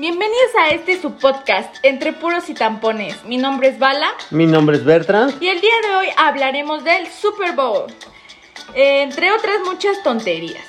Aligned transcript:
Bienvenidos 0.00 0.56
a 0.58 0.70
este 0.70 0.98
su 0.98 1.12
podcast, 1.18 1.76
Entre 1.82 2.14
Puros 2.14 2.48
y 2.48 2.54
Tampones. 2.54 3.22
Mi 3.26 3.36
nombre 3.36 3.68
es 3.68 3.78
Bala 3.78 4.08
Mi 4.30 4.46
nombre 4.46 4.78
es 4.78 4.84
Bertrand. 4.86 5.34
y 5.42 5.46
el 5.46 5.60
día 5.60 5.74
de 5.86 5.94
hoy 5.94 6.06
hablaremos 6.16 6.84
del 6.84 7.06
Super 7.06 7.54
Bowl, 7.54 7.84
eh, 8.74 9.02
entre 9.02 9.30
otras 9.30 9.56
muchas 9.62 10.02
tonterías. 10.02 10.64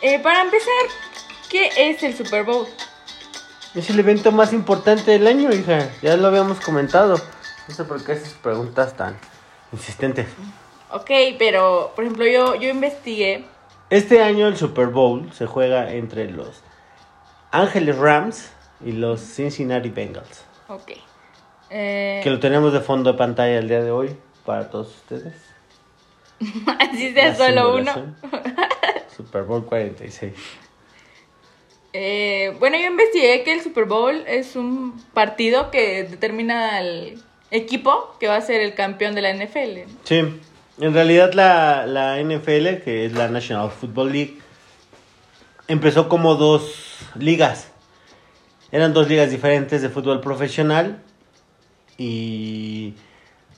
Eh, 0.00 0.20
para 0.20 0.42
empezar, 0.42 0.72
¿qué 1.50 1.72
es 1.76 2.04
el 2.04 2.16
Super 2.16 2.44
Bowl? 2.44 2.68
Es 3.74 3.90
el 3.90 3.98
evento 3.98 4.30
más 4.30 4.52
importante 4.52 5.10
del 5.10 5.26
año, 5.26 5.52
hija. 5.52 5.90
Ya 6.00 6.16
lo 6.16 6.28
habíamos 6.28 6.60
comentado. 6.60 7.20
No 7.66 7.74
sé 7.74 7.82
por 7.82 8.04
qué 8.04 8.12
haces 8.12 8.34
preguntas 8.34 8.96
tan 8.96 9.18
insistentes. 9.72 10.28
Ok, 10.92 11.10
pero 11.36 11.90
por 11.96 12.04
ejemplo 12.04 12.28
yo, 12.28 12.54
yo 12.54 12.68
investigué. 12.68 13.44
Este 13.90 14.22
año 14.22 14.46
el 14.46 14.56
Super 14.56 14.86
Bowl 14.86 15.32
se 15.32 15.46
juega 15.46 15.92
entre 15.92 16.30
los 16.30 16.62
Ángeles 17.50 17.98
Rams 17.98 18.52
y 18.84 18.92
los 18.92 19.20
Cincinnati 19.20 19.88
Bengals. 19.88 20.44
Ok. 20.68 20.92
Eh, 21.70 22.20
Que 22.22 22.30
lo 22.30 22.38
tenemos 22.38 22.72
de 22.72 22.80
fondo 22.80 23.12
de 23.12 23.18
pantalla 23.18 23.58
el 23.58 23.68
día 23.68 23.82
de 23.82 23.90
hoy 23.90 24.16
para 24.44 24.70
todos 24.70 24.88
ustedes. 24.88 25.34
así 26.78 27.12
sea 27.12 27.28
La 27.28 27.34
solo 27.34 27.76
uno. 27.76 28.16
Super 29.16 29.42
Bowl 29.42 29.64
46. 29.64 30.32
Eh, 31.92 32.54
bueno, 32.60 32.76
yo 32.76 32.86
investigué 32.86 33.42
que 33.44 33.52
el 33.52 33.62
Super 33.62 33.86
Bowl 33.86 34.22
es 34.26 34.56
un 34.56 35.02
partido 35.14 35.70
que 35.70 36.04
determina 36.04 36.76
al 36.76 37.22
equipo 37.50 38.14
que 38.20 38.28
va 38.28 38.36
a 38.36 38.40
ser 38.40 38.60
el 38.60 38.74
campeón 38.74 39.14
de 39.14 39.22
la 39.22 39.32
NFL. 39.32 39.90
Sí, 40.04 40.40
en 40.80 40.94
realidad 40.94 41.32
la, 41.32 41.86
la 41.86 42.22
NFL, 42.22 42.82
que 42.84 43.06
es 43.06 43.12
la 43.12 43.28
National 43.28 43.70
Football 43.70 44.12
League, 44.12 44.38
empezó 45.66 46.08
como 46.08 46.34
dos 46.34 46.98
ligas. 47.18 47.67
Eran 48.70 48.92
dos 48.92 49.08
ligas 49.08 49.30
diferentes 49.30 49.80
de 49.80 49.88
fútbol 49.88 50.20
profesional 50.20 51.00
y 51.96 52.94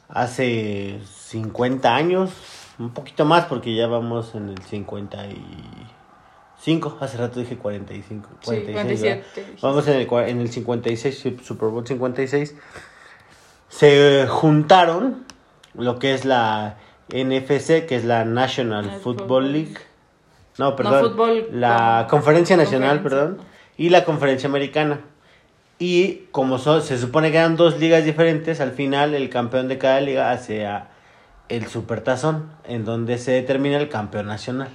hace 0.08 1.00
50 1.04 1.92
años, 1.94 2.30
un 2.78 2.90
poquito 2.90 3.24
más 3.24 3.46
porque 3.46 3.74
ya 3.74 3.88
vamos 3.88 4.34
en 4.34 4.50
el 4.50 4.62
55, 4.62 6.98
hace 7.00 7.16
rato 7.18 7.40
dije 7.40 7.56
45, 7.56 8.28
46, 8.44 9.02
¿verdad? 9.02 9.22
47. 9.24 9.56
Vamos 9.62 9.88
en 9.88 9.96
el, 9.96 10.08
en 10.28 10.40
el 10.40 10.50
56, 10.50 11.18
Super 11.42 11.68
Bowl 11.68 11.84
56. 11.86 12.54
Se 13.68 14.26
juntaron 14.28 15.24
lo 15.74 15.98
que 15.98 16.14
es 16.14 16.24
la 16.24 16.76
NFC, 17.08 17.84
que 17.86 17.96
es 17.96 18.04
la 18.04 18.24
National 18.24 19.00
Football 19.02 19.52
League. 19.52 19.74
No, 20.58 20.76
perdón. 20.76 21.10
fútbol, 21.10 21.48
la 21.52 22.02
no, 22.02 22.08
Conferencia 22.08 22.56
Nacional, 22.56 23.02
conferencia. 23.02 23.36
perdón. 23.36 23.49
Y 23.80 23.88
la 23.88 24.04
Conferencia 24.04 24.46
Americana. 24.46 25.00
Y 25.78 26.24
como 26.32 26.58
son, 26.58 26.82
se 26.82 26.98
supone 26.98 27.30
que 27.32 27.38
eran 27.38 27.56
dos 27.56 27.80
ligas 27.80 28.04
diferentes, 28.04 28.60
al 28.60 28.72
final 28.72 29.14
el 29.14 29.30
campeón 29.30 29.68
de 29.68 29.78
cada 29.78 30.02
liga 30.02 30.32
hace 30.32 30.66
a 30.66 30.90
el 31.48 31.66
Supertazón, 31.66 32.50
en 32.68 32.84
donde 32.84 33.16
se 33.16 33.32
determina 33.32 33.78
el 33.78 33.88
campeón 33.88 34.26
nacional. 34.26 34.68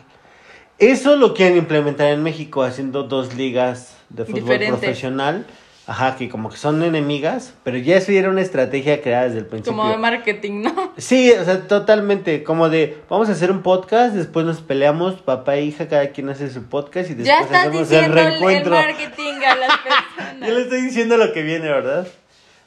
Eso 0.80 1.18
lo 1.18 1.36
quieren 1.36 1.56
implementar 1.56 2.08
en 2.08 2.24
México, 2.24 2.64
haciendo 2.64 3.04
dos 3.04 3.36
ligas 3.36 3.96
de 4.10 4.26
fútbol 4.26 4.58
profesional. 4.70 5.46
Ajá, 5.86 6.16
que 6.16 6.28
como 6.28 6.50
que 6.50 6.58
son 6.58 6.82
enemigas, 6.82 7.54
pero 7.64 7.78
ya 7.78 7.98
eso 7.98 8.12
era 8.12 8.32
una 8.32 8.42
estrategia 8.42 9.04
creada 9.04 9.26
desde 9.26 9.38
el 9.38 9.46
principio. 9.46 9.78
Como 9.78 9.88
de 9.88 9.98
marketing, 9.98 10.64
¿no? 10.64 10.85
Sí, 10.98 11.32
o 11.32 11.44
sea, 11.44 11.68
totalmente. 11.68 12.44
Como 12.44 12.70
de, 12.70 13.02
vamos 13.10 13.28
a 13.30 13.34
hacer 13.34 13.52
un 13.52 13.62
podcast, 13.62 14.16
después 14.16 14.46
nos 14.46 14.62
peleamos, 14.62 15.16
papá 15.22 15.56
e 15.56 15.64
hija, 15.66 15.88
cada 15.90 16.10
quien 16.12 16.30
hace 16.30 16.50
su 16.50 16.64
podcast 16.64 17.10
y 17.10 17.16
después 17.16 17.28
Ya 17.28 17.44
estás 17.44 17.68
hacemos 17.68 17.90
diciendo 17.90 18.14
el, 18.14 18.20
el 18.20 18.26
reencuentro. 18.32 18.72
marketing 18.76 19.34
a 19.46 19.56
las 19.56 19.70
Yo 19.76 20.24
le 20.24 20.40
personas. 20.40 20.60
estoy 20.60 20.82
diciendo 20.82 21.18
lo 21.18 21.34
que 21.34 21.42
viene, 21.44 21.68
¿verdad? 21.68 22.08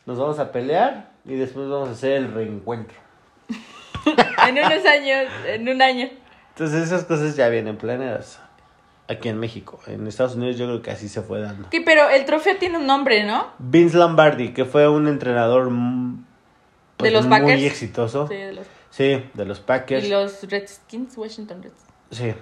Nos 0.07 0.19
vamos 0.19 0.39
a 0.39 0.53
pelear 0.53 1.11
y 1.25 1.37
después 1.37 1.69
vamos 1.69 1.89
a 1.89 1.93
hacer 1.93 2.13
el 2.13 2.33
reencuentro. 2.33 2.97
en 4.49 4.59
unos 4.59 4.85
años, 4.85 5.31
en 5.47 5.69
un 5.69 5.81
año. 5.83 6.09
Entonces 6.51 6.83
esas 6.85 7.05
cosas 7.05 7.37
ya 7.37 7.49
vienen 7.49 7.77
planeadas 7.77 8.41
aquí 9.09 9.29
en 9.31 9.39
México. 9.39 9.81
En 9.87 10.07
Estados 10.07 10.35
Unidos 10.35 10.59
yo 10.59 10.67
creo 10.67 10.83
que 10.83 10.91
así 10.91 11.09
se 11.09 11.23
fue 11.23 11.41
dando. 11.41 11.69
Sí, 11.71 11.81
pero 11.81 12.09
el 12.11 12.25
trofeo 12.27 12.57
tiene 12.59 12.77
un 12.79 12.87
nombre, 12.87 13.25
¿no? 13.25 13.47
Vince 13.59 13.97
Lombardi, 13.97 14.53
que 14.53 14.65
fue 14.67 14.87
un 14.89 15.09
entrenador 15.09 15.71
pues, 16.99 17.11
¿De 17.11 17.17
los 17.17 17.27
muy 17.27 17.41
Packers? 17.41 17.63
exitoso. 17.63 18.29
Sí, 18.29 18.35
de 18.35 18.53
los- 18.53 18.67
Sí, 18.91 19.25
de 19.35 19.45
los 19.45 19.61
Packers. 19.61 20.05
y 20.05 20.09
los 20.11 20.43
Redskins, 20.51 21.17
Washington 21.17 21.63
Redskins. 21.63 21.89
Sí. 22.11 22.35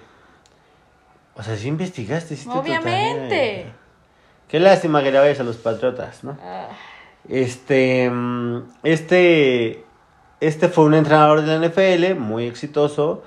O 1.36 1.42
sea, 1.42 1.56
sí 1.56 1.68
investigaste. 1.68 2.34
hiciste 2.34 2.56
Obviamente. 2.56 3.28
tarea. 3.28 3.76
Qué 4.48 4.60
lástima 4.60 5.02
que 5.02 5.10
le 5.12 5.18
vayas 5.18 5.40
a 5.40 5.42
los 5.44 5.56
Patriotas, 5.56 6.24
¿no? 6.24 6.36
Ah, 6.42 6.68
Este, 7.28 8.08
mm, 8.08 8.62
este, 8.84 9.84
este 10.40 10.68
fue 10.68 10.84
un 10.84 10.94
entrenador 10.94 11.42
de 11.42 11.48
la 11.48 11.54
NFL 11.66 12.14
muy 12.14 12.46
exitoso 12.46 13.24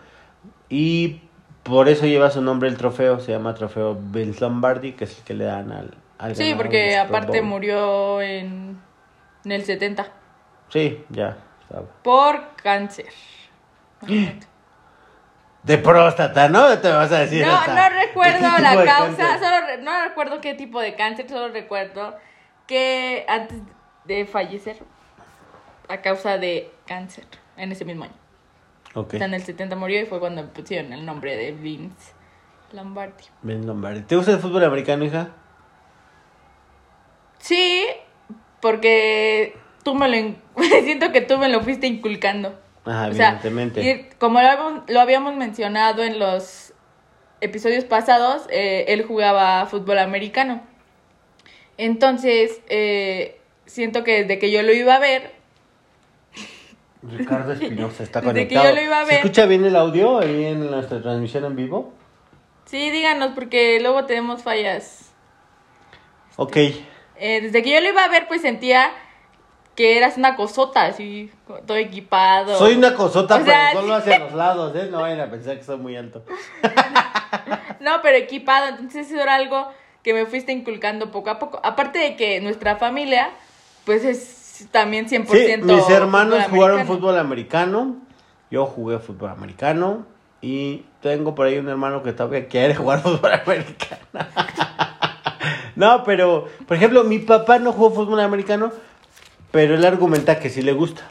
y 0.70 1.22
por 1.64 1.90
eso 1.90 2.06
lleva 2.06 2.32
su 2.32 2.42
nombre 2.42 2.70
el 2.70 2.78
trofeo, 2.78 3.20
se 3.20 3.34
llama 3.34 3.54
trofeo 3.56 3.96
Vince 4.02 4.40
Lombardi, 4.40 4.94
que 4.94 5.04
es 5.04 5.18
el 5.18 5.24
que 5.26 5.34
le 5.34 5.44
dan 5.46 5.72
al, 5.74 5.98
al 6.18 6.36
sí, 6.38 6.54
porque 6.56 6.96
aparte 6.98 7.42
murió 7.42 8.22
en, 8.22 8.80
en 9.44 9.52
el 9.52 9.66
70 9.66 10.08
Sí, 10.70 11.04
ya. 11.10 11.38
estaba. 11.62 11.86
por 12.04 12.56
cáncer. 12.56 13.08
De 15.64 15.78
próstata, 15.78 16.48
¿no? 16.48 16.80
Te 16.80 16.90
vas 16.90 17.12
a 17.12 17.20
decir. 17.20 17.46
No, 17.46 17.54
hasta- 17.54 17.76
no 17.76 17.82
¿de 17.96 18.06
recuerdo 18.06 18.48
la 18.60 18.86
causa, 18.86 19.40
solo 19.40 19.68
re- 19.68 19.78
no 19.82 20.02
recuerdo 20.04 20.40
qué 20.42 20.54
tipo 20.54 20.80
de 20.80 20.96
cáncer, 20.96 21.28
solo 21.28 21.50
recuerdo 21.50 22.16
que 22.66 23.26
antes 23.28 23.60
de 24.06 24.26
fallecer 24.26 24.78
a 25.90 26.02
causa 26.02 26.38
de 26.38 26.72
cáncer 26.88 27.26
en 27.58 27.72
ese 27.72 27.84
mismo 27.84 28.06
año. 28.06 28.14
Ok, 28.96 29.16
O 29.16 29.18
sea, 29.18 29.28
en 29.28 29.34
el 29.34 29.44
70 29.44 29.76
murió 29.76 30.02
y 30.02 30.06
fue 30.06 30.20
cuando 30.20 30.48
pusieron 30.54 30.94
el 30.94 31.06
nombre 31.06 31.36
de 31.36 31.52
Vince 31.52 32.14
Lombardi. 32.72 33.26
Vince 33.42 33.68
Lombardi. 33.68 34.02
¿Te 34.02 34.16
gusta 34.16 34.32
el 34.32 34.40
fútbol 34.40 34.64
americano, 34.64 35.04
hija? 35.04 35.30
Sí, 37.40 37.86
porque 38.62 39.58
tú 39.92 39.96
me 39.96 40.08
lo 40.08 40.16
in- 40.16 40.38
siento 40.84 41.12
que 41.12 41.22
tú 41.22 41.38
me 41.38 41.50
lo 41.50 41.62
fuiste 41.62 41.88
inculcando. 41.88 42.60
Ajá, 42.86 43.08
O 43.10 43.14
sea, 43.14 43.28
evidentemente. 43.30 43.82
y 43.82 44.10
como 44.18 44.42
lo 44.42 44.48
habíamos, 44.48 44.84
lo 44.88 45.00
habíamos 45.02 45.36
mencionado 45.36 46.04
en 46.04 46.20
los 46.20 46.74
episodios 47.42 47.86
pasados, 47.86 48.46
eh, 48.50 48.86
él 48.90 49.04
jugaba 49.06 49.66
fútbol 49.66 50.00
americano. 50.00 50.62
Entonces, 51.78 52.62
eh, 52.68 53.40
siento 53.66 54.04
que 54.04 54.22
desde 54.24 54.40
que 54.40 54.52
yo 54.52 54.62
lo 54.64 54.74
iba 54.74 54.96
a 54.96 55.00
ver, 55.00 55.32
Ricardo 57.04 57.54
Espinosa 57.54 58.04
está 58.04 58.20
Desde 58.22 58.48
que 58.48 58.56
conectado. 58.56 58.70
yo 58.70 58.76
lo 58.76 58.82
iba 58.82 59.00
a 59.02 59.06
¿Se 59.06 59.12
ver. 59.12 59.20
escucha 59.22 59.46
bien 59.46 59.64
el 59.66 59.76
audio 59.76 60.20
ahí 60.20 60.46
en 60.46 60.70
nuestra 60.70 61.02
transmisión 61.02 61.46
en 61.46 61.56
vivo? 61.56 61.94
sí, 62.66 62.92
díganos, 62.92 63.32
porque 63.34 63.80
luego 63.80 64.06
tenemos 64.06 64.44
fallas. 64.44 65.12
Ok. 66.36 66.56
Eh, 66.58 67.42
desde 67.42 67.64
que 67.64 67.72
yo 67.72 67.82
lo 67.82 67.90
iba 67.90 68.04
a 68.04 68.10
ver, 68.10 68.28
pues 68.28 68.42
sentía 68.42 68.92
que 69.80 69.96
eras 69.96 70.18
una 70.18 70.36
cosota, 70.36 70.88
así, 70.88 71.32
todo 71.66 71.78
equipado. 71.78 72.58
Soy 72.58 72.76
una 72.76 72.94
cosota, 72.94 73.38
O 73.38 73.46
sea, 73.46 73.70
pero 73.70 73.80
solo 73.80 73.96
hacia 73.96 74.20
los 74.20 74.34
lados, 74.34 74.76
¿eh? 74.76 74.90
No 74.92 75.00
vayan 75.00 75.22
a 75.22 75.32
pensar 75.32 75.58
que 75.58 75.64
soy 75.64 75.78
muy 75.78 75.96
alto. 75.96 76.22
No, 77.80 78.02
pero 78.02 78.18
equipado, 78.18 78.68
entonces 78.68 79.10
eso 79.10 79.22
era 79.22 79.36
algo 79.36 79.70
que 80.04 80.14
me 80.14 80.26
fuiste 80.26 80.52
inculcando 80.52 81.12
poco 81.12 81.30
a 81.30 81.40
poco. 81.40 81.62
Aparte 81.64 81.98
de 81.98 82.18
que 82.18 82.42
nuestra 82.42 82.76
familia, 82.76 83.30
pues 83.86 84.04
es 84.04 84.68
también 84.70 85.08
100% 85.08 85.28
Sí, 85.28 85.62
mis 85.64 85.90
hermanos 85.90 86.44
fútbol 86.44 86.50
jugaron 86.50 86.80
americano. 86.80 87.00
fútbol 87.00 87.18
americano. 87.18 87.96
Yo 88.52 88.66
jugué 88.66 89.00
fútbol 89.00 89.30
americano. 89.30 90.06
Y 90.42 90.84
tengo 91.02 91.36
por 91.36 91.46
ahí 91.48 91.58
un 91.58 91.70
hermano 91.70 92.04
que 92.04 92.12
todavía 92.12 92.50
quiere 92.50 92.76
jugar 92.76 93.00
fútbol 93.04 93.32
americano. 93.32 94.02
no, 95.78 96.04
pero, 96.04 96.50
por 96.68 96.76
ejemplo, 96.76 97.06
mi 97.06 97.20
papá 97.20 97.60
no 97.60 97.72
jugó 97.72 97.92
fútbol 97.92 98.20
americano, 98.20 98.74
pero 99.52 99.76
él 99.76 99.86
argumenta 99.86 100.40
que 100.40 100.50
sí 100.50 100.62
le 100.62 100.74
gusta. 100.74 101.04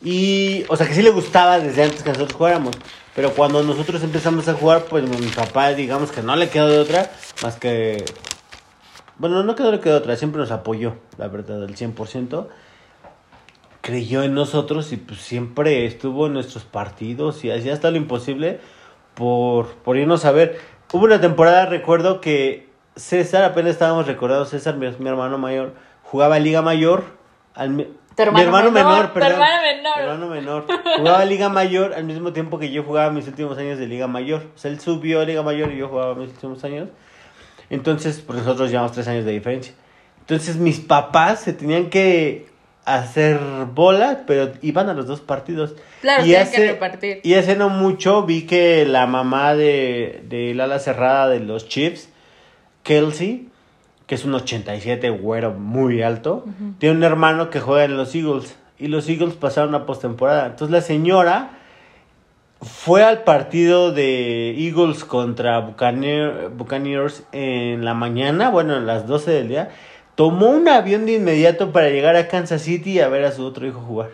Y, 0.00 0.64
o 0.68 0.76
sea, 0.76 0.86
que 0.86 0.94
sí 0.94 1.02
le 1.02 1.10
gustaba 1.10 1.58
desde 1.58 1.82
antes 1.82 2.02
que 2.02 2.10
nosotros 2.10 2.36
jugáramos. 2.36 2.76
Pero 3.14 3.32
cuando 3.32 3.62
nosotros 3.62 4.02
empezamos 4.02 4.48
a 4.48 4.54
jugar, 4.54 4.84
pues 4.84 5.08
mi 5.08 5.26
papá, 5.26 5.70
digamos 5.70 6.12
que 6.12 6.22
no 6.22 6.36
le 6.36 6.48
quedó 6.48 6.68
de 6.68 6.78
otra, 6.78 7.10
más 7.42 7.56
que... 7.56 8.04
Bueno, 9.16 9.42
no 9.42 9.56
quedó 9.56 9.72
de 9.72 9.92
otra, 9.92 10.14
siempre 10.16 10.40
nos 10.40 10.52
apoyó, 10.52 10.94
la 11.16 11.26
verdad, 11.26 11.64
al 11.64 11.74
100%. 11.74 12.46
Creyó 13.80 14.22
en 14.22 14.34
nosotros 14.34 14.92
y 14.92 14.96
pues 14.96 15.20
siempre 15.20 15.84
estuvo 15.86 16.28
en 16.28 16.34
nuestros 16.34 16.62
partidos 16.62 17.44
y 17.44 17.50
hacía 17.50 17.72
hasta 17.72 17.90
lo 17.90 17.96
imposible 17.96 18.60
por, 19.14 19.66
por 19.66 19.96
irnos 19.96 20.24
a 20.24 20.30
ver. 20.30 20.60
Hubo 20.92 21.04
una 21.04 21.20
temporada, 21.20 21.66
recuerdo 21.66 22.20
que 22.20 22.68
César, 22.94 23.42
apenas 23.42 23.72
estábamos 23.72 24.06
recordados, 24.06 24.50
César, 24.50 24.76
mi, 24.76 24.88
mi 24.98 25.08
hermano 25.08 25.38
mayor, 25.38 25.74
jugaba 26.04 26.38
Liga 26.38 26.62
Mayor. 26.62 27.17
Al, 27.58 27.70
mi- 27.70 27.84
Tu 28.16 28.22
hermano 28.22 28.38
mi 28.38 28.44
hermano 28.44 28.70
menor, 28.70 28.92
menor, 28.92 29.06
tu 29.08 29.14
perdón. 29.14 29.32
hermano 29.32 29.62
menor. 29.62 29.96
Mi 29.96 30.02
hermano 30.02 30.28
menor. 30.28 30.66
Jugaba 30.98 31.24
Liga 31.24 31.48
Mayor 31.48 31.92
al 31.94 32.04
mismo 32.04 32.32
tiempo 32.32 32.58
que 32.58 32.70
yo 32.70 32.82
jugaba 32.84 33.10
mis 33.10 33.26
últimos 33.28 33.58
años 33.58 33.78
de 33.78 33.86
Liga 33.86 34.06
Mayor. 34.06 34.42
O 34.54 34.58
sea, 34.58 34.70
él 34.70 34.80
subió 34.80 35.20
a 35.20 35.24
Liga 35.24 35.42
Mayor 35.42 35.72
y 35.72 35.76
yo 35.78 35.88
jugaba 35.88 36.14
mis 36.14 36.30
últimos 36.30 36.64
años. 36.64 36.88
Entonces, 37.70 38.22
pues 38.26 38.38
nosotros 38.38 38.70
llevamos 38.70 38.92
tres 38.92 39.06
años 39.08 39.24
de 39.24 39.32
diferencia. 39.32 39.74
Entonces 40.20 40.56
mis 40.56 40.78
papás 40.80 41.40
se 41.40 41.52
tenían 41.52 41.90
que 41.90 42.46
hacer 42.84 43.38
bolas, 43.74 44.18
pero 44.26 44.52
iban 44.62 44.88
a 44.88 44.94
los 44.94 45.06
dos 45.06 45.20
partidos. 45.20 45.74
Claro, 46.00 46.24
y 46.24 46.34
hace, 46.34 46.56
que 46.56 46.72
repartir. 46.72 47.20
Y 47.22 47.34
hace 47.34 47.56
no 47.56 47.68
mucho 47.68 48.24
vi 48.24 48.46
que 48.46 48.84
la 48.86 49.06
mamá 49.06 49.54
de, 49.54 50.22
de 50.28 50.78
cerrada 50.78 51.28
de 51.28 51.40
los 51.40 51.68
Chiefs, 51.68 52.08
Kelsey, 52.82 53.47
que 54.08 54.16
es 54.16 54.24
un 54.24 54.34
87 54.34 55.10
güero 55.10 55.52
muy 55.52 56.02
alto, 56.02 56.44
tiene 56.78 56.96
un 56.96 57.04
hermano 57.04 57.50
que 57.50 57.60
juega 57.60 57.84
en 57.84 57.96
los 57.96 58.12
Eagles. 58.16 58.56
Y 58.78 58.88
los 58.88 59.08
Eagles 59.08 59.34
pasaron 59.34 59.74
a 59.76 59.86
postemporada. 59.86 60.46
Entonces 60.46 60.72
la 60.72 60.80
señora 60.80 61.50
fue 62.60 63.04
al 63.04 63.22
partido 63.22 63.92
de 63.92 64.50
Eagles 64.58 65.04
contra 65.04 65.60
Buccaneer- 65.64 66.48
Buccaneers 66.56 67.22
en 67.32 67.84
la 67.84 67.94
mañana, 67.94 68.50
bueno, 68.50 68.74
a 68.74 68.80
las 68.80 69.06
12 69.06 69.30
del 69.30 69.48
día. 69.48 69.68
Tomó 70.16 70.48
un 70.50 70.68
avión 70.68 71.06
de 71.06 71.14
inmediato 71.14 71.70
para 71.70 71.90
llegar 71.90 72.16
a 72.16 72.26
Kansas 72.26 72.62
City 72.62 72.98
a 73.00 73.08
ver 73.08 73.24
a 73.24 73.30
su 73.32 73.44
otro 73.44 73.66
hijo 73.66 73.80
jugar. 73.80 74.10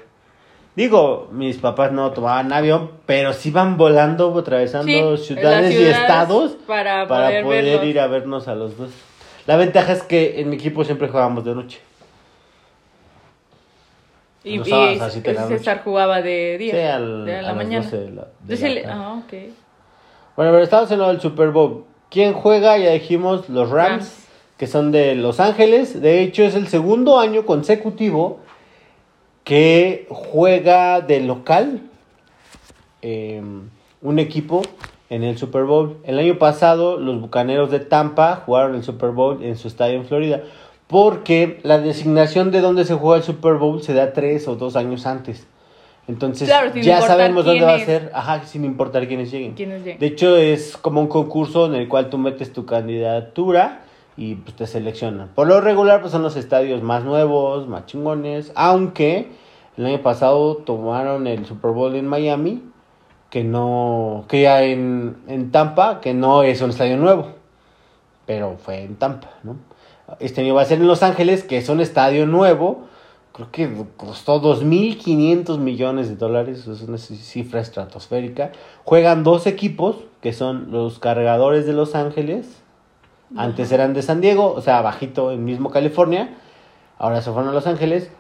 Digo, 0.76 1.28
mis 1.30 1.56
papás 1.58 1.92
no 1.92 2.10
tomaban 2.10 2.52
avión, 2.52 2.90
pero 3.06 3.32
sí 3.32 3.50
van 3.52 3.76
volando, 3.76 4.36
atravesando 4.36 5.16
Sí, 5.16 5.24
ciudades, 5.34 5.72
y 5.72 5.84
estados 5.84 6.56
para 6.66 7.06
para 7.06 7.28
poder 7.44 7.84
ir 7.84 8.00
a 8.00 8.08
vernos 8.08 8.48
a 8.48 8.56
los 8.56 8.76
dos. 8.76 8.90
La 9.46 9.56
ventaja 9.56 9.92
es 9.92 10.02
que 10.02 10.40
en 10.40 10.48
mi 10.50 10.56
equipo 10.56 10.84
siempre 10.84 11.08
jugábamos 11.08 11.44
de 11.44 11.54
noche. 11.54 11.80
Y, 14.42 14.60
y 14.60 14.64
sábados 14.64 15.12
César 15.48 15.82
jugaba 15.82 16.20
de 16.20 16.58
día. 16.58 16.72
Sí, 16.74 16.80
al- 16.80 17.24
de 17.24 17.36
a 17.36 17.42
la 17.42 17.54
mañana. 17.54 17.84
12 17.84 17.96
de 17.96 18.10
la- 18.10 18.22
de 18.22 18.28
Entonces, 18.42 18.60
la 18.68 18.68
le- 18.74 18.82
tarde. 18.82 18.94
ah, 19.02 19.12
ok. 19.24 19.32
Bueno, 20.36 20.52
pero 20.52 20.62
estamos 20.62 20.90
en 20.90 20.98
lo 20.98 21.08
del 21.08 21.20
Super 21.20 21.50
Bowl. 21.50 21.84
¿Quién 22.10 22.32
juega? 22.34 22.76
Ya 22.78 22.90
dijimos 22.92 23.48
los 23.48 23.70
Rams, 23.70 23.90
Rams. 23.90 24.26
que 24.58 24.66
son 24.66 24.92
de 24.92 25.14
Los 25.14 25.40
Ángeles. 25.40 26.00
De 26.00 26.20
hecho, 26.22 26.42
es 26.44 26.54
el 26.54 26.68
segundo 26.68 27.18
año 27.18 27.46
consecutivo 27.46 28.40
que 29.44 30.06
juega 30.10 31.00
de 31.00 31.20
local 31.20 31.80
eh, 33.02 33.42
un 34.02 34.18
equipo 34.18 34.62
en 35.10 35.22
el 35.22 35.38
Super 35.38 35.64
Bowl. 35.64 35.98
El 36.04 36.18
año 36.18 36.38
pasado, 36.38 36.98
los 36.98 37.20
Bucaneros 37.20 37.70
de 37.70 37.80
Tampa 37.80 38.42
jugaron 38.44 38.74
el 38.74 38.82
Super 38.82 39.10
Bowl 39.10 39.42
en 39.42 39.56
su 39.56 39.68
estadio 39.68 39.96
en 39.96 40.06
Florida. 40.06 40.42
Porque 40.86 41.60
la 41.62 41.78
designación 41.78 42.50
de 42.50 42.60
dónde 42.60 42.84
se 42.84 42.94
juega 42.94 43.16
el 43.18 43.22
Super 43.22 43.54
Bowl 43.54 43.82
se 43.82 43.94
da 43.94 44.12
tres 44.12 44.46
o 44.48 44.56
dos 44.56 44.76
años 44.76 45.06
antes. 45.06 45.46
Entonces, 46.06 46.48
Claro, 46.48 46.74
ya 46.74 47.00
sabemos 47.00 47.44
dónde 47.46 47.64
va 47.64 47.74
a 47.74 47.78
ser. 47.78 48.10
Ajá, 48.12 48.44
sin 48.44 48.64
importar 48.64 49.08
quiénes 49.08 49.30
lleguen. 49.30 49.54
De 49.54 50.06
hecho, 50.06 50.36
es 50.36 50.76
como 50.76 51.00
un 51.00 51.08
concurso 51.08 51.66
en 51.66 51.74
el 51.74 51.88
cual 51.88 52.10
tú 52.10 52.18
metes 52.18 52.52
tu 52.52 52.66
candidatura 52.66 53.84
y 54.16 54.34
pues, 54.34 54.54
te 54.54 54.66
seleccionan. 54.66 55.28
Por 55.34 55.48
lo 55.48 55.60
regular, 55.62 56.00
pues 56.00 56.12
son 56.12 56.22
los 56.22 56.36
estadios 56.36 56.82
más 56.82 57.04
nuevos, 57.04 57.66
más 57.68 57.86
chingones. 57.86 58.52
Aunque 58.54 59.28
el 59.78 59.86
año 59.86 60.02
pasado 60.02 60.56
tomaron 60.58 61.26
el 61.26 61.46
Super 61.46 61.70
Bowl 61.70 61.96
en 61.96 62.06
Miami, 62.06 62.62
que 63.34 63.42
no, 63.42 64.26
que 64.28 64.42
ya 64.42 64.62
en, 64.62 65.16
en 65.26 65.50
Tampa, 65.50 66.00
que 66.00 66.14
no 66.14 66.44
es 66.44 66.62
un 66.62 66.70
estadio 66.70 66.96
nuevo, 66.96 67.32
pero 68.26 68.58
fue 68.58 68.84
en 68.84 68.94
Tampa, 68.94 69.28
¿no? 69.42 69.56
Este 70.20 70.42
año 70.42 70.54
va 70.54 70.62
a 70.62 70.66
ser 70.66 70.78
en 70.78 70.86
Los 70.86 71.02
Ángeles, 71.02 71.42
que 71.42 71.56
es 71.56 71.68
un 71.68 71.80
estadio 71.80 72.28
nuevo. 72.28 72.84
Creo 73.32 73.50
que 73.50 73.68
costó 73.96 74.40
2.500 74.40 75.58
millones 75.58 76.08
de 76.08 76.14
dólares, 76.14 76.68
es 76.68 76.82
una 76.82 76.96
cifra 76.96 77.60
estratosférica. 77.60 78.52
Juegan 78.84 79.24
dos 79.24 79.48
equipos, 79.48 79.96
que 80.20 80.32
son 80.32 80.70
los 80.70 81.00
cargadores 81.00 81.66
de 81.66 81.72
Los 81.72 81.96
Ángeles. 81.96 82.62
Antes 83.36 83.72
eran 83.72 83.94
de 83.94 84.02
San 84.02 84.20
Diego, 84.20 84.52
o 84.52 84.60
sea, 84.60 84.80
bajito 84.80 85.32
en 85.32 85.44
mismo 85.44 85.70
California. 85.70 86.36
Ahora 86.98 87.20
se 87.20 87.32
fueron 87.32 87.50
a 87.50 87.52
Los 87.52 87.66
Ángeles. 87.66 88.12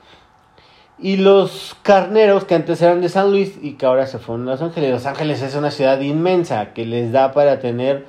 Y 0.98 1.16
los 1.16 1.76
carneros, 1.82 2.44
que 2.44 2.54
antes 2.54 2.80
eran 2.80 3.00
de 3.00 3.08
San 3.08 3.30
Luis 3.30 3.58
y 3.60 3.74
que 3.74 3.86
ahora 3.86 4.06
se 4.06 4.18
fueron 4.18 4.48
a 4.48 4.52
Los 4.52 4.62
Ángeles. 4.62 4.90
Los 4.90 5.06
Ángeles 5.06 5.42
es 5.42 5.54
una 5.54 5.70
ciudad 5.70 6.00
inmensa 6.00 6.72
que 6.72 6.86
les 6.86 7.10
da 7.10 7.32
para 7.32 7.58
tener 7.58 8.06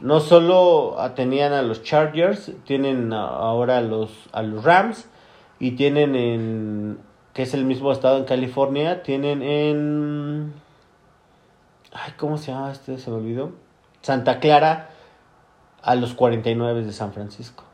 no 0.00 0.20
solo 0.20 0.96
tenían 1.14 1.52
a 1.52 1.62
los 1.62 1.82
Chargers, 1.82 2.52
tienen 2.64 3.12
ahora 3.12 3.78
a 3.78 3.80
los, 3.80 4.10
a 4.32 4.42
los 4.42 4.64
Rams 4.64 5.08
y 5.58 5.72
tienen 5.72 6.14
en, 6.14 6.98
que 7.32 7.42
es 7.42 7.54
el 7.54 7.64
mismo 7.64 7.92
estado 7.92 8.18
en 8.18 8.24
California, 8.24 9.02
tienen 9.02 9.42
en, 9.42 10.52
ay, 11.92 12.12
¿cómo 12.16 12.36
se 12.36 12.52
llama 12.52 12.72
este? 12.72 12.98
Se 12.98 13.10
me 13.10 13.16
olvidó. 13.16 13.52
Santa 14.02 14.38
Clara 14.38 14.90
a 15.82 15.94
los 15.94 16.14
49 16.14 16.82
de 16.82 16.92
San 16.92 17.12
Francisco. 17.12 17.64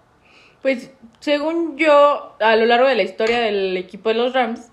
Pues 0.63 0.91
según 1.21 1.77
yo, 1.77 2.35
a 2.41 2.57
lo 2.57 2.67
largo 2.67 2.89
de 2.89 2.95
la 2.95 3.03
historia 3.03 3.41
del 3.41 3.77
equipo 3.77 4.09
de 4.09 4.15
los 4.15 4.33
Rams, 4.33 4.71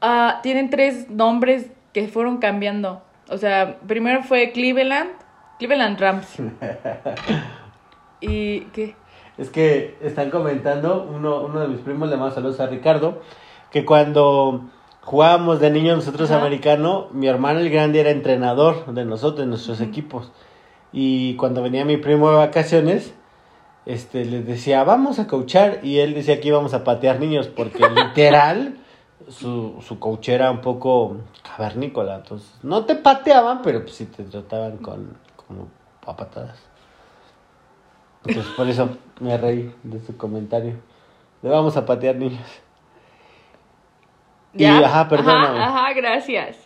ah, 0.00 0.40
tienen 0.42 0.68
tres 0.70 1.08
nombres 1.10 1.70
que 1.92 2.08
fueron 2.08 2.38
cambiando. 2.38 3.02
O 3.28 3.38
sea, 3.38 3.78
primero 3.86 4.22
fue 4.22 4.52
Cleveland, 4.52 5.10
Cleveland 5.58 5.98
Rams. 5.98 6.36
¿Y 8.20 8.60
qué? 8.72 8.94
Es 9.38 9.50
que 9.50 9.96
están 10.02 10.30
comentando, 10.30 11.06
uno, 11.10 11.40
uno 11.42 11.60
de 11.60 11.68
mis 11.68 11.80
primos 11.80 12.08
le 12.08 12.16
mando 12.16 12.34
saludos 12.34 12.60
a 12.60 12.66
Ricardo, 12.66 13.20
que 13.70 13.84
cuando 13.84 14.62
jugábamos 15.02 15.60
de 15.60 15.70
niños 15.70 15.96
nosotros 15.96 16.30
Ajá. 16.30 16.40
americano, 16.40 17.08
mi 17.12 17.28
hermano 17.28 17.60
el 17.60 17.70
grande 17.70 18.00
era 18.00 18.10
entrenador 18.10 18.86
de 18.86 19.04
nosotros, 19.04 19.40
de 19.40 19.46
nuestros 19.46 19.80
equipos. 19.80 20.32
Y 20.92 21.36
cuando 21.36 21.62
venía 21.62 21.84
mi 21.84 21.96
primo 21.96 22.30
de 22.30 22.36
vacaciones, 22.36 23.14
este, 23.86 24.24
les 24.24 24.46
decía, 24.46 24.84
vamos 24.84 25.18
a 25.18 25.28
coachar, 25.28 25.80
y 25.82 26.00
él 26.00 26.14
decía 26.14 26.40
que 26.40 26.48
íbamos 26.48 26.74
a 26.74 26.84
patear 26.84 27.20
niños, 27.20 27.46
porque 27.46 27.88
literal, 27.94 28.76
su, 29.28 29.82
su 29.86 29.98
coach 29.98 30.28
era 30.28 30.50
un 30.50 30.60
poco 30.60 31.18
cavernícola, 31.42 32.16
entonces 32.16 32.52
no 32.62 32.84
te 32.84 32.96
pateaban, 32.96 33.62
pero 33.62 33.82
pues 33.82 33.94
sí 33.94 34.06
te 34.06 34.24
trataban 34.24 34.78
con, 34.78 35.16
como 35.36 35.68
a 36.04 36.16
patadas. 36.16 36.58
Entonces 38.24 38.52
por 38.54 38.68
eso 38.68 38.88
me 39.20 39.36
reí 39.36 39.72
de 39.84 40.00
su 40.00 40.16
comentario. 40.16 40.74
Le 41.42 41.50
vamos 41.50 41.76
a 41.76 41.86
patear 41.86 42.16
niños. 42.16 42.42
Y, 44.52 44.64
ajá, 44.64 45.08
perdóname. 45.08 45.60
Ajá, 45.60 45.86
ajá, 45.86 45.92
gracias. 45.92 46.56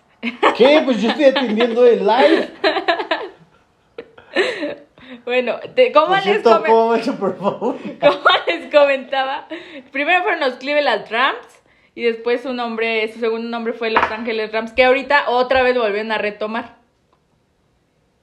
¿Qué? 0.57 0.81
Pues 0.85 1.03
yo 1.03 1.11
estoy 1.11 1.25
atendiendo 1.25 1.85
el 1.85 2.07
live. 2.07 2.51
Bueno, 5.25 5.59
te- 5.75 5.93
¿cómo, 5.93 6.07
Por 6.09 6.17
les 6.17 6.25
cierto, 6.25 6.63
¿cómo 6.67 6.97
Super 6.99 7.31
Bowl? 7.33 7.77
les 8.47 8.73
comentaba? 8.73 9.47
Primero 9.93 10.23
fueron 10.23 10.41
los 10.41 10.55
Cleveland 10.55 11.09
Rams 11.11 11.63
y 11.95 12.03
después 12.03 12.43
su 12.43 12.53
nombre, 12.53 13.13
su 13.13 13.19
segundo 13.21 13.49
nombre 13.49 13.73
fue 13.73 13.91
Los 13.91 14.11
Ángeles 14.11 14.53
Rams, 14.53 14.73
que 14.73 14.85
ahorita 14.85 15.29
otra 15.31 15.63
vez 15.63 15.77
volvieron 15.77 16.13
a 16.13 16.19
retomar. 16.19 16.77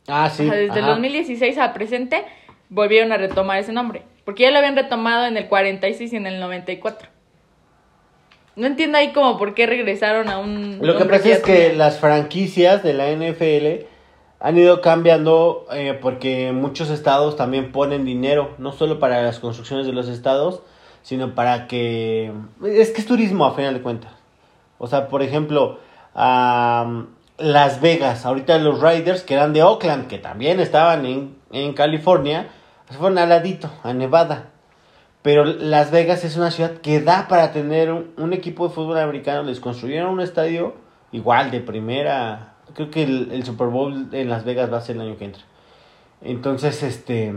Ah, 0.08 0.30
sí. 0.30 0.46
O 0.46 0.50
sea, 0.50 0.58
desde 0.58 0.80
el 0.80 0.86
ajá. 0.86 0.92
2016 0.92 1.58
a 1.58 1.74
presente 1.74 2.24
volvieron 2.70 3.12
a 3.12 3.18
retomar 3.18 3.60
ese 3.60 3.74
nombre. 3.74 4.04
Porque 4.24 4.44
ya 4.44 4.52
lo 4.52 4.58
habían 4.58 4.76
retomado 4.76 5.26
en 5.26 5.38
el 5.38 5.48
46 5.48 6.14
y 6.14 6.16
en 6.16 6.28
el 6.28 6.40
94. 6.40 7.10
No 8.56 8.66
entiendo 8.66 8.98
ahí 8.98 9.12
como 9.14 9.38
por 9.38 9.54
qué 9.54 9.68
regresaron 9.68 10.30
a 10.30 10.40
un... 10.40 10.80
Lo 10.82 10.98
que 10.98 11.06
pasa 11.06 11.30
es 11.30 11.40
que 11.44 11.74
las 11.74 12.00
franquicias 12.00 12.82
de 12.84 12.94
la 12.94 13.10
NFL 13.12 13.86
han 14.40 14.58
ido 14.58 14.82
cambiando 14.82 15.66
eh, 15.72 15.98
porque 16.00 16.52
muchos 16.52 16.90
estados 16.90 17.36
también 17.36 17.72
ponen 17.72 18.06
dinero, 18.06 18.54
no 18.58 18.72
solo 18.72 19.00
para 19.00 19.22
las 19.22 19.40
construcciones 19.40 19.86
de 19.86 19.94
los 19.94 20.08
estados, 20.08 20.62
sino 21.02 21.34
para 21.34 21.68
que... 21.68 22.32
Es 22.64 22.92
que 22.92 23.02
es 23.02 23.08
turismo 23.08 23.46
a 23.46 23.56
final 23.56 23.74
de 23.74 23.82
cuentas. 23.82 24.12
O 24.78 24.88
sea, 24.88 25.08
por 25.08 25.24
ejemplo, 25.24 25.80
am, 26.14 27.08
Las 27.38 27.82
Vegas, 27.82 28.26
ahorita 28.26 28.58
los 28.60 28.80
Raiders 28.80 29.24
que 29.24 29.34
eran 29.34 29.54
de 29.54 29.64
Oakland, 29.64 30.08
que 30.08 30.20
también 30.20 30.60
estaban 30.60 31.06
en, 31.06 31.36
en 31.52 31.74
California, 31.74 32.48
se 32.90 32.98
fueron 32.98 33.18
al 33.18 33.30
ladito, 33.30 33.70
a 33.84 33.94
Nevada. 33.94 34.50
Pero 35.24 35.46
Las 35.46 35.92
Vegas 35.92 36.24
es 36.24 36.38
una 36.38 36.52
ciudad 36.52 36.74
que 36.74 37.02
da 37.02 37.28
para 37.28 37.52
tener 37.52 37.92
un, 37.92 38.12
un 38.18 38.34
equipo 38.34 38.68
de 38.68 38.74
fútbol 38.74 39.00
americano. 39.00 39.44
Les 39.44 39.60
construyeron 39.60 40.12
un 40.12 40.22
estadio 40.22 40.76
igual 41.12 41.50
de 41.52 41.60
primera. 41.60 42.54
Creo 42.74 42.90
que 42.92 43.04
el, 43.04 43.32
el 43.32 43.44
Super 43.46 43.68
Bowl 43.68 44.10
en 44.12 44.30
Las 44.30 44.44
Vegas 44.46 44.72
va 44.72 44.78
a 44.78 44.82
ser 44.82 44.96
el 44.98 45.02
año 45.04 45.18
que 45.18 45.26
entra. 45.26 45.44
Entonces, 46.22 46.84
este. 46.84 47.34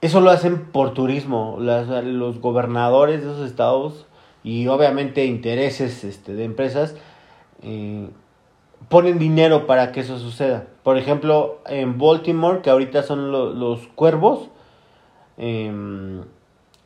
Eso 0.00 0.20
lo 0.20 0.30
hacen 0.30 0.66
por 0.66 0.92
turismo. 0.94 1.56
Las- 1.60 1.88
los 2.04 2.40
gobernadores 2.40 3.24
de 3.24 3.30
esos 3.32 3.46
estados 3.48 4.06
y 4.44 4.68
obviamente 4.68 5.24
intereses 5.24 6.04
este, 6.04 6.34
de 6.34 6.44
empresas 6.44 6.94
eh, 7.62 8.08
ponen 8.88 9.18
dinero 9.18 9.66
para 9.66 9.92
que 9.92 10.00
eso 10.00 10.18
suceda. 10.18 10.66
Por 10.82 10.98
ejemplo, 10.98 11.60
en 11.66 11.98
Baltimore, 11.98 12.60
que 12.62 12.70
ahorita 12.70 13.02
son 13.02 13.32
lo- 13.32 13.52
los 13.52 13.86
cuervos, 13.88 14.50
em, 15.38 16.22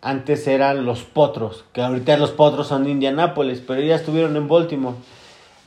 antes 0.00 0.46
eran 0.46 0.86
los 0.86 1.02
potros, 1.02 1.64
que 1.72 1.82
ahorita 1.82 2.16
los 2.16 2.30
potros 2.30 2.68
son 2.68 2.84
de 2.84 2.90
Indianápolis, 2.90 3.60
pero 3.66 3.82
ya 3.82 3.96
estuvieron 3.96 4.36
en 4.36 4.48
Baltimore. 4.48 4.96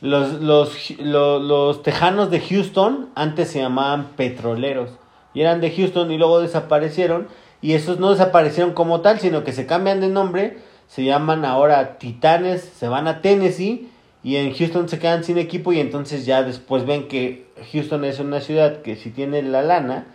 Los, 0.03 0.33
los, 0.41 0.91
lo- 0.99 1.39
los 1.39 1.81
tejanos 1.81 2.29
de 2.29 2.41
Houston 2.41 3.09
antes 3.15 3.49
se 3.49 3.59
llamaban 3.61 4.09
petroleros, 4.17 4.91
y 5.33 5.39
eran 5.39 5.61
de 5.61 5.71
Houston 5.71 6.11
y 6.11 6.17
luego 6.17 6.41
desaparecieron. 6.41 7.27
Y 7.61 7.71
esos 7.73 7.97
no 7.99 8.11
desaparecieron 8.11 8.73
como 8.73 8.99
tal, 8.99 9.19
sino 9.21 9.45
que 9.45 9.53
se 9.53 9.65
cambian 9.65 10.01
de 10.01 10.09
nombre, 10.09 10.57
se 10.87 11.05
llaman 11.05 11.45
ahora 11.45 11.97
Titanes, 11.97 12.61
se 12.61 12.89
van 12.89 13.07
a 13.07 13.21
Tennessee. 13.21 13.89
Y 14.25 14.35
en 14.35 14.53
Houston 14.53 14.89
se 14.89 14.99
quedan 14.99 15.23
sin 15.23 15.37
equipo. 15.37 15.71
Y 15.71 15.79
entonces 15.79 16.25
ya 16.25 16.43
después 16.43 16.85
ven 16.85 17.07
que 17.07 17.47
Houston 17.71 18.03
es 18.03 18.19
una 18.19 18.41
ciudad 18.41 18.81
que 18.81 18.97
si 18.97 19.09
tiene 19.11 19.41
la 19.41 19.61
lana, 19.61 20.07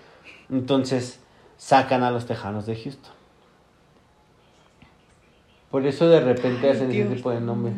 entonces 0.51 1.21
sacan 1.57 2.03
a 2.03 2.11
los 2.11 2.27
Tejanos 2.27 2.67
de 2.67 2.77
Houston. 2.77 3.13
Por 5.71 5.87
eso 5.87 6.09
de 6.09 6.21
repente 6.21 6.71
hacen 6.71 6.91
ese 6.91 7.05
tipo 7.17 7.31
de 7.31 7.41
nombre. 7.41 7.73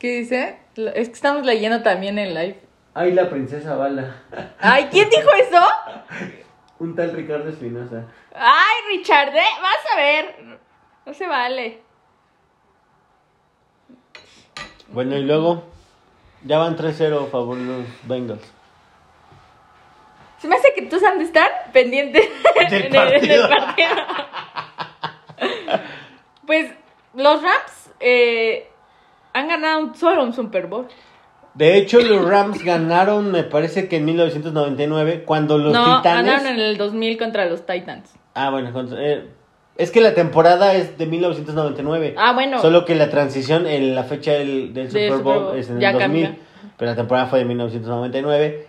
¿Qué 0.00 0.20
dice? 0.20 0.58
Es 0.94 1.08
que 1.08 1.14
estamos 1.14 1.44
leyendo 1.44 1.82
también 1.82 2.18
en 2.18 2.32
live. 2.34 2.58
Ay, 2.94 3.12
la 3.12 3.28
princesa 3.28 3.76
Bala. 3.76 4.16
Ay, 4.58 4.88
¿quién 4.90 5.08
dijo 5.10 5.28
eso? 5.34 5.62
Un 6.78 6.96
tal 6.96 7.12
Ricardo 7.12 7.50
Espinosa. 7.50 8.06
Ay, 8.34 8.96
Richard, 8.96 9.36
¿eh? 9.36 9.44
vas 9.60 9.92
a 9.92 9.96
ver. 9.96 10.58
No 11.04 11.12
se 11.12 11.26
vale. 11.26 11.82
Bueno, 14.88 15.16
y 15.18 15.22
luego 15.22 15.64
ya 16.44 16.56
van 16.58 16.78
3-0 16.78 17.26
a 17.26 17.30
favor 17.30 17.58
de 17.58 17.64
los 17.64 17.86
Bengals. 18.08 18.40
Se 20.38 20.48
me 20.48 20.56
hace 20.56 20.72
que 20.72 20.82
tú 20.82 20.96
han 21.06 21.18
de 21.18 21.24
estar 21.24 21.70
pendientes 21.72 22.26
Del 22.70 22.86
en, 22.86 22.94
el, 22.94 23.12
en 23.12 23.30
el 23.30 23.48
partido. 23.48 23.48
partido. 23.50 23.94
pues 26.46 26.72
los 27.12 27.42
Rams 27.42 27.90
eh, 28.00 28.69
han 29.32 29.48
ganado 29.48 29.94
solo 29.94 30.24
un 30.24 30.32
Super 30.32 30.66
Bowl. 30.66 30.86
De 31.54 31.76
hecho, 31.76 32.00
los 32.00 32.28
Rams 32.28 32.64
ganaron, 32.64 33.30
me 33.32 33.42
parece 33.42 33.88
que 33.88 33.96
en 33.96 34.04
1999, 34.04 35.24
cuando 35.24 35.58
los 35.58 35.72
no, 35.72 35.98
Titanes... 35.98 36.26
ganaron 36.26 36.46
en 36.46 36.60
el 36.60 36.76
2000 36.76 37.18
contra 37.18 37.46
los 37.46 37.66
Titans. 37.66 38.12
Ah, 38.34 38.50
bueno, 38.50 38.70
eh, 38.96 39.26
es 39.76 39.90
que 39.90 40.00
la 40.00 40.14
temporada 40.14 40.74
es 40.74 40.96
de 40.98 41.06
1999. 41.06 42.14
Ah, 42.16 42.32
bueno. 42.32 42.60
Solo 42.60 42.84
que 42.84 42.94
la 42.94 43.10
transición, 43.10 43.66
en 43.66 43.94
la 43.94 44.04
fecha 44.04 44.32
del, 44.32 44.72
Super 44.88 45.10
Bowl, 45.10 45.18
Super 45.18 45.22
Bowl, 45.22 45.58
es 45.58 45.68
en 45.68 45.76
el 45.76 45.80
ya 45.80 45.92
2000. 45.92 46.02
cambió. 46.02 46.42
Pero 46.76 46.90
la 46.90 46.96
temporada 46.96 47.26
fue 47.26 47.40
de 47.40 47.44
1999. 47.46 48.66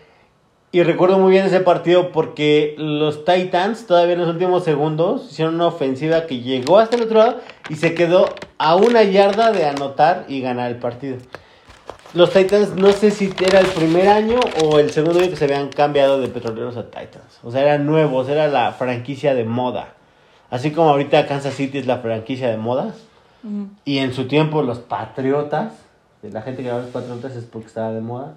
Y 0.74 0.84
recuerdo 0.84 1.20
muy 1.20 1.32
bien 1.32 1.46
ese 1.46 1.60
partido 1.60 2.14
porque 2.14 2.76
los 2.78 3.26
Titans, 3.26 3.88
todavía 3.88 4.14
en 4.14 4.22
los 4.22 4.30
últimos 4.30 4.64
segundos, 4.64 5.30
hicieron 5.30 5.56
una 5.56 5.68
ofensiva 5.68 6.28
que 6.28 6.40
llegó 6.40 6.80
hasta 6.80 6.96
el 6.96 7.04
otro 7.04 7.18
lado 7.18 7.42
y 7.72 7.76
se 7.78 7.96
quedó 7.96 8.28
a 8.58 8.76
una 8.76 9.02
yarda 9.04 9.54
de 9.54 9.66
anotar 9.66 10.26
y 10.28 10.42
ganar 10.42 10.70
el 10.70 10.78
partido. 10.78 11.16
Los 12.14 12.34
Titans, 12.34 12.76
no 12.76 12.92
sé 12.92 13.12
si 13.12 13.34
era 13.42 13.62
el 13.62 13.68
primer 13.68 14.10
año 14.10 14.42
o 14.62 14.78
el 14.78 14.90
segundo 14.90 15.20
año 15.20 15.30
que 15.30 15.38
se 15.38 15.46
habían 15.46 15.70
cambiado 15.70 16.20
de 16.20 16.28
petroleros 16.28 16.76
a 16.76 16.92
Titans. 16.92 17.40
O 17.44 17.50
sea, 17.50 17.62
eran 17.62 17.86
nuevos, 17.86 18.28
era 18.28 18.50
la 18.50 18.74
franquicia 18.74 19.34
de 19.34 19.46
moda. 19.46 19.94
Así 20.50 20.72
como 20.72 20.90
ahorita 20.90 21.26
Kansas 21.28 21.54
City 21.54 21.78
es 21.78 21.88
la 21.88 22.00
franquicia 22.00 22.50
de 22.50 22.58
moda. 22.58 22.94
Y 23.86 24.00
en 24.00 24.14
su 24.14 24.28
tiempo 24.28 24.64
los 24.64 24.80
Patriotas, 24.80 25.72
la 26.24 26.42
gente 26.42 26.64
que 26.64 26.70
habla 26.70 26.82
de 26.82 26.92
los 26.92 26.94
Patriotas 26.94 27.38
es 27.38 27.46
porque 27.46 27.68
estaba 27.68 27.94
de 27.94 28.02
moda. 28.02 28.34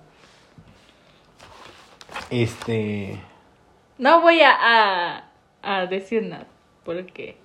Este... 2.31 3.21
No 3.99 4.21
voy 4.21 4.43
a, 4.43 4.53
a, 4.53 5.25
a 5.65 5.87
decir 5.87 6.23
nada. 6.23 6.47
Porque. 6.85 7.43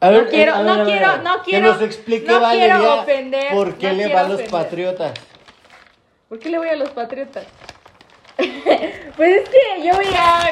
A 0.00 0.10
No 0.10 0.26
quiero- 0.28 0.54
a 0.54 0.62
no 0.62 0.72
a 0.72 0.76
ver, 0.76 0.86
quiero- 0.86 1.06
a 1.06 1.14
ver, 1.16 1.22
no 1.24 1.42
Que 1.42 1.50
quiero- 1.50 1.72
nos 1.72 1.82
explique 1.82 2.20
no 2.30 2.38
quiero 2.38 2.40
Valeria 2.42 2.94
ofender, 2.94 3.52
por 3.52 3.74
qué 3.76 3.86
no 3.88 3.92
le 3.94 4.04
quiero 4.04 4.14
va 4.14 4.20
a 4.20 4.28
los. 4.28 4.42
Patriotas. 4.42 5.12
¿Por 6.28 6.38
qué 6.38 6.50
le 6.50 6.58
voy 6.58 6.68
a 6.68 6.76
los 6.76 6.90
Patriotas? 6.90 7.46
pues 9.16 9.42
es 9.42 9.48
que 9.48 9.84
yo 9.86 9.94
voy 9.94 10.06
a. 10.16 10.50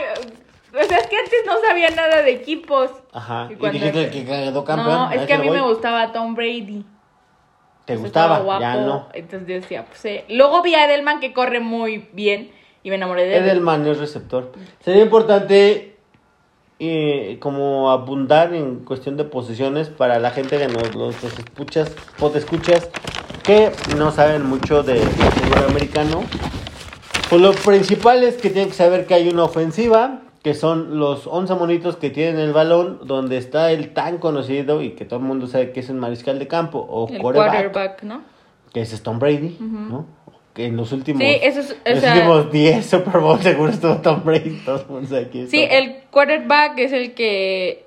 O 0.79 0.83
sea, 0.85 0.99
es 0.99 1.07
que 1.07 1.17
antes 1.17 1.39
no 1.47 1.59
sabía 1.65 1.91
nada 1.91 2.23
de 2.23 2.33
equipos. 2.33 2.91
Ajá. 3.13 3.49
Y 3.51 3.53
Y, 3.67 3.71
dijiste 3.71 4.11
que 4.11 4.25
quedó 4.25 4.65
campeón. 4.65 4.89
No, 4.95 5.13
es 5.13 5.27
que 5.27 5.33
a 5.35 5.39
mí 5.39 5.49
voy. 5.49 5.57
me 5.59 5.63
gustaba 5.63 6.13
Tom 6.13 6.35
Brady. 6.35 6.85
¿Te 7.85 7.93
Pues 7.95 8.01
gustaba? 8.01 8.59
Ya 8.59 8.75
no. 8.77 9.09
Entonces 9.13 9.49
yo 9.49 9.55
decía, 9.55 9.85
pues 9.87 10.05
eh. 10.07 10.25
Luego 10.29 10.61
vi 10.63 10.75
a 10.75 10.87
Edelman 10.87 11.21
que 11.21 11.33
corre 11.33 11.61
muy 11.61 12.09
bien 12.13 12.51
y 12.83 12.91
me 12.91 12.97
enamoré 12.97 13.27
de 13.27 13.37
él. 13.37 13.45
Edelman 13.45 13.87
es 13.87 13.99
receptor. 13.99 14.53
Sería 14.81 15.03
importante 15.03 15.96
eh, 16.79 17.39
como 17.41 17.91
abundar 17.91 18.55
en 18.55 18.81
cuestión 18.85 19.17
de 19.17 19.25
posiciones 19.25 19.89
para 19.89 20.19
la 20.19 20.31
gente 20.31 20.59
que 20.59 20.69
nos 20.69 20.95
los, 20.95 21.23
los 21.23 21.39
escuchas, 21.39 21.95
escuchas 22.35 22.89
que 23.43 23.73
no 23.97 24.11
saben 24.11 24.45
mucho 24.45 24.83
de, 24.83 24.95
de 24.95 25.01
fútbol 25.01 25.65
americano. 25.71 26.25
Pues 27.31 27.43
lo 27.43 27.53
principal 27.53 28.23
es 28.25 28.37
que 28.37 28.51
tienen 28.51 28.69
que 28.69 28.77
saber 28.77 29.07
que 29.07 29.15
hay 29.15 29.29
una 29.29 29.45
ofensiva, 29.45 30.23
que 30.43 30.55
son 30.55 30.99
los 30.99 31.27
11 31.27 31.55
monitos 31.55 31.97
que 31.97 32.11
tienen 32.11 32.39
el 32.39 32.53
balón, 32.53 33.01
donde 33.05 33.37
está 33.37 33.73
el 33.73 33.93
tan 33.95 34.19
conocido 34.19 34.83
y 34.83 34.91
que 34.91 35.05
todo 35.05 35.19
el 35.19 35.27
mundo 35.27 35.47
sabe 35.47 35.73
que 35.73 35.81
es 35.81 35.89
el 35.89 35.97
mariscal 35.97 36.39
de 36.39 36.47
campo 36.47 36.79
o 36.79 37.09
El 37.09 37.21
quarterback, 37.21 37.53
quarterback, 37.53 38.03
¿no? 38.03 38.23
que 38.73 38.83
es 38.83 39.03
Tom 39.03 39.19
Brady, 39.19 39.57
¿no? 39.59 40.05
Que 40.57 40.67
en 40.67 40.77
los 40.77 40.91
últimos, 40.91 41.21
Sí, 41.23 41.37
eso 41.43 41.61
es- 41.61 41.77
o 41.87 41.91
los 41.91 42.01
sea- 42.01 42.15
últimos 42.15 42.51
10 42.51 42.87
Super 42.87 43.21
Bowl 43.21 43.39
seguro 43.43 43.71
estuvo 43.71 43.97
Tom 43.99 44.23
Brady, 44.25 44.59
es 45.35 45.51
Sí, 45.51 45.63
el 45.71 45.97
quarterback 46.11 46.79
es 46.79 46.93
el 46.93 47.13
que 47.15 47.85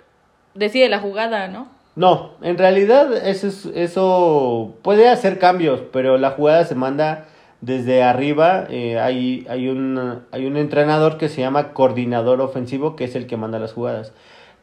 decide 0.54 0.88
la 0.88 1.00
jugada, 1.00 1.48
¿no? 1.48 1.68
No, 1.96 2.34
en 2.44 2.58
realidad 2.60 3.12
eso, 3.28 3.48
es- 3.48 3.66
eso 3.66 4.76
puede 4.84 5.10
hacer 5.10 5.40
cambios, 5.40 5.82
pero 5.92 6.18
la 6.20 6.30
jugada 6.32 6.64
se 6.66 6.76
manda 6.76 7.26
desde 7.62 8.04
arriba. 8.04 8.66
eh, 8.70 9.00
hay, 9.00 9.46
hay, 9.50 9.68
un, 9.68 10.22
hay 10.32 10.46
un 10.46 10.56
entrenador 10.56 11.18
que 11.18 11.28
se 11.28 11.42
llama 11.42 11.74
coordinador 11.74 12.40
ofensivo, 12.40 12.96
que 12.96 13.04
es 13.06 13.16
el 13.16 13.26
que 13.28 13.36
manda 13.36 13.58
las 13.60 13.74
jugadas. 13.74 14.14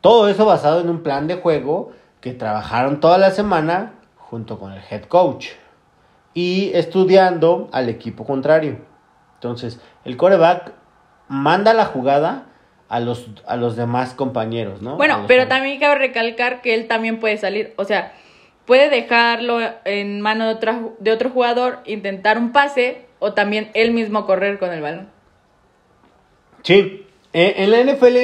Todo 0.00 0.28
eso 0.28 0.46
basado 0.46 0.80
en 0.80 0.88
un 0.88 1.02
plan 1.02 1.26
de 1.26 1.34
juego 1.34 1.90
que 2.20 2.32
trabajaron 2.32 3.00
toda 3.00 3.18
la 3.18 3.32
semana 3.32 3.94
junto 4.16 4.58
con 4.60 4.72
el 4.72 4.80
head 4.90 5.02
coach 5.06 5.48
y 6.36 6.70
estudiando 6.74 7.70
al 7.72 7.88
equipo 7.88 8.26
contrario. 8.26 8.76
Entonces, 9.36 9.80
el 10.04 10.18
coreback 10.18 10.74
manda 11.28 11.72
la 11.72 11.86
jugada 11.86 12.48
a 12.90 13.00
los, 13.00 13.30
a 13.46 13.56
los 13.56 13.74
demás 13.74 14.12
compañeros, 14.12 14.82
¿no? 14.82 14.96
Bueno, 14.96 15.24
pero 15.26 15.48
también 15.48 15.80
cabe 15.80 15.94
recalcar 15.94 16.60
que 16.60 16.74
él 16.74 16.88
también 16.88 17.20
puede 17.20 17.38
salir, 17.38 17.72
o 17.76 17.84
sea, 17.84 18.12
puede 18.66 18.90
dejarlo 18.90 19.60
en 19.86 20.20
mano 20.20 20.46
de, 20.46 20.52
otra, 20.52 20.82
de 20.98 21.10
otro 21.10 21.30
jugador, 21.30 21.78
intentar 21.86 22.36
un 22.36 22.52
pase 22.52 23.06
o 23.18 23.32
también 23.32 23.70
él 23.72 23.92
mismo 23.92 24.26
correr 24.26 24.58
con 24.58 24.74
el 24.74 24.82
balón. 24.82 25.08
Sí, 26.64 27.06
eh, 27.32 27.54
en 27.56 27.70
la 27.70 27.82
NFL 27.82 28.16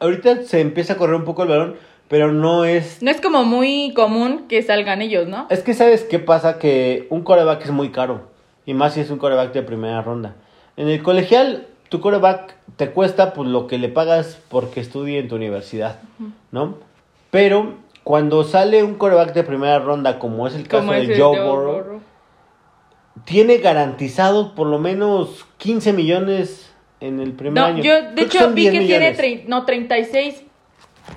ahorita 0.00 0.42
se 0.42 0.60
empieza 0.60 0.94
a 0.94 0.96
correr 0.96 1.14
un 1.14 1.24
poco 1.24 1.44
el 1.44 1.50
balón, 1.50 1.76
pero 2.10 2.32
no 2.32 2.64
es... 2.64 3.00
No 3.02 3.10
es 3.10 3.20
como 3.22 3.44
muy 3.44 3.94
común 3.94 4.46
que 4.48 4.62
salgan 4.62 5.00
ellos, 5.00 5.28
¿no? 5.28 5.46
Es 5.48 5.62
que 5.62 5.72
sabes 5.74 6.02
qué 6.02 6.18
pasa, 6.18 6.58
que 6.58 7.06
un 7.08 7.22
coreback 7.22 7.64
es 7.64 7.70
muy 7.70 7.90
caro, 7.90 8.22
y 8.66 8.74
más 8.74 8.94
si 8.94 9.00
es 9.00 9.10
un 9.10 9.18
coreback 9.18 9.52
de 9.52 9.62
primera 9.62 10.02
ronda. 10.02 10.34
En 10.76 10.88
el 10.88 11.02
colegial, 11.02 11.68
tu 11.88 12.00
coreback 12.00 12.56
te 12.76 12.90
cuesta 12.90 13.32
pues 13.32 13.48
lo 13.48 13.66
que 13.68 13.78
le 13.78 13.88
pagas 13.88 14.38
porque 14.48 14.80
estudie 14.80 15.18
en 15.20 15.28
tu 15.28 15.36
universidad, 15.36 16.00
¿no? 16.50 16.74
Pero 17.30 17.74
cuando 18.02 18.42
sale 18.42 18.82
un 18.82 18.94
coreback 18.96 19.32
de 19.32 19.44
primera 19.44 19.78
ronda, 19.78 20.18
como 20.18 20.48
es 20.48 20.54
el 20.56 20.66
caso 20.66 20.90
de 20.90 21.06
Joe 21.06 21.16
Joe 21.16 21.40
Burrow, 21.48 21.72
Burrow. 21.76 22.00
tiene 23.24 23.58
garantizado 23.58 24.54
por 24.56 24.66
lo 24.66 24.78
menos 24.78 25.46
15 25.58 25.92
millones 25.92 26.72
en 27.00 27.20
el 27.20 27.32
primer 27.32 27.54
No, 27.62 27.66
año. 27.66 27.82
yo 27.84 27.92
Creo 27.92 28.10
de 28.10 28.14
que 28.16 28.22
hecho 28.38 28.50
vi 28.50 28.62
10 28.62 28.72
que 28.72 28.78
tiene 28.86 29.10
millones. 29.10 29.18
trein- 29.18 29.44
no 29.46 29.64
36 29.64 30.44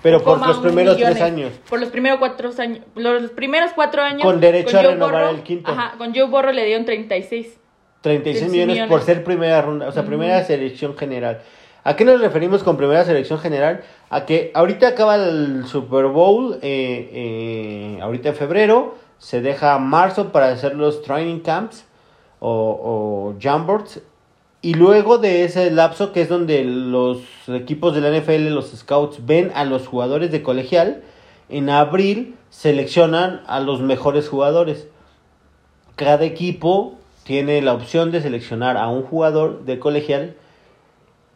Pero 0.02 0.24
por 0.24 0.46
los 0.46 0.58
primeros 0.58 0.96
millones. 0.96 1.18
tres 1.18 1.26
años. 1.26 1.52
Por 1.70 1.80
los 1.80 1.90
primeros 1.90 2.20
cuatro 2.20 2.52
años. 2.58 2.84
Los 2.96 3.32
primeros 3.32 3.72
cuatro 3.74 4.02
años. 4.02 4.24
Con 4.24 4.40
derecho 4.40 4.78
a 4.78 4.82
renovar 4.82 5.36
el 5.36 5.44
quinto. 5.44 5.72
Ajá, 5.72 5.96
con 5.98 6.14
Joe 6.14 6.26
Borro 6.26 6.52
le 6.52 6.66
dieron 6.66 6.86
36. 6.86 7.60
36 8.02 8.24
16 8.24 8.52
millones, 8.52 8.74
millones. 8.74 8.90
por 8.92 9.02
ser 9.02 9.24
primera 9.24 9.62
ronda, 9.62 9.88
o 9.88 9.92
sea, 9.92 10.04
primera 10.04 10.44
selección 10.44 10.98
general. 10.98 11.42
¿A 11.86 11.96
qué 11.96 12.06
nos 12.06 12.20
referimos 12.20 12.64
con 12.64 12.78
primera 12.78 13.04
selección 13.06 13.40
general? 13.40 13.84
A 14.10 14.26
que 14.26 14.52
ahorita 14.54 14.90
acaba 14.90 15.16
el 15.16 15.66
Super 15.66 16.06
Bowl, 16.08 16.60
eh, 16.62 17.10
eh, 17.14 18.00
ahorita 18.02 18.30
en 18.30 18.36
febrero, 18.36 18.96
se 19.18 19.42
deja 19.42 19.78
marzo 19.80 20.32
para 20.32 20.48
hacer 20.50 20.76
los 20.76 21.02
training 21.02 21.40
camps 21.40 21.86
o, 22.40 22.50
o 22.52 23.36
jamboards. 23.42 24.02
Y 24.64 24.76
luego 24.76 25.18
de 25.18 25.44
ese 25.44 25.70
lapso, 25.72 26.14
que 26.14 26.22
es 26.22 26.30
donde 26.30 26.64
los 26.64 27.20
equipos 27.50 27.94
de 27.94 28.00
la 28.00 28.18
NFL, 28.18 28.48
los 28.48 28.72
scouts, 28.72 29.26
ven 29.26 29.52
a 29.56 29.66
los 29.66 29.88
jugadores 29.88 30.32
de 30.32 30.42
colegial, 30.42 31.04
en 31.50 31.70
abril 31.70 32.36
seleccionan 32.50 33.42
a 33.46 33.60
los 33.60 33.82
mejores 33.82 34.30
jugadores. 34.30 34.88
Cada 35.98 36.24
equipo 36.24 36.96
tiene 37.26 37.62
la 37.62 37.74
opción 37.74 38.12
de 38.12 38.22
seleccionar 38.22 38.78
a 38.78 38.88
un 38.88 39.04
jugador 39.04 39.66
de 39.66 39.80
colegial. 39.80 40.36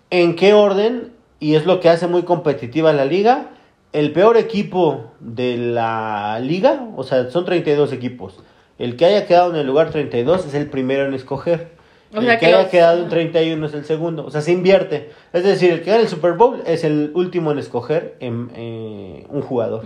¿En 0.09 0.37
qué 0.37 0.53
orden? 0.53 1.11
Y 1.41 1.55
es 1.55 1.65
lo 1.65 1.81
que 1.81 1.89
hace 1.89 2.07
muy 2.07 2.23
competitiva 2.23 2.93
la 2.93 3.03
liga. 3.03 3.49
El 3.91 4.13
peor 4.13 4.37
equipo 4.37 5.11
de 5.19 5.57
la 5.57 6.39
liga, 6.41 6.87
o 6.95 7.03
sea, 7.03 7.29
son 7.29 7.43
32 7.43 7.91
equipos. 7.91 8.39
El 8.79 8.95
que 8.95 9.03
haya 9.03 9.25
quedado 9.25 9.49
en 9.49 9.57
el 9.57 9.67
lugar 9.67 9.89
32 9.89 10.45
es 10.45 10.53
el 10.53 10.69
primero 10.69 11.05
en 11.05 11.13
escoger. 11.13 11.76
O 12.13 12.19
el 12.19 12.27
que, 12.27 12.37
que 12.37 12.45
haya 12.45 12.69
quedado 12.69 13.03
en 13.03 13.09
31 13.09 13.65
es 13.65 13.73
el 13.73 13.85
segundo. 13.85 14.25
O 14.25 14.31
sea, 14.31 14.41
se 14.41 14.51
invierte. 14.51 15.11
Es 15.33 15.43
decir, 15.43 15.71
el 15.71 15.81
que 15.81 15.91
gana 15.91 16.01
el 16.01 16.07
Super 16.07 16.33
Bowl 16.33 16.63
es 16.65 16.83
el 16.83 17.11
último 17.13 17.51
en 17.51 17.59
escoger 17.59 18.15
en, 18.19 18.49
eh, 18.55 19.25
un 19.29 19.41
jugador. 19.41 19.83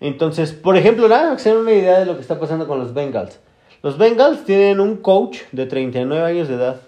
Entonces, 0.00 0.52
por 0.52 0.76
ejemplo, 0.76 1.08
nada, 1.08 1.34
que 1.34 1.42
se 1.42 1.50
den 1.50 1.58
una 1.58 1.72
idea 1.72 1.98
de 1.98 2.06
lo 2.06 2.14
que 2.14 2.22
está 2.22 2.38
pasando 2.38 2.66
con 2.66 2.78
los 2.78 2.94
Bengals. 2.94 3.40
Los 3.82 3.98
Bengals 3.98 4.44
tienen 4.44 4.80
un 4.80 4.96
coach 4.96 5.38
de 5.52 5.66
39 5.66 6.24
años 6.24 6.48
de 6.48 6.54
edad 6.54 6.80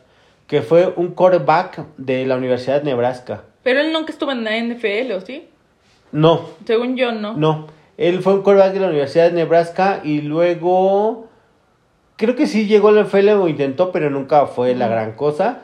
que 0.47 0.61
fue 0.61 0.92
un 0.97 1.09
quarterback 1.09 1.87
de 1.97 2.26
la 2.26 2.37
Universidad 2.37 2.83
de 2.83 2.85
Nebraska. 2.85 3.45
Pero 3.62 3.81
él 3.81 3.92
nunca 3.92 4.12
estuvo 4.12 4.33
en 4.33 4.45
la 4.45 4.57
NFL, 4.59 5.12
¿o 5.12 5.21
sí? 5.23 5.49
No, 6.12 6.42
Según 6.66 6.97
yo, 6.97 7.11
no. 7.12 7.35
no. 7.35 7.69
Él 7.97 8.21
fue 8.21 8.35
un 8.35 8.42
quarterback 8.42 8.75
de 8.75 8.81
la 8.81 8.88
Universidad 8.88 9.31
de 9.31 9.33
Nebraska 9.33 10.00
y 10.04 10.21
luego 10.21 11.28
creo 12.22 12.36
que 12.36 12.46
sí 12.46 12.66
llegó 12.66 12.88
a 12.88 12.92
la 12.92 13.02
NFL 13.02 13.30
o 13.30 13.48
intentó, 13.48 13.90
pero 13.90 14.08
nunca 14.08 14.46
fue 14.46 14.76
la 14.76 14.86
gran 14.86 15.14
cosa. 15.14 15.62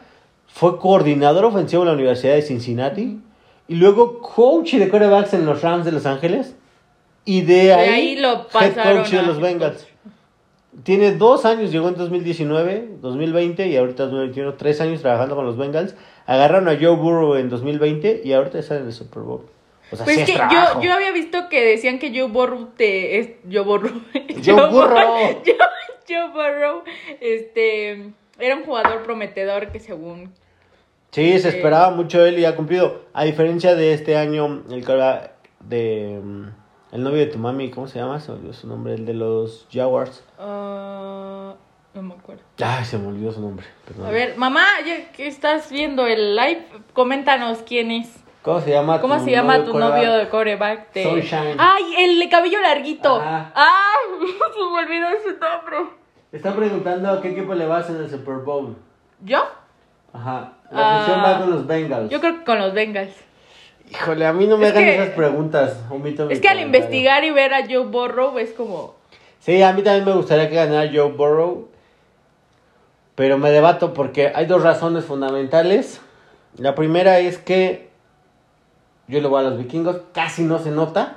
Fue 0.48 0.76
coordinador 0.78 1.44
ofensivo 1.44 1.82
en 1.82 1.88
la 1.88 1.94
Universidad 1.94 2.34
de 2.34 2.42
Cincinnati 2.42 3.20
y 3.68 3.76
luego 3.76 4.18
coach 4.18 4.74
de 4.74 4.88
quarterbacks 4.88 5.34
en 5.34 5.46
los 5.46 5.62
Rams 5.62 5.84
de 5.84 5.92
Los 5.92 6.04
Ángeles 6.04 6.56
y 7.24 7.42
de 7.42 7.72
ahí, 7.72 7.88
ahí 7.88 8.16
lo 8.16 8.32
head 8.32 8.46
pasaron 8.52 9.02
coach 9.02 9.12
de 9.12 9.22
los 9.22 9.36
head 9.36 9.42
Bengals. 9.42 9.86
Tiene 10.82 11.12
dos 11.12 11.44
años, 11.44 11.70
llegó 11.70 11.88
en 11.88 11.94
2019, 11.94 12.88
2020 13.02 13.68
y 13.68 13.76
ahorita 13.76 14.06
2021, 14.06 14.54
tres 14.54 14.80
años 14.80 15.00
trabajando 15.00 15.36
con 15.36 15.46
los 15.46 15.56
Bengals. 15.56 15.94
Agarraron 16.26 16.68
a 16.68 16.72
Joe 16.72 16.96
Burrow 16.96 17.36
en 17.36 17.50
2020 17.50 18.22
y 18.24 18.32
ahorita 18.32 18.58
está 18.58 18.78
en 18.78 18.86
el 18.86 18.92
Super 18.92 19.22
Bowl. 19.22 19.42
O 19.92 19.96
sea, 19.96 20.04
Pues 20.04 20.16
sí 20.16 20.22
es 20.22 20.26
que 20.26 20.36
yo, 20.36 20.80
yo 20.82 20.92
había 20.92 21.12
visto 21.12 21.48
que 21.48 21.64
decían 21.64 22.00
que 22.00 22.10
Joe 22.10 22.28
Burrow 22.28 22.70
te... 22.76 23.20
Es, 23.20 23.30
Joe 23.50 23.62
Burrow. 23.62 23.92
Joe 24.44 24.70
Burrow. 24.70 25.04
Joe, 25.44 25.44
Joe 26.08 26.28
Burrow, 26.28 26.82
este... 27.20 28.12
Era 28.38 28.54
un 28.54 28.64
jugador 28.64 29.02
prometedor 29.02 29.72
que 29.72 29.80
según... 29.80 30.32
Sí, 31.10 31.38
se 31.38 31.48
esperaba 31.48 31.90
mucho 31.90 32.24
él 32.24 32.38
y 32.38 32.44
ha 32.44 32.54
cumplido. 32.54 33.02
A 33.12 33.24
diferencia 33.24 33.74
de 33.74 33.94
este 33.94 34.16
año, 34.16 34.62
el 34.70 34.84
que 34.84 34.92
era 34.92 35.32
de 35.60 36.20
mm, 36.22 36.44
el 36.92 37.02
novio 37.02 37.18
de 37.18 37.26
tu 37.26 37.38
mami, 37.38 37.70
¿cómo 37.70 37.88
se 37.88 37.98
llama? 37.98 38.20
Se 38.20 38.30
me 38.30 38.38
olvidó 38.38 38.52
su 38.52 38.66
nombre, 38.66 38.94
el 38.94 39.06
de 39.06 39.14
los 39.14 39.66
Jaguars. 39.72 40.22
ah, 40.38 41.54
no 41.94 42.02
me 42.02 42.14
acuerdo. 42.14 42.42
Ay, 42.62 42.84
se 42.84 42.98
me 42.98 43.08
olvidó 43.08 43.32
su 43.32 43.40
nombre. 43.40 43.66
perdón. 43.86 44.06
A 44.06 44.10
ver, 44.10 44.36
mamá, 44.36 44.64
ya 44.86 45.10
que 45.12 45.26
estás 45.26 45.70
viendo 45.70 46.06
el 46.06 46.36
live, 46.36 46.66
coméntanos 46.92 47.58
quién 47.66 47.90
es. 47.90 48.08
¿Cómo 48.42 48.60
se 48.60 48.70
llama? 48.70 49.00
¿Cómo 49.00 49.18
tu 49.18 49.24
se 49.24 49.30
llama 49.30 49.64
tu 49.64 49.72
quarterback? 49.72 49.96
novio 49.96 50.12
de 50.14 50.28
coreback? 50.28 50.92
De... 50.92 51.02
Sunshine. 51.02 51.56
¡Ay, 51.58 51.84
el 51.98 52.18
de 52.18 52.28
cabello 52.28 52.60
larguito! 52.60 53.16
Ajá. 53.16 53.52
¡Ah! 53.54 53.92
Se 54.54 54.60
me 54.60 54.78
olvidó 54.78 55.06
su 55.22 55.30
nombre. 55.38 55.92
Está 56.32 56.54
preguntando 56.54 57.10
a 57.10 57.20
qué 57.20 57.30
equipo 57.30 57.54
le 57.54 57.66
vas 57.66 57.88
en 57.90 57.96
el 57.96 58.10
Super 58.10 58.36
Bowl. 58.36 58.76
¿Yo? 59.24 59.44
Ajá. 60.12 60.52
La 60.70 60.96
afición 60.98 61.20
Ah, 61.20 61.32
va 61.32 61.38
con 61.38 61.50
los 61.50 61.66
Bengals. 61.66 62.10
Yo 62.10 62.20
creo 62.20 62.38
que 62.38 62.44
con 62.44 62.58
los 62.58 62.72
Bengals. 62.74 63.14
Híjole, 63.90 64.26
a 64.26 64.32
mí 64.34 64.46
no 64.46 64.56
me 64.58 64.66
Es 64.66 64.72
hagan 64.72 64.84
que- 64.84 64.94
esas 64.94 65.08
preguntas. 65.14 65.80
Omito 65.90 66.26
mi 66.26 66.34
Es 66.34 66.40
que 66.40 66.48
al 66.48 66.60
investigar 66.60 67.24
y 67.24 67.30
ver 67.30 67.54
a 67.54 67.62
Joe 67.66 67.86
Burrow 67.86 68.38
es 68.38 68.52
como... 68.52 68.94
Sí, 69.40 69.62
a 69.62 69.72
mí 69.72 69.82
también 69.82 70.04
me 70.04 70.12
gustaría 70.12 70.48
que 70.50 70.56
ganara 70.56 70.90
Joe 70.92 71.10
Burrow. 71.12 71.68
Pero 73.14 73.38
me 73.38 73.50
debato 73.50 73.94
porque 73.94 74.30
hay 74.34 74.46
dos 74.46 74.62
razones 74.62 75.04
fundamentales. 75.06 76.00
La 76.56 76.74
primera 76.74 77.18
es 77.18 77.38
que 77.38 77.87
yo 79.08 79.20
le 79.20 79.26
voy 79.28 79.40
a 79.44 79.48
los 79.48 79.58
vikingos, 79.58 79.96
casi 80.12 80.42
no 80.42 80.58
se 80.58 80.70
nota. 80.70 81.16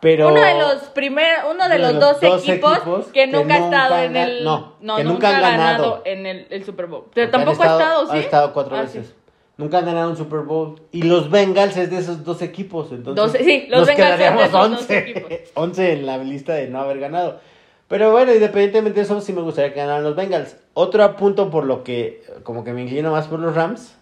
Pero. 0.00 0.28
Uno 0.28 0.40
de 0.40 0.58
los 0.58 0.74
primeros, 0.94 1.44
uno 1.54 1.68
de 1.68 1.78
los, 1.78 1.98
dos, 2.00 2.22
equipos, 2.22 2.78
que 3.12 3.26
nunca 3.28 3.54
ha 3.54 3.58
estado 3.58 3.98
en 3.98 4.16
el... 4.16 4.44
ga- 4.44 4.72
No, 4.80 4.96
que 4.96 5.04
nunca, 5.04 5.12
nunca 5.14 5.28
ha 5.28 5.34
han 5.36 5.42
ganado 5.42 5.82
ganado. 5.84 6.02
en 6.04 6.26
el, 6.26 6.46
el 6.50 6.64
Super 6.64 6.86
Bowl. 6.86 7.04
Pero 7.14 7.30
tampoco 7.30 7.62
ha 7.62 7.66
estado, 7.66 8.06
¿sí? 8.06 8.16
Ha 8.16 8.20
estado 8.20 8.52
cuatro 8.52 8.76
Ah, 8.76 8.82
veces. 8.82 9.06
sí. 9.06 9.14
Nunca 9.58 9.78
han 9.78 9.86
ganado 9.86 10.10
un 10.10 10.16
Super 10.16 10.40
Bowl. 10.40 10.80
Y 10.90 11.02
los 11.02 11.30
Bengals 11.30 11.76
es 11.76 11.88
de 11.90 11.98
esos 11.98 12.24
dos 12.24 12.42
equipos. 12.42 12.90
Entonces, 12.90 13.40
Doce- 13.40 13.44
sí, 13.44 13.66
los 13.68 13.80
nos 13.80 13.88
Bengals 13.88 14.10
son 14.10 14.18
de 14.18 14.24
quedaríamos 14.24 14.42
esos 14.42 14.70
dos 14.70 14.80
11. 14.80 14.98
equipos. 14.98 15.32
11 15.54 15.92
en 15.92 16.06
la 16.06 16.18
lista 16.18 16.54
de 16.54 16.66
no 16.68 16.80
haber 16.80 16.98
ganado. 16.98 17.38
Pero 17.86 18.10
bueno, 18.10 18.32
independientemente 18.34 18.98
de 19.00 19.04
eso, 19.04 19.20
sí 19.20 19.32
me 19.32 19.42
gustaría 19.42 19.72
que 19.72 19.80
ganaran 19.80 20.02
los 20.02 20.16
Bengals. 20.16 20.56
Otro 20.74 21.14
punto 21.14 21.48
por 21.50 21.64
lo 21.64 21.84
que, 21.84 22.24
como 22.42 22.64
que 22.64 22.72
me 22.72 22.82
inclino 22.82 23.12
más 23.12 23.28
por 23.28 23.38
los 23.38 23.54
Rams, 23.54 23.94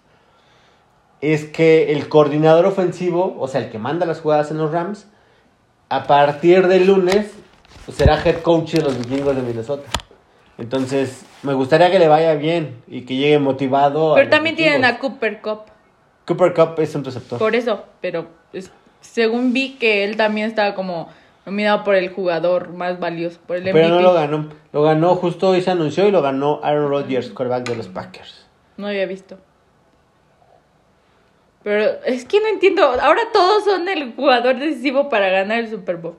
es 1.21 1.45
que 1.45 1.93
el 1.93 2.09
coordinador 2.09 2.67
ofensivo, 2.67 3.37
o 3.39 3.49
sea, 3.49 3.61
el 3.61 3.71
que 3.71 3.79
manda 3.79 4.07
las 4.07 4.21
jugadas 4.21 4.51
en 4.51 4.59
los 4.59 4.71
Rams, 4.73 5.07
a 5.89 6.05
partir 6.05 6.67
del 6.69 6.87
lunes 6.87 7.33
pues, 7.85 7.97
será 7.99 8.21
head 8.25 8.41
coach 8.43 8.73
de 8.75 8.83
los 8.83 8.99
vikingos 8.99 9.35
de 9.37 9.43
Minnesota. 9.43 9.89
Entonces, 10.59 11.25
me 11.43 11.55
gustaría 11.55 11.91
que 11.91 11.99
le 11.99 12.09
vaya 12.09 12.35
bien 12.35 12.83
y 12.87 13.03
que 13.03 13.17
llegue 13.17 13.39
motivado. 13.39 14.15
Pero 14.15 14.29
también 14.29 14.57
tienen 14.57 14.85
a. 14.85 14.99
Cooper 14.99 15.41
Cup. 15.41 15.61
Cooper 16.27 16.53
Cup 16.53 16.75
es 16.79 16.95
un 16.95 17.05
receptor. 17.05 17.39
Por 17.39 17.55
eso, 17.55 17.85
pero 18.01 18.27
es- 18.53 18.71
según 19.01 19.53
vi 19.53 19.77
que 19.77 20.05
él 20.05 20.17
también 20.17 20.47
estaba 20.49 20.75
como 20.75 21.09
nominado 21.47 21.83
por 21.83 21.95
el 21.95 22.11
jugador 22.11 22.69
más 22.71 23.01
valioso, 23.01 23.41
por 23.47 23.57
el 23.57 23.63
MVP. 23.63 23.73
Pero 23.81 23.95
no 23.95 24.01
lo 24.03 24.13
ganó. 24.13 24.49
Lo 24.73 24.83
ganó 24.83 25.15
justo 25.17 25.49
hoy 25.49 25.63
se 25.63 25.71
anunció 25.71 26.07
y 26.07 26.11
lo 26.11 26.21
ganó 26.21 26.61
Aaron 26.63 26.91
Rodgers, 26.91 27.31
quarterback 27.31 27.67
de 27.69 27.77
los 27.77 27.89
Packers. 27.89 28.47
No 28.77 28.87
había 28.89 29.07
visto. 29.07 29.39
Pero 31.63 32.03
es 32.05 32.25
que 32.25 32.41
no 32.41 32.49
entiendo. 32.49 32.83
Ahora 32.85 33.21
todos 33.33 33.65
son 33.65 33.89
el 33.89 34.15
jugador 34.15 34.59
decisivo 34.59 35.09
para 35.09 35.29
ganar 35.29 35.61
el 35.61 35.69
Super 35.71 35.97
Bowl. 35.97 36.17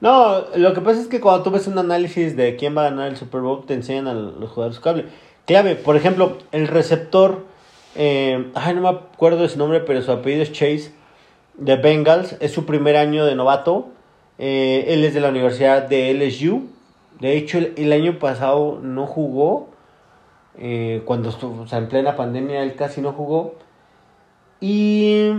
No, 0.00 0.44
lo 0.54 0.74
que 0.74 0.80
pasa 0.80 1.00
es 1.00 1.08
que 1.08 1.20
cuando 1.20 1.42
tú 1.42 1.50
ves 1.50 1.66
un 1.66 1.78
análisis 1.78 2.36
de 2.36 2.56
quién 2.56 2.76
va 2.76 2.82
a 2.86 2.90
ganar 2.90 3.08
el 3.08 3.16
Super 3.16 3.40
Bowl, 3.40 3.64
te 3.66 3.74
enseñan 3.74 4.06
a 4.08 4.14
los 4.14 4.50
jugadores 4.50 4.78
clave. 4.80 5.06
Clave, 5.46 5.74
por 5.76 5.96
ejemplo, 5.96 6.38
el 6.52 6.68
receptor, 6.68 7.46
eh, 7.94 8.50
ay, 8.54 8.74
no 8.74 8.82
me 8.82 8.88
acuerdo 8.90 9.42
de 9.42 9.48
su 9.48 9.58
nombre, 9.58 9.80
pero 9.80 10.02
su 10.02 10.12
apellido 10.12 10.42
es 10.42 10.52
Chase, 10.52 10.92
de 11.54 11.76
Bengals, 11.76 12.36
es 12.40 12.52
su 12.52 12.66
primer 12.66 12.96
año 12.96 13.24
de 13.24 13.34
novato. 13.34 13.88
Eh, 14.38 14.84
él 14.88 15.04
es 15.04 15.14
de 15.14 15.20
la 15.20 15.30
Universidad 15.30 15.82
de 15.88 16.12
LSU. 16.12 16.68
De 17.20 17.36
hecho, 17.38 17.58
el, 17.58 17.72
el 17.76 17.92
año 17.92 18.18
pasado 18.18 18.78
no 18.82 19.06
jugó. 19.06 19.70
eh, 20.58 21.02
cuando 21.04 21.28
estuvo, 21.30 21.62
o 21.62 21.66
sea, 21.66 21.78
en 21.78 21.88
plena 21.88 22.16
pandemia, 22.16 22.62
él 22.62 22.74
casi 22.76 23.00
no 23.00 23.12
jugó. 23.12 23.54
Y 24.60 25.32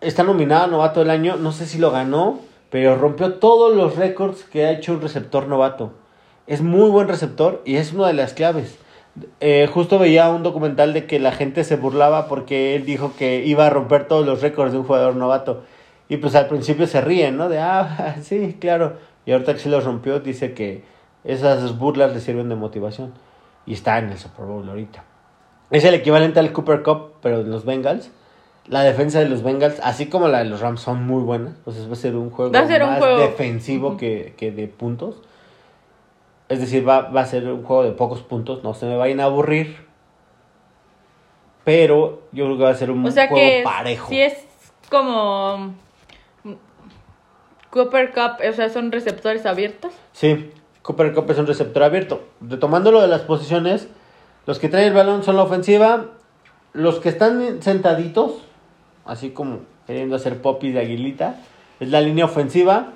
está 0.00 0.24
nominado 0.24 0.64
a 0.64 0.66
novato 0.66 1.00
del 1.00 1.10
año. 1.10 1.36
No 1.36 1.52
sé 1.52 1.66
si 1.66 1.78
lo 1.78 1.90
ganó, 1.90 2.40
pero 2.70 2.96
rompió 2.96 3.34
todos 3.34 3.74
los 3.74 3.96
récords 3.96 4.44
que 4.44 4.66
ha 4.66 4.72
hecho 4.72 4.92
un 4.92 5.00
receptor 5.00 5.46
novato. 5.46 5.92
Es 6.46 6.60
muy 6.60 6.90
buen 6.90 7.08
receptor 7.08 7.62
y 7.64 7.76
es 7.76 7.92
una 7.92 8.08
de 8.08 8.14
las 8.14 8.34
claves. 8.34 8.78
Eh, 9.40 9.68
justo 9.72 9.98
veía 9.98 10.30
un 10.30 10.42
documental 10.42 10.94
de 10.94 11.06
que 11.06 11.20
la 11.20 11.32
gente 11.32 11.64
se 11.64 11.76
burlaba 11.76 12.28
porque 12.28 12.74
él 12.74 12.86
dijo 12.86 13.12
que 13.16 13.44
iba 13.44 13.66
a 13.66 13.70
romper 13.70 14.08
todos 14.08 14.26
los 14.26 14.40
récords 14.40 14.72
de 14.72 14.78
un 14.78 14.84
jugador 14.84 15.16
novato. 15.16 15.62
Y 16.08 16.16
pues 16.16 16.34
al 16.34 16.48
principio 16.48 16.86
se 16.86 17.00
ríen, 17.00 17.36
¿no? 17.36 17.48
De, 17.48 17.58
ah, 17.58 18.16
sí, 18.22 18.56
claro. 18.60 18.96
Y 19.24 19.32
ahorita 19.32 19.54
que 19.54 19.60
sí 19.60 19.68
los 19.68 19.84
rompió, 19.84 20.20
dice 20.20 20.52
que 20.52 20.84
esas 21.24 21.78
burlas 21.78 22.12
le 22.12 22.20
sirven 22.20 22.48
de 22.48 22.56
motivación. 22.56 23.12
Y 23.66 23.74
está 23.74 23.98
en 23.98 24.10
el 24.10 24.18
Super 24.18 24.46
Bowl 24.46 24.68
ahorita. 24.68 25.04
Es 25.72 25.84
el 25.84 25.94
equivalente 25.94 26.38
al 26.38 26.52
Cooper 26.52 26.82
Cup, 26.82 27.14
pero 27.22 27.42
de 27.42 27.50
los 27.50 27.64
Bengals. 27.64 28.10
La 28.68 28.82
defensa 28.82 29.18
de 29.18 29.28
los 29.28 29.42
Bengals, 29.42 29.80
así 29.82 30.06
como 30.06 30.28
la 30.28 30.38
de 30.38 30.44
los 30.44 30.60
Rams, 30.60 30.80
son 30.82 31.04
muy 31.04 31.22
buenas. 31.22 31.54
Entonces 31.56 31.88
va 31.88 31.94
a 31.94 31.96
ser 31.96 32.14
un 32.14 32.30
juego 32.30 32.50
un 32.52 32.68
más 32.68 32.98
juego. 32.98 33.18
defensivo 33.18 33.96
que, 33.96 34.34
que 34.36 34.52
de 34.52 34.68
puntos. 34.68 35.22
Es 36.48 36.60
decir, 36.60 36.86
va, 36.86 37.08
va 37.10 37.22
a 37.22 37.26
ser 37.26 37.48
un 37.48 37.64
juego 37.64 37.82
de 37.82 37.92
pocos 37.92 38.22
puntos. 38.22 38.62
No 38.62 38.74
se 38.74 38.86
me 38.86 38.96
vayan 38.96 39.18
a 39.20 39.24
aburrir. 39.24 39.78
Pero 41.64 42.22
yo 42.32 42.44
creo 42.44 42.58
que 42.58 42.64
va 42.64 42.70
a 42.70 42.74
ser 42.74 42.90
un 42.90 43.04
O 43.06 43.10
sea 43.10 43.28
juego 43.28 43.44
que 43.44 43.62
parejo. 43.64 44.08
si 44.08 44.20
es 44.20 44.34
como 44.90 45.74
Cooper 47.70 48.12
Cup, 48.12 48.46
o 48.46 48.52
sea, 48.52 48.68
son 48.68 48.92
receptores 48.92 49.46
abiertos. 49.46 49.94
Sí, 50.12 50.50
Cooper 50.82 51.14
Cup 51.14 51.30
es 51.30 51.38
un 51.38 51.46
receptor 51.46 51.82
abierto. 51.82 52.22
Retomando 52.40 52.92
lo 52.92 53.00
de 53.00 53.08
las 53.08 53.22
posiciones, 53.22 53.88
los 54.46 54.58
que 54.58 54.68
traen 54.68 54.88
el 54.88 54.94
balón 54.94 55.22
son 55.22 55.36
la 55.36 55.42
ofensiva, 55.42 56.06
los 56.72 56.98
que 57.00 57.08
están 57.08 57.62
sentaditos, 57.62 58.32
así 59.04 59.30
como 59.30 59.60
queriendo 59.86 60.16
hacer 60.16 60.40
popis 60.40 60.74
de 60.74 60.80
aguilita, 60.80 61.36
es 61.80 61.88
la 61.90 62.00
línea 62.00 62.24
ofensiva. 62.24 62.92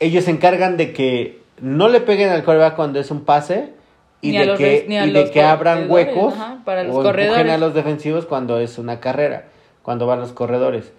Ellos 0.00 0.24
se 0.24 0.30
encargan 0.30 0.76
de 0.76 0.92
que 0.92 1.42
no 1.60 1.88
le 1.88 2.00
peguen 2.00 2.30
al 2.30 2.44
coreback 2.44 2.76
cuando 2.76 2.98
es 2.98 3.10
un 3.10 3.24
pase 3.24 3.72
y 4.20 4.32
Ni 4.32 4.38
de 4.38 4.46
los 4.46 4.58
que, 4.58 4.86
y 4.88 5.10
de 5.10 5.30
que 5.30 5.42
abran 5.42 5.90
huecos 5.90 6.34
ajá, 6.34 6.58
para 6.64 6.82
los 6.82 6.96
o 6.96 7.02
corredores. 7.02 7.52
a 7.52 7.58
los 7.58 7.74
defensivos 7.74 8.26
cuando 8.26 8.58
es 8.58 8.78
una 8.78 9.00
carrera, 9.00 9.48
cuando 9.82 10.06
van 10.06 10.20
los 10.20 10.32
corredores. 10.32 10.92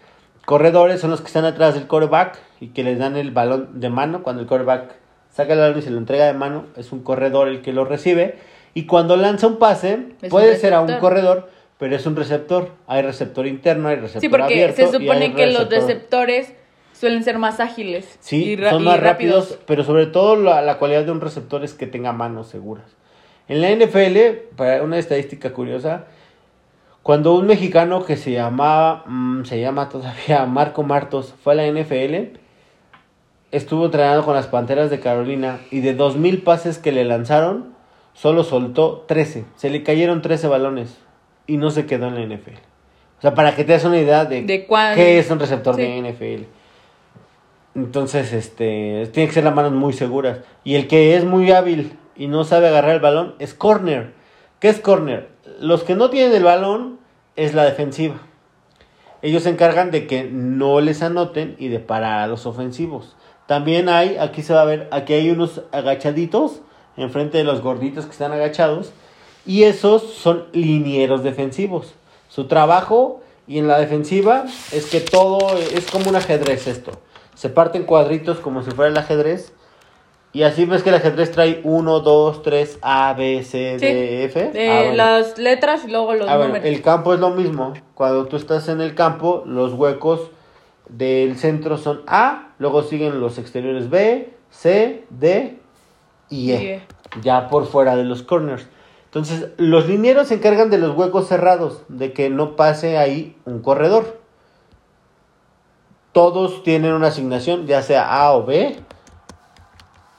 Corredores 0.46 1.02
son 1.02 1.10
los 1.10 1.22
que 1.22 1.28
están 1.28 1.46
atrás 1.46 1.74
del 1.74 1.88
quarterback 1.88 2.38
y 2.60 2.68
que 2.68 2.84
les 2.84 3.00
dan 3.00 3.18
el 3.18 3.32
balón 3.32 3.80
de 3.80 3.90
mano. 3.90 4.22
Cuando 4.22 4.44
el 4.44 4.48
quarterback 4.48 4.92
saca 5.32 5.54
el 5.54 5.60
balón 5.60 5.80
y 5.80 5.82
se 5.82 5.90
lo 5.90 5.98
entrega 5.98 6.26
de 6.28 6.34
mano, 6.34 6.66
es 6.78 6.92
un 6.92 7.02
corredor 7.02 7.48
el 7.48 7.62
que 7.62 7.74
lo 7.74 7.84
recibe. 7.84 8.38
Y 8.76 8.86
cuando 8.86 9.16
lanza 9.18 9.48
un 9.48 9.58
pase, 9.58 10.10
Es 10.22 10.30
puede 10.30 10.52
un 10.52 10.58
ser 10.58 10.74
a 10.76 10.82
un 10.82 10.94
corredor, 11.00 11.50
pero 11.80 11.96
es 11.96 12.06
un 12.06 12.16
receptor. 12.16 12.70
Hay 12.86 13.02
receptor 13.02 13.48
interno, 13.48 13.88
hay 13.90 13.96
receptor 13.96 14.22
Sí, 14.22 14.30
porque 14.30 14.44
abierto. 14.44 14.76
se 14.76 14.92
supone 14.92 15.34
que 15.34 15.48
los 15.48 15.64
receptor- 15.68 15.70
receptores 15.72 16.54
suelen 16.94 17.24
ser 17.24 17.40
más 17.40 17.60
ágiles. 17.60 18.18
Sí, 18.20 18.52
y 18.54 18.58
son 18.58 18.84
y 18.84 18.86
más 18.86 19.00
rápidos, 19.00 19.58
pero 19.66 19.84
sobre 19.84 20.06
todo 20.06 20.36
la, 20.36 20.62
la 20.62 20.78
cualidad 20.78 21.04
de 21.06 21.12
un 21.12 21.22
receptor 21.22 21.64
es 21.64 21.74
que 21.74 21.88
tenga 21.88 22.12
manos 22.14 22.48
seguras. 22.48 22.86
En 23.48 23.62
la 23.62 23.70
NFL, 23.72 24.54
para 24.56 24.84
una 24.84 24.98
estadística 24.98 25.54
curiosa, 25.54 26.06
cuando 27.04 27.36
un 27.36 27.46
mexicano 27.46 28.04
que 28.06 28.18
se 28.18 28.32
llamaba, 28.32 29.04
mm, 29.06 29.44
se 29.46 29.60
llama 29.62 29.88
todavía 29.90 30.46
Marco 30.48 30.84
Martos, 30.84 31.34
fue 31.44 31.54
a 31.54 31.56
la 31.58 31.68
NFL, 31.68 32.40
estuvo 33.52 33.86
entrenando 33.86 34.26
con 34.26 34.34
las 34.36 34.48
Panteras 34.48 34.90
de 34.90 35.00
Carolina 35.00 35.60
y 35.72 35.82
de 35.82 35.96
2.000 35.98 36.44
pases 36.44 36.78
que 36.80 36.92
le 36.92 37.06
lanzaron, 37.06 37.75
solo 38.16 38.44
soltó 38.44 39.06
13. 39.08 39.46
Se 39.56 39.70
le 39.70 39.84
cayeron 39.84 40.24
13 40.24 40.48
balones 40.48 40.98
y 41.46 41.58
no 41.58 41.70
se 41.70 41.86
quedó 41.86 42.08
en 42.08 42.16
la 42.16 42.36
NFL. 42.36 42.56
O 43.20 43.22
sea, 43.22 43.36
para 43.36 43.56
que 43.56 43.64
te 43.64 43.74
des 43.74 43.84
una 43.86 44.00
idea 44.00 44.26
de, 44.26 44.46
qué 44.96 45.20
es 45.20 45.30
un 45.30 45.40
receptor 45.40 45.76
Sí. 45.76 45.82
de 45.82 45.98
NFL. 46.02 46.46
Entonces, 47.76 48.34
este, 48.34 49.08
tiene 49.14 49.28
que 49.28 49.34
ser 49.34 49.44
las 49.44 49.54
manos 49.54 49.74
muy 49.74 49.94
seguras. 49.94 50.40
Y 50.64 50.76
el 50.76 50.88
que 50.88 51.16
es 51.16 51.26
muy 51.26 51.52
hábil 51.52 51.98
y 52.16 52.28
no 52.28 52.46
sabe 52.46 52.68
agarrar 52.68 52.96
el 52.96 53.02
balón 53.02 53.36
es 53.40 53.54
corner. 53.54 54.14
¿Qué 54.60 54.70
es 54.70 54.80
corner? 54.80 55.30
Los 55.60 55.84
que 55.84 55.96
no 55.96 56.10
tienen 56.10 56.34
el 56.36 56.44
balón 56.44 57.00
es 57.36 57.54
la 57.54 57.66
defensiva. 57.66 58.16
Ellos 59.22 59.44
se 59.44 59.50
encargan 59.50 59.92
de 59.92 60.08
que 60.08 60.24
no 60.24 60.80
les 60.82 61.02
anoten 61.02 61.56
y 61.60 61.68
de 61.68 61.80
parar 61.80 62.20
a 62.20 62.28
los 62.28 62.46
ofensivos. 62.46 63.16
También 63.48 63.90
hay, 63.90 64.18
aquí 64.18 64.42
se 64.42 64.54
va 64.54 64.62
a 64.62 64.66
ver, 64.66 64.88
aquí 64.92 65.14
hay 65.14 65.30
unos 65.30 65.64
agachaditos 65.72 66.62
enfrente 66.98 67.38
de 67.38 67.44
los 67.44 67.62
gorditos 67.62 68.06
que 68.06 68.12
están 68.12 68.32
agachados. 68.32 68.92
Y 69.46 69.64
esos 69.64 70.02
son 70.04 70.46
linieros 70.54 71.24
defensivos. 71.24 71.94
Su 72.30 72.46
trabajo 72.48 73.22
y 73.48 73.60
en 73.60 73.68
la 73.68 73.80
defensiva 73.80 74.46
es 74.72 74.88
que 74.90 75.00
todo 75.02 75.56
es 75.58 75.90
como 75.92 76.10
un 76.10 76.16
ajedrez 76.16 76.68
esto. 76.68 76.92
Se 77.36 77.50
parte 77.50 77.78
en 77.78 77.84
cuadritos 77.84 78.40
como 78.40 78.64
si 78.64 78.72
fuera 78.72 78.90
el 78.92 78.98
ajedrez. 78.98 79.54
Y 80.34 80.44
así 80.44 80.66
ves 80.66 80.84
que 80.84 80.90
el 80.90 80.96
ajedrez 80.96 81.32
trae 81.32 81.62
1, 81.64 82.00
2, 82.02 82.44
3, 82.44 82.80
A, 82.82 83.14
B, 83.14 83.42
C, 83.44 83.78
Sí, 83.80 83.86
D, 83.86 84.24
F. 84.26 84.52
de 84.52 84.70
Ah, 84.70 84.80
bueno. 84.82 84.96
las 84.96 85.38
letras 85.38 85.86
y 85.86 85.92
luego 85.92 86.14
los 86.14 86.28
Ah, 86.28 86.36
bueno, 86.36 86.54
números. 86.56 86.68
el 86.68 86.82
campo 86.82 87.14
es 87.14 87.20
lo 87.22 87.30
mismo. 87.30 87.74
Cuando 87.94 88.26
tú 88.26 88.36
estás 88.36 88.68
en 88.68 88.82
el 88.82 88.96
campo, 88.96 89.44
los 89.46 89.72
huecos 89.74 90.20
del 90.90 91.38
centro 91.38 91.78
son 91.78 92.02
A, 92.08 92.50
luego 92.60 92.84
siguen 92.84 93.22
los 93.22 93.38
exteriores 93.38 93.90
B, 93.90 94.34
C, 94.50 95.06
D 95.10 95.60
y 96.30 96.52
E. 96.52 96.84
Ya 97.22 97.50
por 97.50 97.66
fuera 97.66 97.96
de 97.96 98.04
los 98.04 98.24
corners. 98.24 98.68
Entonces, 99.06 99.50
los 99.58 99.88
linieros 99.88 100.28
se 100.28 100.36
encargan 100.36 100.70
de 100.70 100.78
los 100.78 100.96
huecos 100.96 101.28
cerrados, 101.28 101.84
de 101.88 102.12
que 102.12 102.30
no 102.30 102.56
pase 102.56 102.98
ahí 102.98 103.38
un 103.46 103.62
corredor. 103.62 104.20
Todos 106.12 106.64
tienen 106.64 106.92
una 106.94 107.08
asignación, 107.08 107.66
ya 107.66 107.82
sea 107.82 108.22
A 108.22 108.34
o 108.34 108.46
B. 108.46 108.78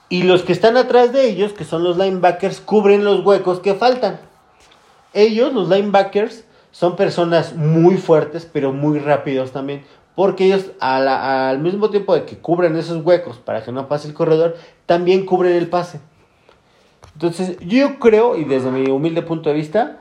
Y 0.09 0.23
los 0.23 0.43
que 0.43 0.53
están 0.53 0.77
atrás 0.77 1.13
de 1.13 1.29
ellos, 1.29 1.53
que 1.53 1.65
son 1.65 1.85
los 1.85 1.99
linebackers, 1.99 2.61
cubren 2.61 3.05
los 3.05 3.25
huecos 3.25 3.61
que 3.61 3.75
faltan. 3.75 4.19
Ellos, 5.13 5.53
los 5.53 5.69
linebackers, 5.69 6.45
son 6.71 6.97
personas 6.97 7.55
muy 7.55 7.97
fuertes, 7.97 8.49
pero 8.51 8.73
muy 8.73 8.99
rápidos 8.99 9.53
también. 9.53 9.85
Porque 10.17 10.47
ellos, 10.47 10.73
al 10.81 11.61
mismo 11.61 11.91
tiempo 11.91 12.15
de 12.15 12.25
que 12.25 12.39
cubren 12.39 12.75
esos 12.77 13.05
huecos 13.05 13.37
para 13.37 13.63
que 13.63 13.71
no 13.71 13.87
pase 13.87 14.09
el 14.09 14.15
corredor, 14.15 14.57
también 14.87 15.25
cubren 15.27 15.53
el 15.53 15.69
pase. 15.69 16.01
Entonces, 17.13 17.59
yo 17.61 17.99
creo, 17.99 18.37
y 18.37 18.45
desde 18.45 18.71
mi 18.71 18.91
humilde 18.91 19.23
punto 19.23 19.51
de 19.51 19.55
vista, 19.55 19.99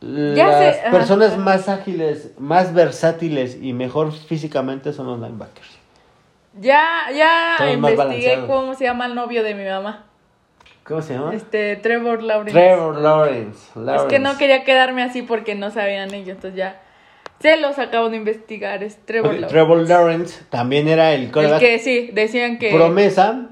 Ya 0.00 0.46
las 0.46 0.58
sé, 0.76 0.80
ajá. 0.82 0.90
personas 0.92 1.36
más 1.36 1.68
ágiles, 1.68 2.30
más 2.38 2.72
versátiles 2.72 3.58
y 3.60 3.72
mejor 3.72 4.12
físicamente 4.12 4.92
son 4.92 5.08
los 5.08 5.18
linebackers. 5.20 5.76
Ya, 6.60 7.06
ya 7.12 7.56
Todos 7.58 7.72
investigué 7.74 8.46
cómo 8.46 8.74
se 8.74 8.84
llama 8.84 9.06
el 9.06 9.14
novio 9.16 9.42
de 9.42 9.54
mi 9.54 9.64
mamá. 9.64 10.04
¿Cómo 10.84 11.02
se 11.02 11.14
llama? 11.14 11.34
Este, 11.34 11.76
Trevor 11.76 12.22
Lawrence. 12.22 12.52
Trevor 12.52 12.96
Lawrence. 12.96 13.70
Es 13.96 14.02
que 14.04 14.18
no 14.20 14.38
quería 14.38 14.64
quedarme 14.64 15.02
así 15.02 15.22
porque 15.22 15.54
no 15.54 15.70
sabían 15.70 16.14
ellos, 16.14 16.36
entonces 16.36 16.56
ya 16.56 16.80
se 17.40 17.56
los 17.56 17.78
acabo 17.78 18.10
de 18.10 18.16
investigar, 18.16 18.82
es 18.82 18.96
Trevor 19.04 19.32
Lawrence. 19.32 19.48
Trevor 19.48 19.88
Lawrence 19.88 20.44
también 20.50 20.88
era 20.88 21.12
el 21.14 21.30
quarterback 21.30 21.60
que 21.60 21.78
sí, 21.78 22.10
decían 22.12 22.58
que 22.58 22.70
promesa 22.72 23.50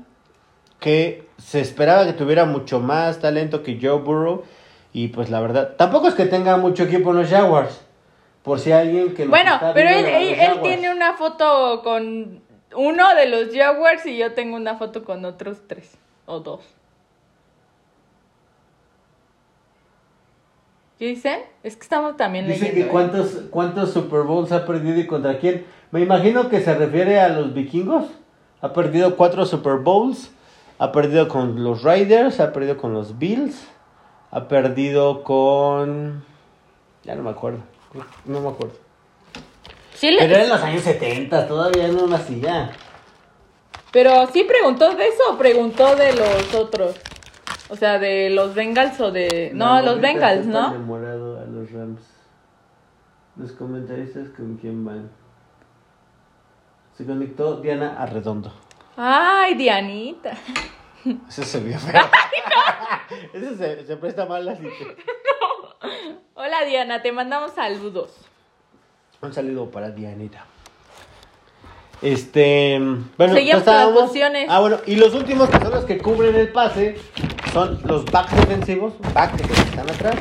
que 0.81 1.27
se 1.39 1.61
esperaba 1.61 2.07
que 2.07 2.13
tuviera 2.13 2.45
mucho 2.45 2.81
más 2.81 3.21
talento 3.21 3.63
que 3.63 3.79
Joe 3.81 4.01
Burrow 4.01 4.45
y 4.93 5.09
pues 5.09 5.31
la 5.31 5.41
verdad, 5.41 5.75
tampoco 5.77 6.09
es 6.09 6.15
que 6.15 6.25
tenga 6.25 6.57
mucho 6.57 6.85
equipo 6.85 7.11
en 7.11 7.19
los 7.19 7.29
Jaguars. 7.29 7.83
Por 8.43 8.61
si 8.61 8.71
alguien 8.73 9.13
que 9.13 9.25
nos 9.25 9.31
Bueno, 9.31 9.55
está 9.55 9.75
pero 9.75 9.91
él, 9.91 10.61
tiene 10.63 10.91
una 10.93 11.15
foto 11.15 11.83
con 11.83 12.41
uno 12.75 13.15
de 13.15 13.27
los 13.27 13.55
Jaguars 13.55 14.07
y 14.07 14.17
yo 14.17 14.33
tengo 14.33 14.57
una 14.57 14.77
foto 14.77 15.05
con 15.05 15.25
otros 15.25 15.59
tres 15.67 15.99
o 16.27 16.41
dos. 16.41 16.61
¿Qué 20.99 21.07
dicen? 21.09 21.41
Es 21.63 21.77
que 21.77 21.83
estamos 21.83 22.17
también 22.17 22.47
Dice 22.47 22.61
leyendo. 22.69 22.81
que 22.85 22.89
¿eh? 22.89 22.91
cuántos, 22.93 23.29
cuántos 23.51 23.91
Super 23.93 24.21
Bowls 24.23 24.51
ha 24.53 24.65
perdido 24.65 24.99
y 24.99 25.07
contra 25.07 25.39
quién. 25.39 25.67
Me 25.91 26.01
imagino 26.01 26.49
que 26.49 26.61
se 26.61 26.75
refiere 26.75 27.21
a 27.21 27.29
los 27.29 27.53
vikingos. 27.53 28.07
Ha 28.63 28.73
perdido 28.73 29.17
cuatro 29.17 29.45
Super 29.45 29.75
Bowls. 29.77 30.31
Ha 30.79 30.93
perdido 30.93 31.29
con 31.29 31.63
los 31.63 31.83
Raiders. 31.83 32.41
Ha 32.41 32.53
perdido 32.53 32.79
con 32.79 32.95
los 32.95 33.19
Bills. 33.19 33.67
Ha 34.31 34.49
perdido 34.49 35.23
con... 35.23 36.25
Ya 37.05 37.15
no 37.15 37.23
me 37.23 37.31
acuerdo. 37.31 37.59
No 38.25 38.41
me 38.41 38.49
acuerdo. 38.49 38.75
Sí, 39.95 40.15
Pero 40.19 40.35
era 40.35 40.45
en 40.45 40.51
los 40.51 40.61
años 40.63 40.83
70. 40.83 41.47
Todavía 41.47 41.89
no 41.89 42.07
nacía. 42.07 42.71
pero 43.93 44.27
sí 44.33 44.45
preguntó 44.45 44.95
de 44.95 45.09
eso 45.09 45.23
o 45.33 45.39
preguntó 45.39 45.95
de 45.97 46.13
los 46.15 46.55
otros. 46.55 46.97
O 47.69 47.77
sea, 47.77 47.99
de 47.99 48.31
los 48.31 48.55
Bengals 48.55 49.01
o 49.01 49.11
de... 49.11 49.51
No, 49.55 49.83
los 49.83 50.01
Bengals, 50.01 50.47
¿no? 50.47 50.69
enamorado 50.69 51.41
a 51.41 51.45
los 51.45 51.71
Rams. 51.73 52.01
Los 53.37 53.53
comentaristas 53.53 54.29
con 54.37 54.57
quién 54.57 54.85
van. 54.85 55.11
Se 56.97 57.05
conectó 57.05 57.61
Diana 57.61 57.97
Arredondo. 57.99 58.53
Ay, 58.97 59.55
Dianita. 59.55 60.33
Ese 61.29 61.45
se 61.45 61.61
vio 61.61 61.79
feo. 61.79 62.01
Ese 63.35 63.57
se, 63.57 63.87
se 63.87 63.97
presta 63.97 64.27
mal 64.27 64.49
así 64.49 64.63
que... 64.79 64.97
Hola 66.35 66.65
Diana, 66.65 67.03
te 67.03 67.13
mandamos 67.13 67.53
saludos. 67.53 68.13
Un 69.21 69.33
saludo 69.33 69.71
para 69.71 69.91
Dianita. 69.91 70.47
Este. 72.03 72.79
Bueno, 73.17 73.35
Seguimos 73.35 73.63
con 73.63 73.75
las 73.75 73.89
estábamos-. 73.89 74.13
Ah, 74.49 74.61
bueno, 74.61 74.79
y 74.87 74.97
los 74.97 75.15
últimos 75.15 75.49
que 75.49 75.59
son 75.59 75.71
los 75.71 75.85
que 75.85 75.99
cubren 75.99 76.35
el 76.35 76.53
pase 76.53 76.97
son 77.57 77.79
los 77.85 78.05
backs 78.05 78.37
defensivos, 78.37 78.93
backs 79.15 79.41
que 79.41 79.51
están 79.51 79.89
atrás. 79.89 80.17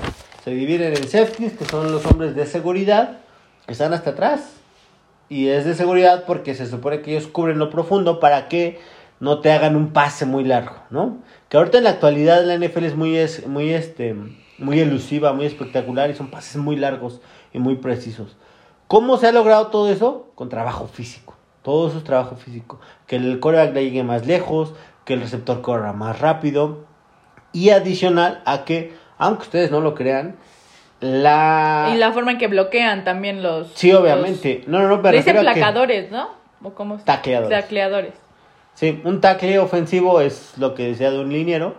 Se 0.45 0.51
dividen 0.51 0.93
en 0.93 1.05
safeties, 1.05 1.51
que 1.51 1.65
son 1.65 1.91
los 1.91 2.05
hombres 2.05 2.33
de 2.33 2.45
seguridad, 2.45 3.17
que 3.65 3.73
están 3.73 3.91
hasta 3.91 4.11
atrás. 4.11 4.53
Y 5.27 5.49
es 5.49 5.65
de 5.65 5.73
seguridad 5.73 6.23
porque 6.25 6.55
se 6.55 6.65
supone 6.65 7.01
que 7.01 7.11
ellos 7.11 7.27
cubren 7.27 7.59
lo 7.59 7.69
profundo 7.69 8.21
para 8.21 8.47
que 8.47 8.79
no 9.19 9.41
te 9.41 9.51
hagan 9.51 9.75
un 9.75 9.91
pase 9.91 10.25
muy 10.25 10.45
largo, 10.45 10.77
¿no? 10.89 11.17
Que 11.49 11.57
ahorita 11.57 11.79
en 11.79 11.83
la 11.83 11.89
actualidad 11.89 12.45
la 12.45 12.55
NFL 12.57 12.85
es 12.85 12.95
muy, 12.95 13.17
es, 13.17 13.45
muy, 13.45 13.73
este, 13.73 14.15
muy 14.57 14.79
elusiva, 14.79 15.33
muy 15.33 15.45
espectacular 15.45 16.09
y 16.09 16.15
son 16.15 16.31
pases 16.31 16.55
muy 16.55 16.77
largos 16.77 17.19
y 17.51 17.59
muy 17.59 17.75
precisos. 17.75 18.37
¿Cómo 18.87 19.17
se 19.17 19.27
ha 19.27 19.33
logrado 19.33 19.67
todo 19.67 19.89
eso? 19.89 20.31
Con 20.35 20.47
trabajo 20.47 20.87
físico. 20.87 21.35
Todo 21.63 21.89
eso 21.89 21.97
es 21.97 22.05
trabajo 22.05 22.37
físico. 22.37 22.79
Que 23.07 23.17
el 23.17 23.41
coreback 23.41 23.73
le 23.73 23.83
llegue 23.83 24.05
más 24.05 24.25
lejos, 24.25 24.73
que 25.03 25.15
el 25.15 25.19
receptor 25.19 25.61
corra 25.61 25.91
más 25.91 26.21
rápido. 26.21 26.94
Y 27.55 27.69
adicional 27.69 28.41
a 28.45 28.65
que, 28.65 28.93
aunque 29.17 29.43
ustedes 29.43 29.71
no 29.71 29.79
lo 29.79 29.95
crean, 29.95 30.35
la... 30.99 31.89
Y 31.93 31.97
la 31.97 32.11
forma 32.11 32.31
en 32.31 32.37
que 32.37 32.47
bloquean 32.47 33.03
también 33.03 33.41
los... 33.43 33.71
Sí, 33.73 33.91
obviamente. 33.93 34.63
No, 34.67 34.79
no, 34.79 34.97
no, 34.97 35.01
Le 35.11 35.17
dicen 35.17 35.35
que- 35.35 35.41
placadores, 35.41 36.11
¿no? 36.11 36.29
¿O 36.63 36.71
cómo? 36.73 36.97
Tacleadores. 36.97 37.59
Tacleadores. 37.61 38.13
Sí, 38.73 39.01
un 39.05 39.21
tackle 39.21 39.59
ofensivo 39.59 40.19
es 40.19 40.53
lo 40.57 40.73
que 40.75 40.87
decía 40.87 41.11
de 41.11 41.19
un 41.19 41.31
liniero. 41.31 41.75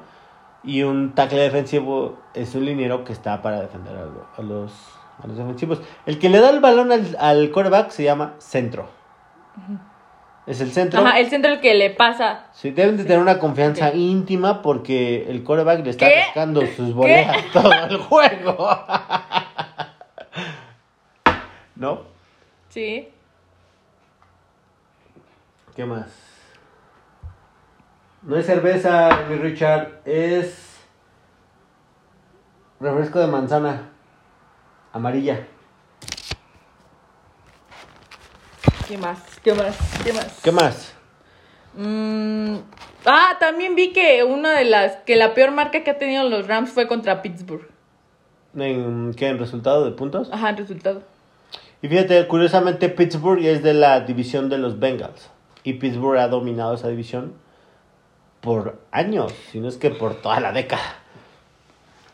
Y 0.64 0.82
un 0.82 1.14
tackle 1.14 1.40
defensivo 1.42 2.18
es 2.34 2.54
un 2.54 2.64
liniero 2.64 3.04
que 3.04 3.12
está 3.12 3.42
para 3.42 3.60
defender 3.60 3.96
a, 3.96 4.00
lo- 4.06 4.26
a 4.36 4.42
los, 4.42 4.72
a 5.22 5.26
los 5.26 5.36
defensivos. 5.36 5.80
El 6.06 6.18
que 6.18 6.28
le 6.30 6.40
da 6.40 6.50
el 6.50 6.60
balón 6.60 6.90
al, 6.90 7.16
al 7.20 7.50
quarterback 7.50 7.90
se 7.90 8.02
llama 8.04 8.34
centro. 8.38 8.88
Es 10.46 10.60
el 10.60 10.70
centro. 10.70 11.00
Ajá, 11.00 11.18
el 11.18 11.28
centro 11.28 11.50
el 11.52 11.60
que 11.60 11.74
le 11.74 11.90
pasa. 11.90 12.46
Sí, 12.52 12.70
deben 12.70 12.96
de 12.96 13.02
tener 13.02 13.18
una 13.18 13.38
confianza 13.38 13.92
íntima 13.92 14.62
porque 14.62 15.28
el 15.28 15.42
quarterback 15.42 15.84
le 15.84 15.90
está 15.90 16.06
¿Qué? 16.06 16.14
pescando 16.26 16.64
sus 16.66 16.94
boleas 16.94 17.44
todo 17.52 17.72
el 17.72 17.96
juego. 17.98 18.70
¿No? 21.74 22.02
Sí. 22.68 23.08
¿Qué 25.74 25.84
más? 25.84 26.06
No 28.22 28.36
es 28.36 28.46
cerveza, 28.46 29.24
mi 29.28 29.36
Richard, 29.36 30.00
es 30.04 30.80
refresco 32.80 33.18
de 33.18 33.26
manzana 33.26 33.90
amarilla. 34.92 35.46
¿Qué 38.88 38.96
más? 38.98 39.18
¿Qué 39.42 39.52
más? 39.52 39.76
¿Qué 40.04 40.12
más? 40.12 40.40
¿Qué 40.42 40.52
más? 40.52 40.94
Mm, 41.74 42.56
ah, 43.04 43.36
también 43.40 43.74
vi 43.74 43.92
que 43.92 44.22
una 44.22 44.52
de 44.52 44.64
las 44.64 44.96
que 44.98 45.16
la 45.16 45.34
peor 45.34 45.50
marca 45.50 45.82
que 45.82 45.90
ha 45.90 45.98
tenido 45.98 46.28
los 46.28 46.46
Rams 46.46 46.70
fue 46.70 46.86
contra 46.86 47.20
Pittsburgh. 47.20 47.68
¿En 48.54 49.12
qué? 49.14 49.28
¿En 49.28 49.38
resultado 49.38 49.84
de 49.84 49.90
puntos? 49.90 50.28
Ajá, 50.32 50.50
el 50.50 50.56
resultado. 50.56 51.02
Y 51.82 51.88
fíjate, 51.88 52.26
curiosamente 52.28 52.88
Pittsburgh 52.88 53.44
es 53.44 53.62
de 53.62 53.74
la 53.74 54.00
división 54.00 54.48
de 54.48 54.58
los 54.58 54.78
Bengals. 54.78 55.30
Y 55.64 55.74
Pittsburgh 55.74 56.18
ha 56.18 56.28
dominado 56.28 56.74
esa 56.74 56.88
división 56.88 57.34
por 58.40 58.78
años, 58.92 59.32
si 59.50 59.58
no 59.58 59.68
es 59.68 59.76
que 59.76 59.90
por 59.90 60.14
toda 60.22 60.38
la 60.38 60.52
década. 60.52 60.96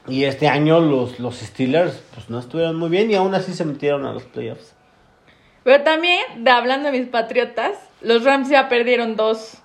Y 0.09 0.25
este 0.25 0.49
año 0.49 0.81
los, 0.81 1.21
los 1.21 1.37
Steelers 1.37 2.03
pues 2.15 2.31
no 2.31 2.39
estuvieron 2.39 2.77
muy 2.77 2.89
bien 2.89 3.11
y 3.11 3.15
aún 3.15 3.35
así 3.35 3.53
se 3.53 3.67
metieron 3.67 4.07
a 4.07 4.13
los 4.13 4.25
playoffs. 4.25 4.75
Pero 5.65 5.83
también, 5.83 6.21
de, 6.39 6.51
hablando 6.51 6.91
de 6.91 6.99
mis 6.99 7.09
patriotas, 7.09 7.73
los 8.01 8.25
Rams 8.25 8.49
ya 8.49 8.69
perdieron 8.69 9.17
dos 9.17 9.63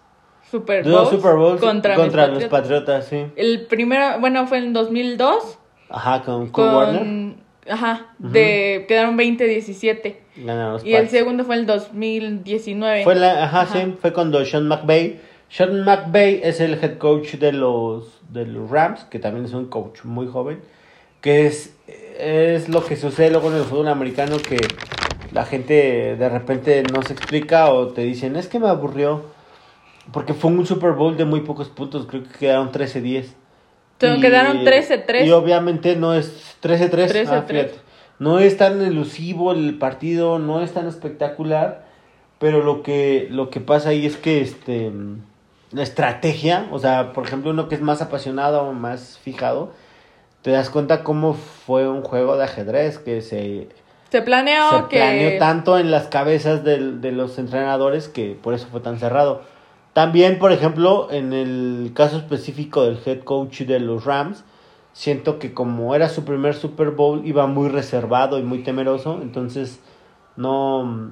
Super 0.49 0.83
Bowls, 0.83 0.95
Dos 0.95 1.10
Super 1.10 1.36
Bowls 1.36 1.60
contra, 1.60 1.95
contra, 1.95 2.27
mis 2.27 2.41
los 2.41 2.49
patriotas. 2.49 3.05
Sí. 3.07 3.25
El 3.36 3.65
primero, 3.67 4.19
bueno, 4.19 4.47
fue 4.47 4.60
en 4.60 4.73
2002 4.73 5.60
Ajá, 5.89 6.21
con 6.21 6.51
Warner. 6.53 6.99
con 6.99 7.47
ajá, 7.69 8.13
de 8.17 8.86
quedaron 8.88 9.17
20-17 9.17 10.15
Ganaron 10.38 10.73
los 10.73 10.86
y 10.86 10.95
el 10.95 11.10
segundo 11.10 11.43
fue 11.43 11.55
el 11.55 11.65
2019. 11.65 13.03
Fue 13.03 13.15
la, 13.15 13.43
ajá, 13.43 13.65
sí, 13.65 13.95
fue 13.99 14.13
cuando 14.13 14.43
Sean 14.45 14.67
McVay. 14.67 15.19
Sean 15.49 15.83
McVay 15.83 16.41
es 16.43 16.62
el 16.62 16.75
head 16.75 16.97
coach 16.97 17.36
de 17.36 17.51
los, 17.51 18.21
de 18.29 18.45
los 18.45 18.69
Rams, 18.69 19.05
que 19.05 19.19
también 19.19 19.45
es 19.45 19.53
un 19.53 19.67
coach 19.67 20.03
muy 20.03 20.27
joven, 20.27 20.62
que 21.21 21.47
es, 21.47 21.75
es 22.19 22.69
lo 22.69 22.86
que 22.86 22.95
sucede 22.95 23.31
luego 23.31 23.49
en 23.49 23.57
el 23.57 23.63
fútbol 23.63 23.88
americano 23.88 24.38
que 24.38 24.57
la 25.31 25.45
gente 25.45 26.15
de 26.15 26.29
repente 26.29 26.83
no 26.91 27.01
se 27.03 27.13
explica 27.13 27.71
o 27.71 27.87
te 27.89 28.01
dicen, 28.01 28.35
es 28.35 28.47
que 28.47 28.59
me 28.59 28.67
aburrió, 28.67 29.25
porque 30.11 30.33
fue 30.33 30.51
un 30.51 30.65
Super 30.65 30.91
Bowl 30.91 31.17
de 31.17 31.25
muy 31.25 31.41
pocos 31.41 31.69
puntos, 31.69 32.05
creo 32.07 32.23
que 32.23 32.29
quedaron 32.29 32.71
13-10. 32.71 33.25
Entonces, 33.99 34.21
quedaron 34.21 34.59
13-3. 34.59 35.25
Y 35.25 35.31
obviamente 35.31 35.95
no 35.95 36.13
es 36.13 36.57
13-3. 36.61 37.25
13-3. 37.25 37.27
ah. 37.29 37.81
No 38.19 38.39
es 38.39 38.57
tan 38.57 38.81
elusivo 38.81 39.51
el 39.51 39.77
partido, 39.77 40.39
no 40.39 40.61
es 40.61 40.73
tan 40.73 40.87
espectacular, 40.87 41.85
pero 42.39 42.63
lo 42.63 42.83
que, 42.83 43.27
lo 43.29 43.49
que 43.49 43.59
pasa 43.59 43.89
ahí 43.89 44.05
es 44.05 44.17
que 44.17 44.41
este 44.41 44.91
la 45.71 45.83
estrategia, 45.83 46.67
o 46.71 46.79
sea, 46.79 47.13
por 47.13 47.25
ejemplo, 47.25 47.51
uno 47.51 47.67
que 47.67 47.75
es 47.75 47.81
más 47.81 48.01
apasionado 48.01 48.63
o 48.63 48.73
más 48.73 49.19
fijado, 49.19 49.71
te 50.41 50.51
das 50.51 50.69
cuenta 50.69 51.03
cómo 51.03 51.33
fue 51.33 51.89
un 51.89 52.03
juego 52.03 52.37
de 52.37 52.45
ajedrez 52.45 52.99
que 52.99 53.21
se, 53.21 53.67
Se 54.12 54.22
planeó 54.22 54.70
se 54.70 54.88
que 54.89 54.98
planeó 54.98 55.38
tanto 55.39 55.78
en 55.78 55.91
las 55.91 56.08
cabezas 56.08 56.63
del- 56.63 57.02
de 57.02 57.12
los 57.12 57.38
entrenadores 57.39 58.08
que 58.08 58.38
por 58.41 58.54
eso 58.54 58.67
fue 58.72 58.80
tan 58.80 59.00
cerrado. 59.00 59.41
También, 59.93 60.38
por 60.39 60.52
ejemplo, 60.52 61.08
en 61.12 61.34
el 61.34 61.91
caso 61.93 62.17
específico 62.17 62.84
del 62.84 63.00
head 63.06 63.24
coach 63.24 63.62
de 63.62 63.80
los 63.80 64.06
Rams, 64.06 64.43
siento 64.93 65.39
que 65.39 65.54
como 65.54 65.96
era 65.96 66.08
su 66.10 66.24
primer 66.24 66.54
Super 66.54 66.91
Bowl, 66.91 67.22
iba 67.26 67.48
muy 67.48 67.70
reservado 67.70 68.39
y 68.39 68.43
muy 68.43 68.60
temeroso, 68.63 69.20
entonces 69.22 69.80
no, 70.36 71.12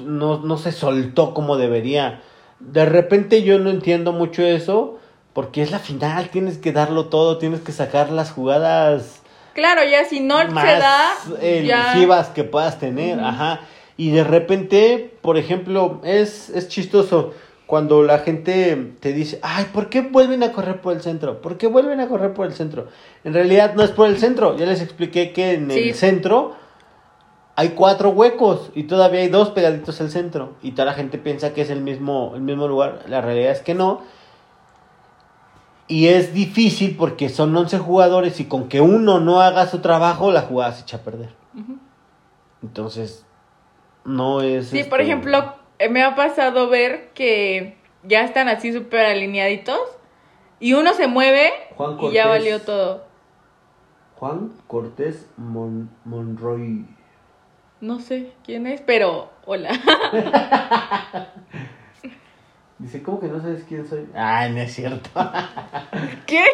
no, 0.00 0.38
no 0.40 0.56
se 0.58 0.72
soltó 0.72 1.34
como 1.34 1.56
debería. 1.56 2.20
De 2.60 2.84
repente 2.86 3.42
yo 3.42 3.58
no 3.58 3.70
entiendo 3.70 4.12
mucho 4.12 4.42
eso, 4.42 4.98
porque 5.32 5.62
es 5.62 5.70
la 5.70 5.78
final, 5.78 6.28
tienes 6.30 6.58
que 6.58 6.72
darlo 6.72 7.06
todo, 7.06 7.38
tienes 7.38 7.60
que 7.60 7.72
sacar 7.72 8.10
las 8.10 8.30
jugadas 8.32 9.22
claro, 9.56 9.82
ya 9.84 10.04
si 10.04 10.20
no 10.20 10.36
más 10.48 10.64
se 10.64 10.78
da 10.78 11.14
ya 11.64 11.92
elusivas 11.92 12.28
que 12.28 12.44
puedas 12.44 12.78
tener, 12.78 13.18
ajá. 13.18 13.60
Y 13.96 14.10
de 14.10 14.22
repente, 14.22 15.14
por 15.22 15.38
ejemplo, 15.38 16.00
es, 16.04 16.50
es 16.50 16.68
chistoso 16.68 17.32
cuando 17.66 18.02
la 18.04 18.18
gente 18.20 18.92
te 19.00 19.12
dice, 19.12 19.40
ay, 19.42 19.66
¿por 19.72 19.88
qué 19.88 20.02
vuelven 20.02 20.42
a 20.44 20.52
correr 20.52 20.80
por 20.80 20.92
el 20.92 21.00
centro? 21.02 21.40
¿Por 21.40 21.56
qué 21.58 21.66
vuelven 21.66 21.98
a 22.00 22.06
correr 22.06 22.32
por 22.34 22.46
el 22.46 22.52
centro? 22.52 22.86
En 23.24 23.32
realidad 23.34 23.74
no 23.74 23.82
es 23.82 23.90
por 23.90 24.06
el 24.06 24.18
centro, 24.18 24.56
ya 24.56 24.66
les 24.66 24.80
expliqué 24.82 25.32
que 25.32 25.54
en 25.54 25.70
Sí. 25.70 25.88
el 25.88 25.94
centro 25.94 26.54
hay 27.56 27.70
cuatro 27.70 28.10
huecos 28.10 28.70
y 28.74 28.82
todavía 28.84 29.20
hay 29.22 29.28
dos 29.28 29.48
pegaditos 29.50 30.00
al 30.02 30.10
centro. 30.10 30.52
Y 30.62 30.72
toda 30.72 30.84
la 30.84 30.92
gente 30.92 31.16
piensa 31.16 31.54
que 31.54 31.62
es 31.62 31.70
el 31.70 31.80
mismo, 31.80 32.32
el 32.34 32.42
mismo 32.42 32.68
lugar, 32.68 33.00
la 33.08 33.22
realidad 33.22 33.50
es 33.50 33.62
que 33.62 33.74
no. 33.74 34.02
Y 35.88 36.08
es 36.08 36.34
difícil 36.34 36.96
porque 36.96 37.28
son 37.28 37.56
11 37.56 37.78
jugadores 37.78 38.40
y 38.40 38.46
con 38.46 38.68
que 38.68 38.80
uno 38.80 39.20
no 39.20 39.40
haga 39.40 39.66
su 39.66 39.80
trabajo, 39.80 40.32
la 40.32 40.42
jugada 40.42 40.72
se 40.72 40.82
echa 40.82 40.96
a 40.98 41.00
perder. 41.00 41.30
Entonces, 42.62 43.24
no 44.04 44.40
es... 44.40 44.68
Sí, 44.68 44.82
por 44.84 45.00
este, 45.00 45.12
ejemplo, 45.12 45.54
eh, 45.78 45.88
me 45.88 46.02
ha 46.02 46.16
pasado 46.16 46.68
ver 46.68 47.10
que 47.14 47.76
ya 48.02 48.22
están 48.24 48.48
así 48.48 48.72
súper 48.72 49.06
alineaditos 49.06 49.78
y 50.58 50.72
uno 50.72 50.94
se 50.94 51.06
mueve 51.06 51.52
Juan 51.76 51.98
y 52.00 52.12
ya 52.12 52.26
valió 52.26 52.60
todo. 52.60 53.04
Juan 54.16 54.52
Cortés 54.66 55.28
Mon- 55.36 55.90
Monroy. 56.04 56.86
No 57.80 58.00
sé 58.00 58.32
quién 58.42 58.66
es, 58.66 58.80
pero 58.80 59.30
hola. 59.44 59.70
Dice, 62.78 63.02
¿cómo 63.02 63.20
que 63.20 63.28
no 63.28 63.40
sabes 63.40 63.64
quién 63.66 63.88
soy? 63.88 64.06
Ah, 64.14 64.48
no 64.48 64.58
es 64.58 64.74
cierto. 64.74 65.08
¿Qué? 66.26 66.44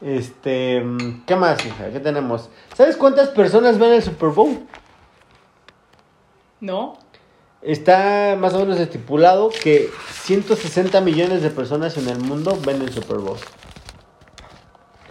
Este, 0.00 0.80
mm, 0.80 1.24
¿qué 1.26 1.36
más, 1.36 1.64
hija? 1.64 1.90
¿Qué 1.90 2.00
tenemos? 2.00 2.48
¿Sabes 2.74 2.96
cuántas 2.96 3.28
personas 3.28 3.78
ven 3.78 3.92
el 3.92 4.02
Super 4.02 4.30
Bowl? 4.30 4.66
¿No? 6.60 6.98
Está 7.60 8.36
más 8.38 8.54
o 8.54 8.60
menos 8.60 8.80
estipulado 8.80 9.50
que 9.50 9.90
160 10.10 11.00
millones 11.02 11.42
de 11.42 11.50
personas 11.50 11.96
en 11.98 12.08
el 12.08 12.18
mundo 12.18 12.58
ven 12.66 12.82
el 12.82 12.92
Super 12.92 13.18
Bowl. 13.18 13.38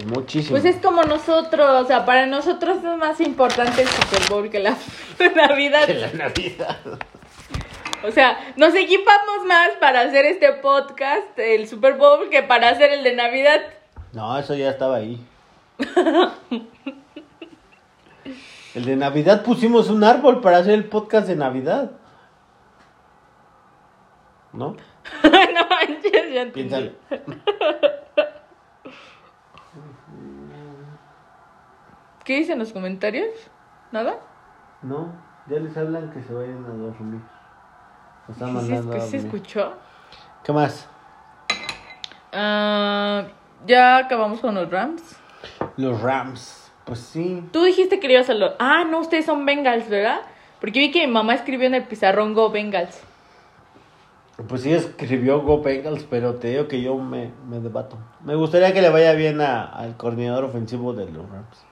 Muchísimo. 0.06 0.60
Pues 0.60 0.66
es 0.66 0.82
como 0.82 1.04
nosotros, 1.04 1.84
o 1.84 1.86
sea, 1.86 2.06
para 2.06 2.26
nosotros 2.26 2.78
es 2.78 2.98
más 2.98 3.20
importante 3.22 3.82
el 3.82 3.88
Super 3.88 4.30
Bowl 4.30 4.50
que 4.52 4.60
la 4.60 4.78
Navidad. 5.36 5.86
Que 5.86 5.94
la 5.94 6.12
Navidad. 6.14 6.78
O 8.04 8.12
sea, 8.12 8.38
nos 8.56 8.74
equipamos 8.74 9.46
más 9.48 9.70
para 9.80 10.02
hacer 10.02 10.26
este 10.26 10.52
podcast, 10.54 11.38
el 11.38 11.68
Super 11.68 11.96
Bowl, 11.96 12.30
que 12.30 12.42
para 12.42 12.70
hacer 12.70 12.92
el 12.92 13.04
de 13.04 13.14
Navidad. 13.16 13.62
No, 14.14 14.38
eso 14.38 14.56
ya 14.56 14.72
estaba 14.72 14.98
ahí. 14.98 15.20
El 18.74 18.86
de 18.86 18.96
Navidad 18.96 19.44
pusimos 19.44 19.90
un 19.90 20.04
árbol 20.04 20.40
para 20.40 20.58
hacer 20.58 20.74
el 20.74 20.86
podcast 20.86 21.28
de 21.28 21.36
Navidad. 21.36 21.92
¿No? 24.54 24.78
no 25.24 25.68
manches, 25.70 26.34
ya. 26.34 26.46
Piénsalo. 26.54 26.92
¿Qué 32.32 32.38
dicen 32.38 32.60
los 32.60 32.72
comentarios? 32.72 33.28
¿Nada? 33.92 34.16
No, 34.84 35.12
ya 35.50 35.60
les 35.60 35.76
hablan 35.76 36.12
que 36.12 36.22
se 36.24 36.34
vayan 36.34 36.64
a 36.64 36.70
dormir. 36.70 37.20
Nos 38.26 38.38
están 38.38 38.48
¿Sí, 38.48 38.56
mandando 38.56 38.94
a 38.96 39.00
se- 39.02 39.10
se 39.10 39.18
dormir. 39.18 39.36
escuchó? 39.36 39.74
¿Qué 40.42 40.54
más? 40.54 40.88
Ah, 42.32 43.24
ya 43.68 43.98
acabamos 43.98 44.40
con 44.40 44.56
los 44.56 44.72
Rams. 44.72 45.04
Los 45.76 46.02
Rams. 46.02 46.72
Pues 46.86 47.00
sí. 47.00 47.46
Tú 47.52 47.66
dijiste 47.66 48.00
que 48.00 48.10
ibas 48.10 48.30
a 48.30 48.34
los... 48.34 48.54
Ah, 48.60 48.86
no, 48.90 49.00
ustedes 49.00 49.26
son 49.26 49.46
Bengals, 49.46 49.90
¿verdad? 49.90 50.22
Porque 50.62 50.80
vi 50.80 50.90
que 50.92 51.06
mi 51.06 51.12
mamá 51.12 51.34
escribió 51.36 51.68
en 51.68 51.76
el 51.76 51.84
pizarrón 51.84 52.34
Go 52.34 52.50
Bengals. 52.50 52.98
Pues 54.48 54.62
sí 54.62 54.72
escribió 54.72 55.42
Go 55.42 55.62
Bengals, 55.62 56.06
pero 56.10 56.36
te 56.36 56.48
digo 56.52 56.70
que 56.70 56.82
yo 56.82 56.96
me, 56.98 57.34
me 57.50 57.60
debato. 57.60 57.98
Me 58.24 58.36
gustaría 58.36 58.72
que 58.74 58.82
le 58.82 58.90
vaya 58.90 59.12
bien 59.16 59.42
a- 59.42 59.66
al 59.66 59.98
coordinador 59.98 60.46
ofensivo 60.46 60.94
de 60.94 61.12
los 61.12 61.30
Rams. 61.30 61.66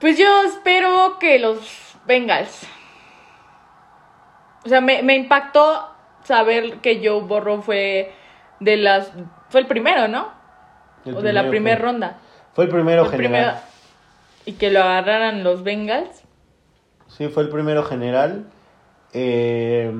Pues 0.00 0.16
yo 0.18 0.42
espero 0.44 1.18
que 1.18 1.38
los 1.38 1.58
Bengals. 2.06 2.62
O 4.64 4.68
sea, 4.68 4.80
me, 4.80 5.02
me 5.02 5.14
impactó 5.16 5.88
saber 6.24 6.78
que 6.78 7.00
Joe 7.06 7.22
Burrow 7.22 7.62
fue 7.62 8.12
de 8.60 8.76
las... 8.76 9.12
Fue 9.50 9.60
el 9.60 9.66
primero, 9.66 10.08
¿no? 10.08 10.28
El 11.04 11.16
o 11.16 11.22
de 11.22 11.32
la 11.32 11.48
primera 11.48 11.78
ronda. 11.80 12.18
Fue 12.54 12.64
el 12.64 12.70
primero 12.70 13.04
Fue 13.06 13.14
el 13.16 13.22
general. 13.22 13.44
primero- 13.54 13.68
Y 14.44 14.52
que 14.54 14.70
lo 14.70 14.80
agarraran 14.82 15.42
los 15.44 15.62
Bengals. 15.62 16.22
Sí, 17.08 17.28
fue 17.28 17.44
el 17.44 17.48
primero 17.48 17.82
general. 17.84 18.44
Eh, 19.14 19.90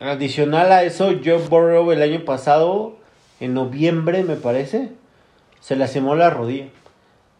adicional 0.00 0.70
a 0.72 0.82
eso, 0.82 1.12
Joe 1.24 1.38
Burrow 1.48 1.90
el 1.92 2.02
año 2.02 2.24
pasado, 2.24 2.96
en 3.40 3.54
noviembre 3.54 4.22
me 4.24 4.36
parece, 4.36 4.92
se 5.60 5.76
lastimó 5.76 6.14
la 6.14 6.30
rodilla. 6.30 6.66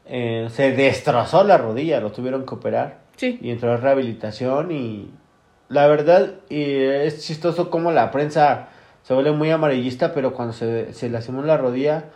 Eh, 0.08 0.48
se 0.50 0.72
destrozó 0.72 1.44
la 1.44 1.58
rodilla, 1.58 2.00
lo 2.00 2.12
tuvieron 2.12 2.46
que 2.46 2.54
operar. 2.54 2.98
Sí. 3.16 3.38
Y 3.42 3.50
entró 3.50 3.72
a 3.72 3.76
rehabilitación 3.76 4.72
y 4.72 5.10
la 5.68 5.86
verdad 5.86 6.34
eh, 6.50 7.04
es 7.06 7.26
chistoso 7.26 7.70
como 7.70 7.92
la 7.92 8.10
prensa 8.10 8.68
se 9.02 9.14
vuelve 9.14 9.32
muy 9.32 9.50
amarillista, 9.50 10.12
pero 10.12 10.34
cuando 10.34 10.52
se, 10.52 10.92
se 10.92 11.08
lastimó 11.08 11.42
la 11.42 11.56
rodilla, 11.56 12.06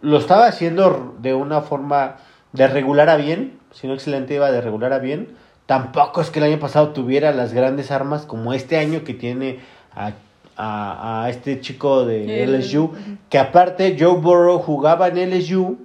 lo 0.00 0.18
estaba 0.18 0.46
haciendo 0.46 1.14
de 1.20 1.34
una 1.34 1.60
forma 1.60 2.16
de 2.52 2.66
regular 2.68 3.08
a 3.08 3.16
bien, 3.16 3.58
si 3.72 3.86
no 3.86 3.94
excelente 3.94 4.34
iba 4.34 4.50
de 4.50 4.60
regular 4.60 4.92
a 4.92 4.98
bien, 4.98 5.36
Tampoco 5.66 6.20
es 6.20 6.28
que 6.28 6.40
el 6.40 6.46
año 6.46 6.58
pasado 6.58 6.90
tuviera 6.90 7.32
las 7.32 7.54
grandes 7.54 7.90
armas 7.90 8.26
como 8.26 8.52
este 8.52 8.76
año 8.76 9.02
que 9.02 9.14
tiene 9.14 9.60
a, 9.94 10.12
a, 10.56 11.24
a 11.24 11.30
este 11.30 11.60
chico 11.60 12.04
de 12.04 12.46
LSU. 12.46 12.92
Que 13.30 13.38
aparte 13.38 13.96
Joe 13.98 14.20
Burrow 14.20 14.58
jugaba 14.58 15.08
en 15.08 15.30
LSU. 15.30 15.78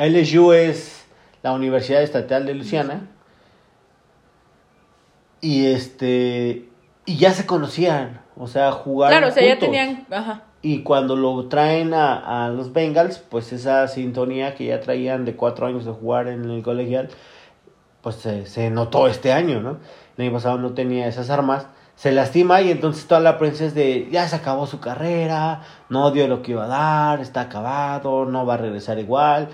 LSU 0.00 0.52
es 0.52 1.06
la 1.42 1.52
Universidad 1.52 2.02
Estatal 2.02 2.46
de 2.46 2.54
Luisiana. 2.54 3.08
Y 5.40 5.66
este. 5.66 6.68
Y 7.06 7.16
ya 7.16 7.32
se 7.32 7.46
conocían. 7.46 8.20
O 8.36 8.46
sea, 8.46 8.72
jugaron. 8.72 9.18
Claro, 9.18 9.32
o 9.32 9.34
sea, 9.34 9.42
ya 9.42 9.50
juntos. 9.52 9.68
tenían. 9.68 10.06
Ajá. 10.10 10.44
Y 10.62 10.82
cuando 10.82 11.16
lo 11.16 11.46
traen 11.48 11.94
a, 11.94 12.46
a 12.46 12.48
los 12.50 12.72
Bengals, 12.72 13.18
pues 13.18 13.52
esa 13.52 13.88
sintonía 13.88 14.54
que 14.54 14.66
ya 14.66 14.80
traían 14.80 15.24
de 15.24 15.34
cuatro 15.34 15.66
años 15.66 15.86
de 15.86 15.92
jugar 15.92 16.28
en 16.28 16.50
el 16.50 16.62
colegial, 16.62 17.08
pues 18.02 18.16
se, 18.16 18.44
se 18.44 18.68
notó 18.68 19.06
este 19.06 19.32
año, 19.32 19.60
¿no? 19.60 19.78
El 20.18 20.24
año 20.24 20.32
pasado 20.34 20.58
no 20.58 20.74
tenía 20.74 21.06
esas 21.06 21.30
armas, 21.30 21.66
se 21.94 22.12
lastima 22.12 22.60
y 22.60 22.70
entonces 22.70 23.06
toda 23.06 23.20
la 23.20 23.38
prensa 23.38 23.64
es 23.64 23.74
de, 23.74 24.08
ya 24.10 24.28
se 24.28 24.36
acabó 24.36 24.66
su 24.66 24.80
carrera, 24.80 25.62
no 25.88 26.10
dio 26.10 26.28
lo 26.28 26.42
que 26.42 26.52
iba 26.52 26.64
a 26.64 26.68
dar, 26.68 27.20
está 27.20 27.42
acabado, 27.42 28.26
no 28.26 28.44
va 28.44 28.54
a 28.54 28.58
regresar 28.58 28.98
igual. 28.98 29.48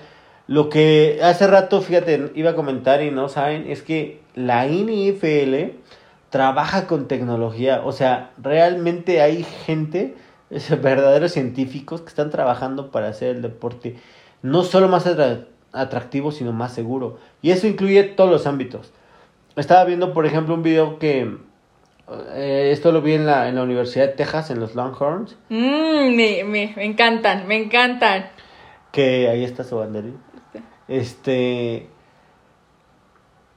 Lo 0.49 0.69
que 0.69 1.19
hace 1.23 1.47
rato, 1.47 1.81
fíjate, 1.83 2.31
iba 2.35 2.51
a 2.51 2.55
comentar 2.55 3.03
y 3.03 3.11
no 3.11 3.29
saben, 3.29 3.69
es 3.69 3.83
que 3.83 4.21
la 4.35 4.67
NFL 4.67 5.75
trabaja 6.31 6.87
con 6.87 7.09
tecnología, 7.09 7.83
o 7.85 7.93
sea, 7.93 8.31
realmente 8.41 9.21
hay 9.23 9.43
gente, 9.45 10.15
es, 10.51 10.71
verdaderos 10.83 11.33
científicos 11.33 12.01
que 12.03 12.09
están 12.09 12.31
trabajando 12.31 12.91
para 12.91 13.09
hacer 13.09 13.37
el 13.37 13.43
deporte 13.43 13.97
no 14.43 14.63
solo 14.63 14.87
más 14.89 15.07
atra- 15.07 15.47
atractivo, 15.73 16.31
sino 16.31 16.53
más 16.53 16.73
seguro. 16.73 17.19
Y 17.43 17.51
eso 17.51 17.67
incluye 17.67 18.05
todos 18.05 18.31
los 18.31 18.47
ámbitos. 18.47 18.93
Estaba 19.57 19.85
viendo, 19.85 20.13
por 20.13 20.27
ejemplo, 20.27 20.55
un 20.55 20.63
video 20.63 20.99
que 21.01 21.29
eh, 22.35 22.71
esto 22.73 22.93
lo 22.93 23.03
vi 23.03 23.15
en 23.15 23.27
la, 23.27 23.49
en 23.49 23.57
la 23.57 23.63
Universidad 23.63 24.07
de 24.07 24.13
Texas, 24.13 24.51
en 24.51 24.61
los 24.61 24.77
Longhorns, 24.77 25.37
Mm, 25.49 26.15
me, 26.15 26.45
me, 26.45 26.73
me 26.77 26.85
encantan, 26.85 27.49
me 27.49 27.57
encantan. 27.57 28.27
que 28.93 29.29
ahí 29.29 29.43
está 29.43 29.65
su 29.65 29.77
banderita. 29.77 30.19
Este, 30.89 31.89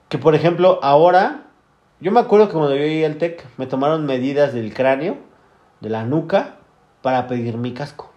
que 0.09 0.17
por 0.17 0.35
ejemplo, 0.35 0.79
ahora, 0.81 1.45
yo 1.99 2.11
me 2.11 2.19
acuerdo 2.19 2.47
que 2.47 2.53
cuando 2.53 2.75
yo 2.75 2.81
llegué 2.81 3.05
al 3.05 3.17
TEC, 3.17 3.45
me 3.57 3.67
tomaron 3.67 4.05
medidas 4.05 4.53
del 4.53 4.73
cráneo, 4.73 5.17
de 5.81 5.89
la 5.89 6.03
nuca, 6.03 6.55
para 7.01 7.27
pedir 7.27 7.57
mi 7.57 7.73
casco. 7.73 8.11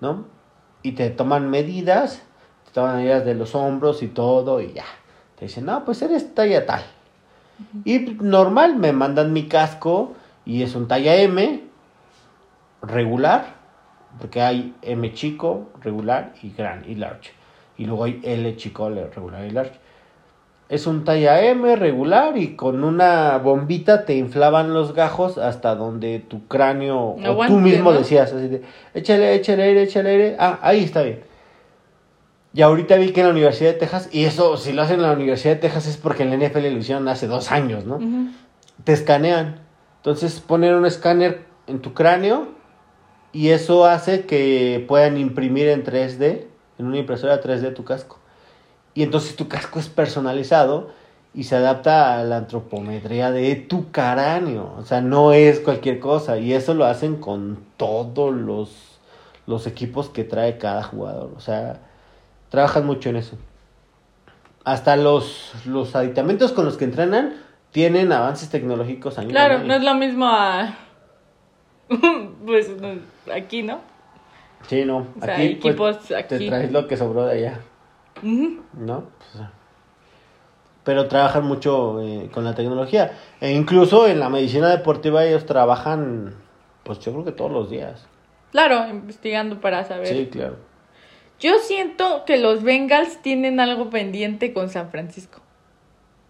¿no? 0.00 0.24
Y 0.82 0.92
te 0.92 1.10
toman 1.10 1.48
medidas, 1.48 2.22
te 2.66 2.72
toman 2.72 2.96
medidas 2.96 3.24
de 3.24 3.34
los 3.34 3.54
hombros 3.54 4.02
y 4.02 4.08
todo, 4.08 4.60
y 4.60 4.72
ya. 4.72 4.84
Te 5.38 5.44
dicen, 5.46 5.66
no, 5.66 5.84
pues 5.84 6.02
eres 6.02 6.34
talla 6.34 6.66
tal. 6.66 6.82
Y 7.84 8.00
normal, 8.20 8.76
me 8.76 8.92
mandan 8.92 9.32
mi 9.32 9.46
casco 9.46 10.14
y 10.44 10.62
es 10.62 10.74
un 10.74 10.88
talla 10.88 11.14
M, 11.14 11.62
regular, 12.82 13.54
porque 14.18 14.42
hay 14.42 14.74
M 14.82 15.12
chico, 15.14 15.70
regular 15.80 16.34
y 16.42 16.50
gran 16.50 16.84
y 16.88 16.96
large. 16.96 17.30
Y 17.82 17.84
luego 17.84 18.04
hay 18.04 18.20
L 18.22 18.56
chico, 18.56 18.86
L 18.86 19.08
regular 19.08 19.44
y 19.44 19.50
large. 19.50 19.72
Es 20.68 20.86
un 20.86 21.04
talla 21.04 21.42
M 21.42 21.74
regular 21.74 22.38
y 22.38 22.54
con 22.54 22.84
una 22.84 23.36
bombita 23.38 24.04
te 24.04 24.14
inflaban 24.14 24.72
los 24.72 24.94
gajos 24.94 25.36
hasta 25.36 25.74
donde 25.74 26.20
tu 26.20 26.46
cráneo 26.46 27.16
o 27.16 27.46
tú 27.48 27.58
mismo 27.58 27.92
decías 27.92 28.32
así 28.32 28.46
de, 28.46 28.62
échale, 28.94 29.34
échale 29.34 29.64
aire, 29.64 29.82
échale 29.82 30.10
aire. 30.10 30.36
Ah, 30.38 30.60
ahí 30.62 30.84
está 30.84 31.02
bien. 31.02 31.24
Y 32.54 32.62
ahorita 32.62 32.94
vi 32.96 33.10
que 33.10 33.20
en 33.20 33.26
la 33.26 33.32
Universidad 33.32 33.72
de 33.72 33.78
Texas, 33.80 34.08
y 34.12 34.26
eso 34.26 34.56
si 34.56 34.72
lo 34.72 34.82
hacen 34.82 35.00
en 35.00 35.02
la 35.02 35.12
Universidad 35.12 35.54
de 35.54 35.60
Texas 35.60 35.88
es 35.88 35.96
porque 35.96 36.22
en 36.22 36.30
la 36.30 36.36
NFL 36.36 36.68
lo 36.68 36.78
hicieron 36.78 37.08
hace 37.08 37.26
dos 37.26 37.50
años, 37.50 37.84
¿no? 37.84 37.98
Te 38.84 38.92
escanean. 38.92 39.60
Entonces 39.96 40.38
ponen 40.38 40.74
un 40.74 40.86
escáner 40.86 41.40
en 41.66 41.80
tu 41.80 41.94
cráneo 41.94 42.46
y 43.32 43.48
eso 43.48 43.86
hace 43.86 44.26
que 44.26 44.84
puedan 44.86 45.18
imprimir 45.18 45.66
en 45.68 45.82
3D, 45.82 46.51
en 46.78 46.86
una 46.86 46.98
impresora 46.98 47.40
3D 47.40 47.74
tu 47.74 47.84
casco. 47.84 48.18
Y 48.94 49.02
entonces 49.02 49.36
tu 49.36 49.48
casco 49.48 49.78
es 49.78 49.88
personalizado 49.88 50.90
y 51.34 51.44
se 51.44 51.56
adapta 51.56 52.18
a 52.18 52.24
la 52.24 52.38
antropometría 52.38 53.30
de 53.30 53.54
tu 53.54 53.90
cráneo. 53.90 54.74
O 54.78 54.84
sea, 54.84 55.00
no 55.00 55.32
es 55.32 55.60
cualquier 55.60 55.98
cosa. 55.98 56.38
Y 56.38 56.52
eso 56.52 56.74
lo 56.74 56.84
hacen 56.84 57.16
con 57.16 57.58
todos 57.76 58.34
los, 58.34 58.98
los 59.46 59.66
equipos 59.66 60.10
que 60.10 60.24
trae 60.24 60.58
cada 60.58 60.82
jugador. 60.82 61.32
O 61.36 61.40
sea, 61.40 61.80
trabajan 62.50 62.84
mucho 62.84 63.08
en 63.08 63.16
eso. 63.16 63.36
Hasta 64.64 64.96
los, 64.96 65.52
los 65.64 65.96
aditamentos 65.96 66.52
con 66.52 66.64
los 66.64 66.76
que 66.76 66.84
entrenan 66.84 67.34
tienen 67.72 68.12
avances 68.12 68.50
tecnológicos 68.50 69.16
Claro, 69.28 69.60
no 69.64 69.74
es 69.74 69.82
lo 69.82 69.94
mismo 69.94 70.26
a. 70.26 70.76
pues 72.46 72.70
aquí, 73.34 73.62
¿no? 73.62 73.80
Sí, 74.68 74.84
no. 74.84 75.06
O 75.18 75.24
sea, 75.24 75.34
Aquí, 75.34 75.42
hay 75.42 75.54
pues, 75.56 75.74
equipos 75.74 75.98
te 76.06 76.16
aquí. 76.16 76.46
traes 76.48 76.72
lo 76.72 76.86
que 76.86 76.96
sobró 76.96 77.24
de 77.26 77.32
allá, 77.34 77.60
Ujú. 78.22 78.62
¿no? 78.74 79.04
Pues, 79.18 79.44
pero 80.84 81.06
trabajan 81.06 81.44
mucho 81.44 82.00
eh, 82.00 82.28
con 82.32 82.44
la 82.44 82.54
tecnología. 82.54 83.12
E 83.40 83.52
incluso 83.52 84.06
en 84.08 84.18
la 84.18 84.28
medicina 84.28 84.68
deportiva 84.68 85.24
ellos 85.24 85.46
trabajan, 85.46 86.34
pues 86.82 86.98
yo 87.00 87.12
creo 87.12 87.24
que 87.24 87.32
todos 87.32 87.52
los 87.52 87.70
días. 87.70 88.06
Claro, 88.50 88.88
investigando 88.88 89.60
para 89.60 89.84
saber. 89.84 90.08
Sí, 90.08 90.26
claro. 90.30 90.56
Yo 91.38 91.58
siento 91.60 92.24
que 92.24 92.36
los 92.38 92.62
Bengals 92.62 93.22
tienen 93.22 93.60
algo 93.60 93.90
pendiente 93.90 94.52
con 94.52 94.68
San 94.70 94.90
Francisco. 94.90 95.40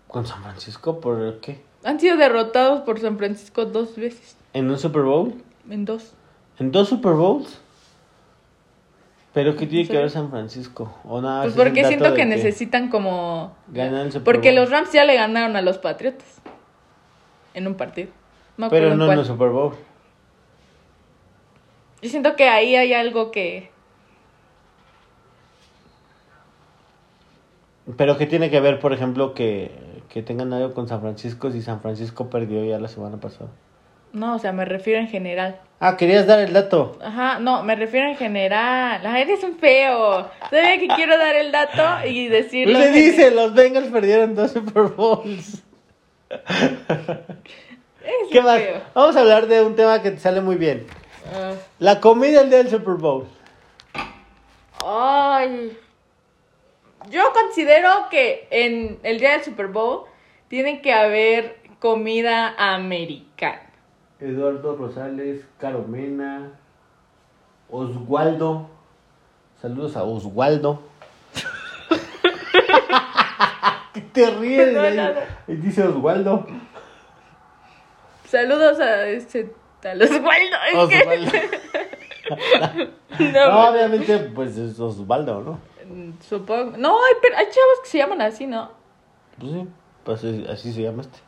¿Con 0.09 0.27
San 0.27 0.42
Francisco? 0.42 1.01
¿Por 1.01 1.40
qué? 1.40 1.62
Han 1.85 1.99
sido 1.99 2.16
derrotados 2.16 2.81
por 2.83 3.01
San 3.01 3.16
Francisco 3.16 3.64
dos 3.64 3.97
veces. 3.97 4.37
¿En 4.53 4.71
un 4.71 4.79
Super 4.79 5.03
Bowl? 5.03 5.35
En 5.68 5.85
dos. 5.87 6.12
¿En 6.59 6.71
dos 6.71 6.90
Super 6.90 7.14
Bowls? 7.14 7.61
¿Pero 9.33 9.57
qué 9.57 9.66
tiene 9.66 9.88
que 9.88 9.97
ver 9.97 10.11
San 10.11 10.31
Francisco? 10.31 10.95
¿O 11.05 11.21
nada, 11.23 11.45
Pues 11.45 11.55
porque 11.55 11.85
siento 11.87 12.12
que 12.12 12.27
necesitan 12.27 12.90
como... 12.90 13.57
Ganar 13.68 14.07
el 14.07 14.12
Super 14.12 14.25
Porque 14.25 14.51
Bowl. 14.51 14.61
los 14.61 14.71
Rams 14.71 14.92
ya 14.92 15.05
le 15.05 15.14
ganaron 15.14 15.57
a 15.57 15.62
los 15.62 15.79
Patriotas. 15.79 16.40
En 17.55 17.66
un 17.66 17.75
partido. 17.75 18.11
No 18.59 18.68
Pero 18.68 18.95
no 18.95 19.11
en 19.11 19.18
el 19.18 19.25
Super 19.25 19.49
Bowl. 19.49 19.75
Yo 22.03 22.11
siento 22.11 22.37
que 22.37 22.49
ahí 22.49 22.77
hay 22.77 22.92
algo 22.92 23.31
que... 23.31 23.71
Pero 27.97 28.16
¿qué 28.18 28.27
tiene 28.27 28.51
que 28.51 28.61
ver, 28.61 28.79
por 28.81 28.92
ejemplo, 28.92 29.35
que, 29.35 30.03
que 30.09 30.23
tengan 30.23 30.53
algo 30.53 30.73
con 30.75 30.88
San 30.88 31.01
Francisco 31.01 31.51
si 31.51 31.62
San 31.62 31.81
Francisco 31.81 32.29
perdió 32.29 32.64
ya 32.64 32.79
la 32.79 32.88
semana 32.88 33.16
pasada? 33.16 33.51
No, 34.12 34.37
o 34.37 34.38
sea, 34.38 34.53
me 34.53 34.64
refiero 34.64 35.01
en 35.01 35.09
general. 35.09 35.59
Ah, 35.81 35.96
querías 35.96 36.27
dar 36.27 36.38
el 36.38 36.53
dato. 36.53 36.96
Ajá, 37.03 37.38
no, 37.40 37.62
me 37.62 37.75
refiero 37.75 38.09
en 38.09 38.16
general. 38.16 39.03
La 39.03 39.18
eres 39.18 39.42
un 39.42 39.57
feo. 39.59 40.31
Todavía 40.48 40.79
que 40.79 40.87
quiero 40.88 41.18
dar 41.18 41.35
el 41.35 41.51
dato 41.51 42.07
y 42.07 42.29
decirlo. 42.29 42.79
En 42.79 42.92
dice, 42.92 43.31
los 43.31 43.53
Bengals 43.55 43.88
perdieron 43.88 44.35
dos 44.35 44.53
Super 44.53 44.85
Bowls. 44.85 45.62
Eres 46.31 48.29
¿Qué 48.31 48.40
más? 48.42 48.61
feo. 48.61 48.81
Vamos 48.94 49.16
a 49.16 49.20
hablar 49.20 49.46
de 49.48 49.62
un 49.62 49.75
tema 49.75 50.03
que 50.03 50.12
te 50.12 50.18
sale 50.18 50.40
muy 50.40 50.57
bien. 50.57 50.87
Ah. 51.35 51.55
La 51.79 52.01
comida 52.01 52.42
el 52.42 52.51
día 52.51 52.59
del 52.59 52.70
Super 52.70 52.94
Bowl. 52.94 53.27
Ay. 54.85 55.77
Yo 57.11 57.22
considero 57.33 58.09
que 58.11 58.46
en 58.51 59.01
el 59.03 59.18
día 59.18 59.33
del 59.33 59.42
Super 59.42 59.66
Bowl 59.66 60.05
tiene 60.48 60.81
que 60.81 60.92
haber 60.92 61.57
comida 61.81 62.55
americana. 62.57 63.72
Eduardo 64.23 64.77
Rosales, 64.77 65.45
Caromena, 65.59 66.51
Oswaldo. 67.71 68.69
Saludos 69.61 69.97
a 69.97 70.05
Oswaldo. 70.05 70.83
¿Qué 73.94 74.01
te 74.01 74.31
ríes? 74.31 74.73
No. 74.73 74.83
Y 75.49 75.57
Dice 75.57 75.83
Oswaldo. 75.87 76.46
Saludos 78.27 78.81
a 78.81 79.07
este 79.09 79.53
a 79.85 79.94
los 79.94 80.11
Waldo. 80.11 80.57
Es 80.71 80.75
Oswaldo. 80.77 81.33
no, 83.19 83.51
No, 83.51 83.69
obviamente, 83.71 84.19
pues 84.35 84.57
es 84.57 84.79
Osvaldo, 84.81 85.40
¿no? 85.42 85.59
supongo. 86.21 86.77
No, 86.79 86.96
hay, 87.05 87.15
pero 87.21 87.37
hay 87.37 87.44
chavos 87.46 87.81
que 87.83 87.88
se 87.90 87.99
llaman 87.99 88.23
así, 88.23 88.46
¿no? 88.46 88.71
Pues 89.38 89.53
sí, 89.53 89.69
pues 90.05 90.25
es- 90.25 90.49
así 90.49 90.73
se 90.73 90.83
llama 90.83 91.03
este. 91.03 91.19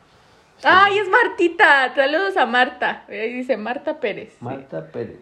Ay, 0.63 0.97
es 0.99 1.09
Martita. 1.09 1.93
Saludos 1.95 2.37
a 2.37 2.45
Marta. 2.45 3.03
Ahí 3.07 3.33
dice 3.33 3.57
Marta 3.57 3.99
Pérez. 3.99 4.29
Sí. 4.31 4.37
Marta 4.45 4.85
Pérez. 4.91 5.19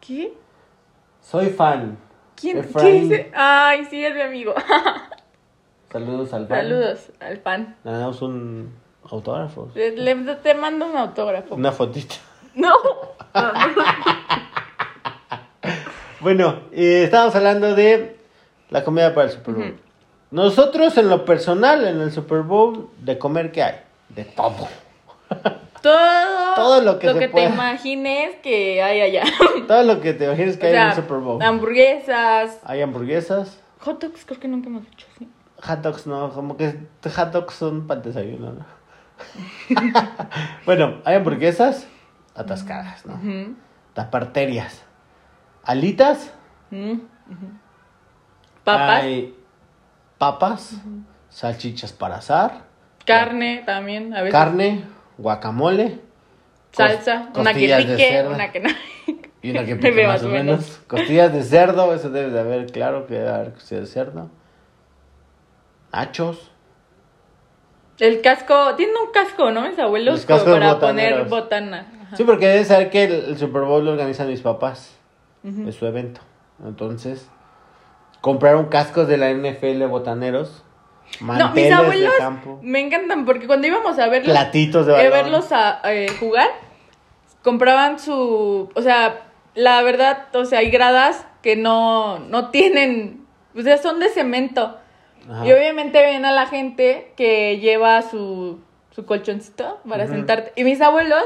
¿Qué? 0.00 0.34
Soy 1.20 1.50
fan. 1.50 1.98
¿Quién? 2.34 2.60
¿Qué 2.60 2.66
Efraín. 2.68 3.08
dice? 3.08 3.30
Ay, 3.34 3.84
sí, 3.88 4.04
es 4.04 4.14
mi 4.14 4.20
amigo. 4.22 4.54
Saludos 5.92 6.32
al 6.32 6.48
fan. 6.48 6.58
Saludos 6.58 7.12
al 7.20 7.36
fan. 7.38 7.76
Le 7.84 7.92
damos 7.92 8.22
un 8.22 8.74
autógrafo. 9.08 9.70
Le- 9.74 9.92
le- 9.96 10.34
te 10.36 10.54
mando 10.54 10.86
un 10.86 10.96
autógrafo. 10.96 11.54
Una 11.54 11.70
fotita. 11.70 12.14
No. 12.54 12.72
No, 13.34 13.52
no. 13.52 13.84
Bueno, 16.20 16.60
eh, 16.72 17.02
estábamos 17.04 17.34
hablando 17.34 17.74
de 17.74 18.16
la 18.70 18.84
comida 18.84 19.12
para 19.14 19.26
el 19.26 19.32
Super 19.32 19.54
Bowl. 19.54 19.78
Nosotros 20.30 20.96
en 20.96 21.08
lo 21.10 21.24
personal, 21.24 21.86
en 21.86 22.00
el 22.00 22.10
Super 22.12 22.40
Bowl, 22.42 22.88
de 23.00 23.18
comer, 23.18 23.52
¿qué 23.52 23.62
hay? 23.62 23.74
De 24.14 24.24
todo. 24.24 24.68
Todo, 25.82 26.54
Todo 26.54 26.80
lo 26.82 26.98
que 26.98 27.08
se 27.12 27.18
te 27.18 27.28
pueda. 27.28 27.48
imagines 27.48 28.36
que 28.42 28.82
hay 28.82 29.00
allá. 29.00 29.24
Todo 29.66 29.82
lo 29.82 30.00
que 30.00 30.12
te 30.14 30.26
imagines 30.26 30.56
que 30.56 30.66
O 30.66 30.68
hay 30.68 30.72
sea, 30.74 30.82
en 30.84 30.88
el 30.90 30.94
Super 30.96 31.18
Bowl. 31.18 31.42
hamburguesas, 31.42 32.60
Hay 32.64 32.82
hamburguesas, 32.82 33.58
hot 33.80 34.00
dogs, 34.00 34.24
creo 34.24 34.38
que 34.38 34.46
nunca 34.48 34.68
hemos 34.68 34.86
hecho 34.86 35.06
así. 35.16 35.28
hot 35.62 35.80
dogs 35.80 36.06
no, 36.06 36.30
como 36.32 36.56
que 36.56 36.78
hot 37.16 37.30
dogs 37.32 37.54
son 37.54 37.86
para 37.86 38.00
desayuno, 38.00 38.52
¿no? 38.52 38.64
bueno, 40.66 41.00
hay 41.04 41.16
hamburguesas 41.16 41.86
atascadas, 42.34 43.04
¿no? 43.06 43.18
Taparterias. 43.94 44.82
Alitas. 45.64 46.32
Mm. 46.70 46.94
Papas, 48.64 49.02
Hay 49.02 49.36
papas, 50.18 50.74
salchichas 51.28 51.92
para 51.92 52.16
asar, 52.16 52.62
carne 53.04 53.62
también, 53.66 54.14
a 54.14 54.18
veces. 54.22 54.32
carne, 54.32 54.84
guacamole. 55.18 55.98
Salsa, 56.72 57.28
una 57.36 57.52
que 57.52 57.68
de 57.68 57.76
pique, 57.76 58.08
cerdo. 58.08 58.30
una 58.34 58.50
que 58.50 58.60
no. 58.60 58.70
Y 59.42 59.50
una 59.50 59.64
que 59.64 59.76
pique 59.76 60.06
más 60.06 60.22
o 60.22 60.28
menos. 60.28 60.80
Costillas 60.86 61.32
de 61.32 61.42
cerdo, 61.42 61.92
eso 61.94 62.08
debe 62.10 62.30
de 62.30 62.40
haber, 62.40 62.66
claro 62.72 63.06
que 63.06 63.14
debe 63.14 63.28
haber 63.28 63.52
costillas 63.52 63.82
de 63.82 63.86
cerdo. 63.88 64.30
Nachos. 65.92 66.50
El 67.98 68.20
casco, 68.22 68.74
tiene 68.76 68.92
un 69.04 69.12
casco, 69.12 69.50
¿no? 69.50 69.68
Mis 69.68 69.78
abuelos 69.78 70.14
Los 70.14 70.26
cascos 70.26 70.54
para 70.54 70.74
botaneros. 70.74 71.18
poner 71.20 71.28
botana. 71.30 71.86
Ajá. 72.06 72.16
Sí, 72.16 72.24
porque 72.24 72.48
deben 72.48 72.64
saber 72.64 72.90
que 72.90 73.04
el, 73.04 73.12
el 73.26 73.38
Super 73.38 73.62
Bowl 73.62 73.84
lo 73.84 73.92
organizan 73.92 74.28
mis 74.28 74.40
papás. 74.40 74.96
Ujú. 75.44 75.68
Es 75.68 75.74
su 75.76 75.86
evento. 75.86 76.20
Entonces, 76.64 77.28
compraron 78.20 78.66
cascos 78.66 79.06
de 79.08 79.18
la 79.18 79.30
NFL 79.32 79.84
botaneros. 79.86 80.64
No, 81.20 81.50
mis 81.52 81.70
abuelos 81.70 82.12
de 82.12 82.18
campo. 82.18 82.58
me 82.62 82.80
encantan 82.80 83.24
porque 83.24 83.46
cuando 83.46 83.66
íbamos 83.66 83.98
a 83.98 84.08
verlos, 84.08 84.32
Platitos 84.32 84.86
de 84.86 85.04
eh, 85.04 85.10
verlos 85.10 85.52
a, 85.52 85.80
eh, 85.84 86.08
jugar, 86.18 86.48
compraban 87.42 87.98
su, 87.98 88.70
o 88.74 88.82
sea, 88.82 89.22
la 89.54 89.82
verdad, 89.82 90.28
o 90.34 90.44
sea, 90.44 90.60
hay 90.60 90.70
gradas 90.70 91.26
que 91.42 91.56
no, 91.56 92.18
no 92.18 92.50
tienen, 92.50 93.26
o 93.56 93.62
sea, 93.62 93.78
son 93.78 94.00
de 94.00 94.08
cemento. 94.08 94.78
Ajá. 95.30 95.46
Y 95.46 95.52
obviamente 95.52 96.00
ven 96.00 96.24
a 96.24 96.32
la 96.32 96.46
gente 96.46 97.12
que 97.16 97.58
lleva 97.58 98.02
su, 98.02 98.58
su 98.90 99.04
colchoncito 99.06 99.80
para 99.88 100.06
sentarte. 100.06 100.52
Y 100.56 100.64
mis 100.64 100.80
abuelos 100.80 101.24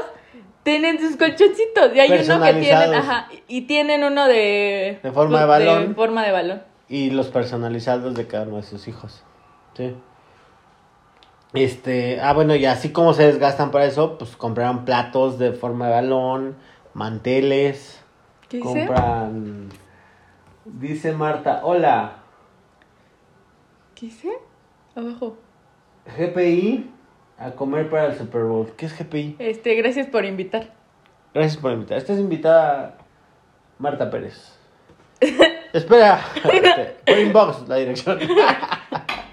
tienen 0.63 0.99
sus 0.99 1.15
colchoncitos. 1.15 1.95
Y 1.95 1.99
hay 1.99 2.11
uno 2.11 2.43
que 2.43 2.53
tienen, 2.55 2.93
ajá, 2.93 3.29
y 3.47 3.61
tienen 3.61 4.03
uno 4.03 4.27
de... 4.27 4.99
De 5.01 5.11
forma 5.11 5.39
de 5.39 5.45
balón. 5.45 5.87
De 5.89 5.95
forma 5.95 6.25
de 6.25 6.31
balón. 6.31 6.63
Y 6.89 7.09
los 7.11 7.27
personalizados 7.27 8.15
de 8.15 8.27
cada 8.27 8.45
uno 8.45 8.57
de 8.57 8.63
sus 8.63 8.87
hijos. 8.87 9.23
Sí. 9.77 9.95
Este, 11.53 12.19
ah, 12.19 12.33
bueno, 12.33 12.55
y 12.55 12.65
así 12.65 12.91
como 12.91 13.13
se 13.13 13.23
desgastan 13.23 13.71
para 13.71 13.85
eso, 13.85 14.17
pues 14.17 14.35
compraron 14.35 14.85
platos 14.85 15.39
de 15.39 15.53
forma 15.53 15.87
de 15.87 15.93
balón, 15.93 16.57
manteles. 16.93 18.03
¿Qué 18.49 18.57
dice? 18.57 18.85
compran. 18.87 19.69
Dice 20.65 21.13
Marta, 21.13 21.61
hola, 21.63 22.17
¿Qué 23.97 24.07
dice? 24.07 24.31
Abajo. 24.95 25.37
GPI 26.05 26.87
a 27.39 27.51
comer 27.51 27.89
para 27.89 28.07
el 28.07 28.17
Super 28.17 28.43
Bowl. 28.43 28.71
¿Qué 28.77 28.85
es 28.85 28.97
GPI? 28.97 29.37
Este, 29.39 29.73
gracias 29.75 30.07
por 30.07 30.23
invitar. 30.25 30.73
Gracias 31.33 31.57
por 31.57 31.71
invitar. 31.71 31.97
Esta 31.97 32.13
es 32.13 32.19
invitada 32.19 32.97
Marta 33.79 34.09
Pérez. 34.09 34.55
Espera, 35.73 36.21
este, 36.35 36.97
por 37.05 37.17
inbox 37.17 37.67
la 37.67 37.77
dirección. 37.77 38.19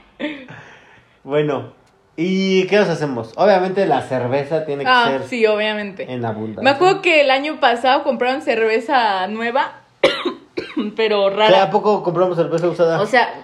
bueno, 1.25 1.73
¿y 2.17 2.67
qué 2.67 2.77
nos 2.77 2.89
hacemos? 2.89 3.33
Obviamente 3.37 3.87
la 3.87 4.03
cerveza 4.03 4.65
tiene 4.65 4.85
que 4.85 4.91
Ah, 4.91 5.07
ser 5.09 5.23
sí, 5.25 5.47
obviamente. 5.47 6.11
en 6.13 6.25
abundancia. 6.25 6.63
Me 6.63 6.71
acuerdo 6.71 7.03
que 7.03 7.21
el 7.23 7.31
año 7.31 7.59
pasado 7.61 8.05
compraron 8.05 8.43
cerveza 8.43 9.27
nueva, 9.29 9.81
pero 10.97 11.29
¿Qué, 11.31 11.37
rara. 11.37 11.63
¿A 11.65 11.71
poco 11.71 12.03
compramos 12.03 12.37
cerveza 12.37 12.69
usada? 12.69 13.01
O 13.01 13.07
sea, 13.07 13.43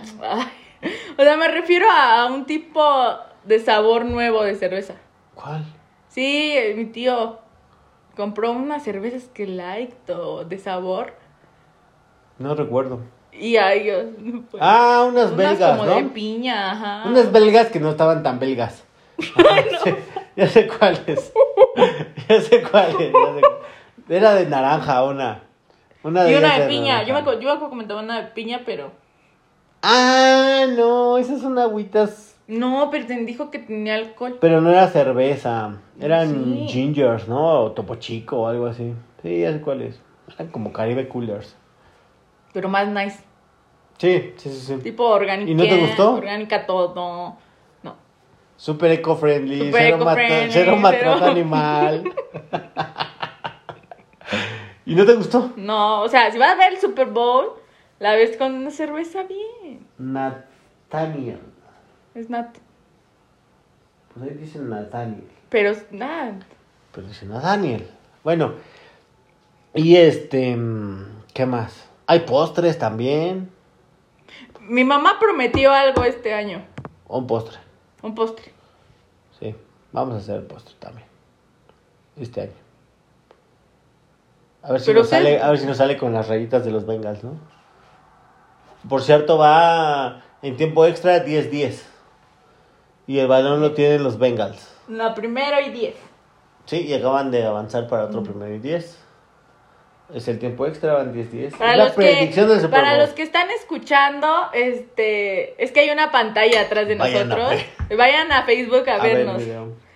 o 1.19 1.23
sea, 1.23 1.37
me 1.37 1.49
refiero 1.49 1.87
a 1.91 2.27
un 2.27 2.45
tipo 2.47 2.83
de 3.45 3.59
sabor 3.59 4.05
nuevo 4.05 4.43
de 4.43 4.55
cerveza. 4.55 4.95
¿Cuál? 5.35 5.65
Sí, 6.09 6.55
mi 6.77 6.85
tío 6.87 7.39
compró 8.17 8.53
unas 8.53 8.83
cervezas 8.83 9.25
que 9.33 9.47
light 9.47 10.11
o 10.11 10.45
de 10.45 10.59
sabor. 10.59 11.15
No 12.39 12.55
recuerdo. 12.55 13.01
Y 13.33 13.57
ay, 13.57 13.85
yo, 13.87 14.03
no 14.19 14.43
puedo. 14.43 14.63
Ah, 14.65 15.07
unas 15.09 15.35
belgas, 15.37 15.77
como 15.79 15.85
¿no? 15.89 15.97
de 15.97 16.03
piña, 16.05 16.73
ajá. 16.73 17.09
Unas 17.09 17.31
belgas 17.33 17.69
que 17.69 17.81
no 17.81 17.91
estaban 17.91 18.23
tan 18.23 18.39
belgas. 18.39 18.85
Ajá, 19.37 19.65
ya 20.37 20.49
sé 20.49 20.67
cuáles. 20.69 21.33
ya 22.29 22.41
sé 22.41 22.63
cuáles. 22.63 22.97
ya 22.97 23.03
sé 23.03 23.13
cuáles. 23.13 23.13
Era 24.09 24.35
de 24.35 24.47
naranja 24.47 25.05
una. 25.05 25.43
Una 26.03 26.27
y 26.27 26.35
ellas 26.35 26.43
una 26.43 26.59
de 26.61 26.69
piña. 26.69 27.03
Yo 27.05 27.15
me, 27.15 27.23
yo 27.41 27.55
me 27.61 27.69
comentaba 27.69 28.01
una 28.01 28.23
de 28.23 28.27
piña, 28.29 28.63
pero. 28.65 28.93
Ah, 29.83 30.67
no, 30.77 31.19
esas 31.19 31.41
son 31.41 31.59
agüitas. 31.59 32.37
No, 32.47 32.89
pero 32.91 33.07
te 33.07 33.15
dijo 33.25 33.51
que 33.51 33.61
tenía 33.61 33.95
alcohol. 33.95 34.39
Pero 34.41 34.61
no 34.61 34.71
era 34.71 34.89
cerveza. 34.89 35.77
Eran 36.01 36.45
Sí. 36.45 36.67
gingers, 36.69 37.29
¿no? 37.29 37.61
O 37.63 37.73
topo 37.73 37.95
chico 37.97 38.39
o 38.39 38.47
algo 38.49 38.67
así. 38.67 38.93
Sí, 39.23 39.41
ya 39.41 39.53
sé 39.53 39.61
cuáles. 39.61 40.01
Eran 40.35 40.49
como 40.49 40.73
Caribe 40.73 41.07
Coolers. 41.09 41.55
Pero 42.53 42.69
más 42.69 42.89
nice. 42.89 43.21
Sí, 43.99 44.33
sí, 44.37 44.51
sí, 44.51 44.61
sí. 44.61 44.77
Tipo 44.79 45.05
orgánica. 45.09 45.51
¿Y 45.51 45.55
no 45.55 45.63
te 45.65 45.77
gustó? 45.77 46.15
Orgánica 46.15 46.67
todo. 46.67 46.95
No. 46.95 47.39
Super 48.57 48.91
eco-friendly, 48.93 49.59
Super 49.59 49.73
cero, 49.83 49.97
mato- 49.99 50.11
eco-friendly, 50.21 50.53
cero 50.53 50.77
maltrato 50.77 51.25
animal. 51.31 52.05
¿Y 54.87 54.95
no 54.95 55.07
te 55.07 55.15
gustó? 55.15 55.53
No, 55.57 56.03
o 56.03 56.09
sea, 56.09 56.31
si 56.31 56.39
vas 56.39 56.51
a 56.53 56.57
ver 56.57 56.73
el 56.75 56.79
Super 56.79 57.07
Bowl, 57.07 57.53
la 57.99 58.15
ves 58.15 58.37
con 58.37 58.55
una 58.55 58.71
cerveza 58.71 59.23
bien. 59.23 59.87
Nathaniel. 59.99 61.41
Es 62.15 62.29
nat. 62.29 62.57
Pues 64.15 64.31
ahí 64.31 64.37
dice 64.37 64.59
Nathaniel. 64.59 65.25
Pero 65.49 65.73
nada. 65.91 66.35
Pero 66.93 67.07
dice 67.07 67.27
Nathaniel. 67.27 67.89
Bueno. 68.25 68.55
Y 69.75 69.97
este. 69.97 70.57
mm, 70.57 71.23
¿Qué 71.33 71.47
más? 71.47 71.89
Hay 72.11 72.19
postres 72.21 72.77
también. 72.77 73.53
Mi 74.59 74.83
mamá 74.83 75.19
prometió 75.21 75.73
algo 75.73 76.03
este 76.03 76.35
año. 76.35 76.67
Un 77.07 77.25
postre. 77.29 77.59
Un 78.03 78.17
postre. 78.17 78.53
Sí. 79.39 79.55
Vamos 79.93 80.15
a 80.15 80.19
hacer 80.19 80.35
el 80.39 80.43
postre 80.43 80.75
también. 80.81 81.07
Este 82.17 82.41
año. 82.41 82.53
A 84.65 84.73
ver 84.73 84.81
si, 84.81 84.93
nos, 84.93 85.05
usted- 85.05 85.19
sale, 85.19 85.41
a 85.41 85.51
ver 85.51 85.59
si 85.61 85.67
nos 85.67 85.77
sale 85.77 85.97
con 85.97 86.13
las 86.13 86.27
rayitas 86.27 86.65
de 86.65 86.73
los 86.73 86.85
Bengals, 86.85 87.23
¿no? 87.23 87.35
Por 88.89 89.03
cierto, 89.03 89.39
va 89.39 90.21
en 90.43 90.57
tiempo 90.57 90.87
extra 90.87 91.25
10-10. 91.25 91.81
Y 93.07 93.21
el 93.21 93.29
balón 93.29 93.61
lo 93.61 93.73
tienen 93.73 94.03
los 94.03 94.19
Bengals. 94.19 94.75
La 94.89 95.15
primero 95.15 95.61
y 95.61 95.71
diez. 95.71 95.95
Sí, 96.65 96.87
y 96.89 96.93
acaban 96.93 97.31
de 97.31 97.47
avanzar 97.47 97.87
para 97.87 98.07
otro 98.07 98.25
primero 98.25 98.53
y 98.53 98.59
10. 98.59 98.99
Es 100.15 100.29
el 100.29 100.39
tiempo 100.39 100.67
extra, 100.67 100.95
van 100.95 101.15
10-10. 101.15 101.57
Para, 101.57 101.77
la 101.77 101.85
los 101.85 101.93
predicción 101.93 102.47
que, 102.47 102.53
del 102.53 102.61
Super 102.63 102.81
para 102.81 102.99
los 102.99 103.11
que 103.11 103.23
están 103.23 103.51
escuchando, 103.51 104.29
este, 104.53 105.63
es 105.63 105.73
que 105.73 105.81
hay 105.81 105.91
una 105.91 106.11
pantalla 106.11 106.63
atrás 106.63 106.89
de 106.89 106.97
Vayan 106.97 107.33
a 107.33 107.37
nosotros. 107.37 107.63
Vayan 107.97 108.33
a 108.33 108.43
Facebook 108.45 108.89
a, 108.89 108.97
A 108.97 109.03
ver, 109.03 109.27
vernos. 109.27 109.43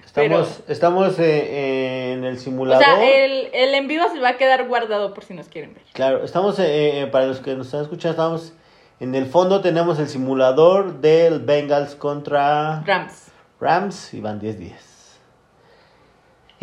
Estamos, 0.04 0.60
estamos 0.68 1.18
eh, 1.18 2.12
en 2.12 2.24
el 2.24 2.36
o 2.36 2.38
simulador. 2.38 2.84
sea, 2.84 3.24
el, 3.24 3.48
el 3.52 3.74
en 3.74 3.88
vivo 3.88 4.04
se 4.12 4.20
va 4.20 4.30
a 4.30 4.36
quedar 4.36 4.68
guardado 4.68 5.12
por 5.12 5.24
si 5.24 5.34
nos 5.34 5.48
quieren 5.48 5.74
ver. 5.74 5.82
Claro, 5.92 6.24
estamos, 6.24 6.58
eh, 6.60 7.02
eh, 7.02 7.06
para 7.08 7.26
los 7.26 7.40
que 7.40 7.54
nos 7.56 7.66
están 7.66 7.82
escuchando, 7.82 8.12
estamos 8.12 8.52
en 9.00 9.16
el 9.16 9.26
fondo, 9.26 9.60
tenemos 9.60 9.98
el 9.98 10.08
simulador 10.08 11.00
del 11.00 11.40
Bengals 11.40 11.96
contra 11.96 12.84
Rams. 12.86 13.24
Rams 13.60 14.14
y 14.14 14.20
van 14.20 14.40
10-10. 14.40 14.93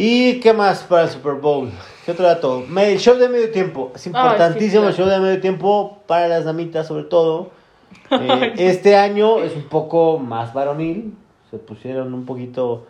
¿Y 0.04 0.40
qué 0.40 0.52
más 0.54 0.82
para 0.84 1.04
el 1.04 1.10
Super 1.10 1.34
Bowl? 1.34 1.70
¿Qué 2.06 2.12
otro 2.14 2.26
dato? 2.26 2.66
El 2.76 2.98
show 3.00 3.16
de 3.18 3.30
medio 3.30 3.52
tiempo. 3.52 3.92
Es 3.94 4.08
importantísimo 4.08 4.88
el 4.88 4.96
show 4.96 5.06
de 5.08 5.20
medio 5.20 5.40
tiempo 5.40 6.00
para 6.08 6.28
las 6.28 6.46
damitas, 6.46 6.88
sobre 6.88 7.04
todo. 7.04 7.52
Eh, 8.10 8.54
este 8.58 8.96
año 8.98 9.40
es 9.40 9.54
un 9.56 9.64
poco 9.70 10.18
más 10.18 10.54
varonil. 10.54 11.14
Se 11.50 11.58
pusieron 11.58 12.14
un 12.14 12.26
poquito 12.26 12.88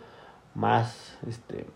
más. 0.54 1.16
este 1.28 1.66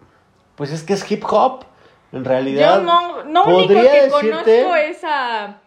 Pues 0.56 0.72
es 0.72 0.82
que 0.82 0.94
es 0.94 1.10
hip 1.10 1.22
hop. 1.28 1.64
En 2.12 2.24
realidad. 2.24 2.78
Yo 2.78 2.82
no, 2.82 3.24
no 3.24 3.44
único 3.44 3.74
podría 3.74 3.90
que 3.92 4.02
decirte- 4.06 4.62
conozco 4.62 4.76
es 4.76 5.04
a, 5.04 5.58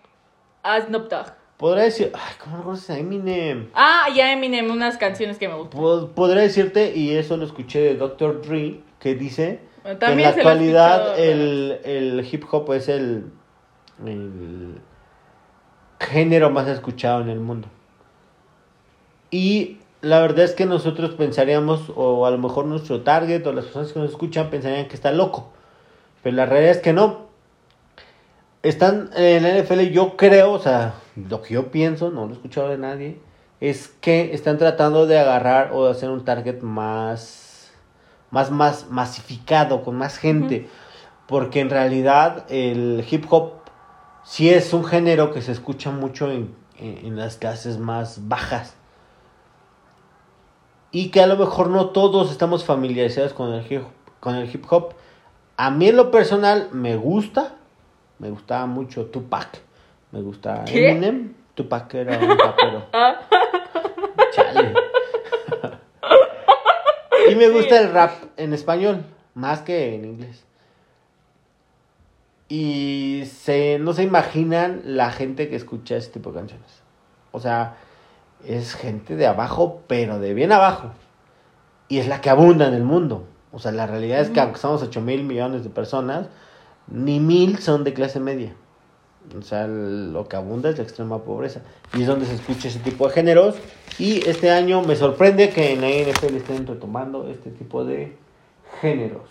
a 0.64 0.82
Snoop 0.82 1.10
Dogg. 1.10 1.28
Podría 1.58 1.84
decir. 1.86 2.12
Ay, 2.16 2.34
¿cómo 2.44 2.58
no 2.58 2.64
conoces 2.64 2.90
a 2.90 2.98
Eminem? 2.98 3.70
Ah, 3.76 4.08
ya 4.16 4.32
Eminem, 4.34 4.72
unas 4.72 4.98
canciones 4.98 5.38
que 5.38 5.48
me 5.48 5.56
gustan. 5.56 5.80
Pod- 5.80 6.10
Podría 6.14 6.42
decirte, 6.42 6.94
y 6.96 7.16
eso 7.16 7.38
lo 7.38 7.46
escuché 7.46 7.80
de 7.82 7.96
Dr. 7.96 8.42
Dre, 8.42 8.80
que 9.00 9.16
dice 9.16 9.60
que 9.84 10.06
en 10.06 10.22
la 10.22 10.30
actualidad 10.30 11.20
el, 11.20 11.80
el 11.84 12.28
hip 12.30 12.44
hop 12.52 12.74
es 12.74 12.90
el, 12.90 13.32
el 14.06 14.82
género 16.00 16.50
más 16.50 16.68
escuchado 16.68 17.22
en 17.22 17.30
el 17.30 17.40
mundo. 17.40 17.68
Y 19.32 19.80
la 20.02 20.20
verdad 20.22 20.46
es 20.46 20.54
que 20.54 20.66
nosotros 20.66 21.12
pensaríamos, 21.12 21.92
o 21.96 22.26
a 22.26 22.32
lo 22.32 22.38
mejor 22.38 22.66
nuestro 22.66 23.02
target 23.02 23.46
o 23.46 23.54
las 23.54 23.66
personas 23.66 23.92
que 23.92 24.00
nos 24.00 24.12
escuchan 24.12 24.50
pensarían 24.50 24.88
que 24.88 24.96
está 24.96 25.12
loco. 25.12 25.52
Pero 26.24 26.36
la 26.36 26.46
realidad 26.46 26.72
es 26.72 26.80
que 26.80 26.94
no. 26.94 27.30
Están 28.62 29.10
en 29.16 29.44
la 29.44 29.58
NFL, 29.58 29.92
yo 29.92 30.18
creo, 30.18 30.52
o 30.52 30.60
sea, 30.60 30.96
lo 31.16 31.42
que 31.42 31.54
yo 31.54 31.72
pienso, 31.72 32.12
no 32.12 32.26
lo 32.26 32.32
he 32.32 32.34
escuchado 32.34 32.70
de 32.70 32.78
nadie, 32.78 33.20
es 33.62 33.88
que 33.88 34.34
están 34.34 34.58
tratando 34.58 35.08
de 35.08 35.18
agarrar 35.18 35.72
o 35.74 35.86
de 35.86 35.92
hacer 35.92 36.10
un 36.10 36.26
target 36.26 36.62
más, 36.62 37.49
más, 38.32 38.52
más 38.52 38.90
masificado, 38.90 39.84
con 39.84 39.96
más 39.96 40.18
gente. 40.18 40.70
Porque 41.28 41.60
en 41.60 41.70
realidad 41.70 42.46
el 42.50 43.06
hip 43.10 43.26
hop 43.30 43.54
sí 44.24 44.50
es 44.50 44.74
un 44.74 44.84
género 44.84 45.32
que 45.32 45.42
se 45.42 45.52
escucha 45.52 45.92
mucho 45.92 46.32
en, 46.32 46.56
en, 46.78 47.06
en 47.06 47.18
las 47.18 47.38
clases 47.38 47.78
más 47.78 48.28
bajas 48.28 48.76
y 50.92 51.10
que 51.10 51.22
a 51.22 51.28
lo 51.28 51.38
mejor 51.38 51.70
no 51.70 51.90
todos 51.90 52.32
estamos 52.32 52.66
familiarizados 52.66 53.34
con 53.34 53.54
el 53.54 53.72
hip, 53.72 53.84
con 54.20 54.36
el 54.36 54.54
hip 54.54 54.66
hop. 54.70 54.94
A 55.58 55.72
mí 55.72 55.90
en 55.90 55.98
lo 55.98 56.10
personal 56.12 56.70
me 56.72 56.96
gusta, 56.96 57.54
me 58.18 58.30
gustaba 58.30 58.66
mucho 58.66 59.06
Tupac, 59.06 59.60
me 60.12 60.22
gusta 60.22 60.64
¿Qué? 60.66 60.90
Eminem, 60.90 61.34
Tupac 61.54 61.94
era 61.94 62.18
un 62.18 62.38
rapero. 62.38 62.86
Chale. 64.34 64.74
Y 67.30 67.36
me 67.36 67.50
gusta 67.50 67.80
el 67.80 67.92
rap 67.92 68.12
en 68.38 68.54
español, 68.54 69.06
más 69.34 69.62
que 69.62 69.96
en 69.96 70.06
inglés. 70.06 70.44
Y 72.48 73.24
se, 73.32 73.78
no 73.80 73.94
se 73.94 74.04
imaginan 74.04 74.82
la 74.84 75.12
gente 75.12 75.50
que 75.50 75.56
escucha 75.56 75.96
este 75.96 76.14
tipo 76.14 76.32
de 76.32 76.40
canciones. 76.40 76.82
O 77.32 77.40
sea, 77.40 77.76
es 78.46 78.74
gente 78.74 79.16
de 79.16 79.28
abajo, 79.28 79.82
pero 79.88 80.20
de 80.20 80.34
bien 80.34 80.52
abajo. 80.52 80.92
Y 81.88 82.00
es 82.00 82.08
la 82.08 82.22
que 82.22 82.30
abunda 82.30 82.68
en 82.68 82.74
el 82.74 82.84
mundo. 82.84 83.28
O 83.52 83.60
sea, 83.60 83.72
la 83.72 83.88
realidad 83.88 84.22
es 84.22 84.30
que 84.30 84.40
aunque 84.40 84.60
somos 84.60 84.82
8 84.82 85.02
mil 85.02 85.24
millones 85.24 85.64
de 85.64 85.70
personas, 85.70 86.28
ni 86.88 87.20
mil 87.20 87.60
son 87.60 87.84
de 87.84 87.94
clase 87.94 88.20
media. 88.20 88.56
O 89.38 89.42
sea, 89.42 89.68
lo 89.68 90.28
que 90.28 90.36
abunda 90.36 90.70
es 90.70 90.78
la 90.78 90.84
extrema 90.84 91.24
pobreza. 91.24 91.62
Y 91.94 92.02
es 92.02 92.08
donde 92.08 92.26
se 92.26 92.36
escucha 92.36 92.68
ese 92.68 92.80
tipo 92.80 93.08
de 93.08 93.14
géneros. 93.14 93.56
Y 94.00 94.28
este 94.28 94.50
año 94.52 94.82
me 94.82 94.96
sorprende 94.96 95.50
que 95.50 95.74
en 95.74 95.82
la 95.82 95.88
NFL 95.90 96.36
estén 96.38 96.66
retomando 96.68 97.30
este 97.30 97.52
tipo 97.52 97.84
de 97.86 98.16
géneros. 98.82 99.24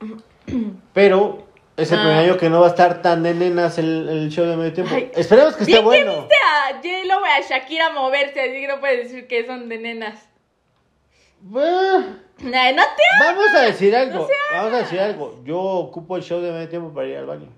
Pero 0.92 1.46
es 1.76 1.90
el 1.92 1.98
Ah. 1.98 2.02
primer 2.02 2.18
año 2.18 2.36
que 2.36 2.50
no 2.50 2.60
va 2.60 2.66
a 2.66 2.70
estar 2.70 3.02
tan 3.02 3.22
de 3.22 3.34
nenas 3.34 3.78
el, 3.78 4.08
el 4.08 4.28
show 4.30 4.44
de 4.46 4.56
medio 4.56 4.72
tiempo. 4.72 4.94
Ay. 4.94 5.10
Esperemos 5.14 5.54
que 5.56 5.64
esté 5.64 5.80
bueno. 5.80 6.12
viste 6.20 6.34
a 6.34 6.74
J-Lo 6.76 7.20
y 7.26 7.30
a 7.30 7.40
Shakira 7.48 7.90
moverse, 7.90 8.40
así 8.40 8.52
que 8.60 8.68
no 8.68 8.80
puedes 8.80 9.04
decir 9.10 9.26
que 9.26 9.46
son 9.46 9.68
de 9.68 9.78
nenas. 9.78 10.28
Bueno. 11.40 12.16
Nah, 12.38 12.72
no 12.72 12.82
te 12.82 13.02
Vamos 13.24 13.46
a 13.56 13.60
decir 13.62 13.94
algo. 13.94 14.20
No 14.20 14.28
Vamos 14.56 14.72
a 14.74 14.76
decir 14.78 14.98
algo. 15.00 15.40
Yo 15.44 15.60
ocupo 15.60 16.16
el 16.16 16.22
show 16.22 16.40
de 16.40 16.50
medio 16.52 16.68
tiempo 16.68 16.90
para 16.92 17.06
ir 17.08 17.16
al 17.16 17.26
baño. 17.26 17.48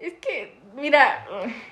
Es 0.00 0.14
que, 0.14 0.56
mira, 0.76 1.26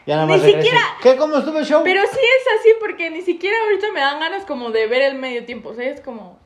Ya 0.06 0.16
nada 0.16 0.26
ni 0.26 0.32
más 0.32 0.42
regreso. 0.42 0.62
siquiera. 0.62 0.84
¿Qué? 1.02 1.16
¿Cómo 1.16 1.38
estuvo 1.38 1.58
el 1.58 1.64
show? 1.64 1.82
Pero 1.82 2.02
sí 2.02 2.18
es 2.18 2.60
así 2.60 2.70
porque 2.78 3.08
ni 3.10 3.22
siquiera 3.22 3.56
ahorita 3.64 3.86
me 3.92 4.00
dan 4.00 4.20
ganas 4.20 4.44
como 4.44 4.70
de 4.70 4.86
ver 4.86 5.02
el 5.02 5.14
medio 5.14 5.44
tiempo, 5.46 5.70
o 5.70 5.74
sea, 5.74 5.88
es 5.88 6.00
como... 6.02 6.38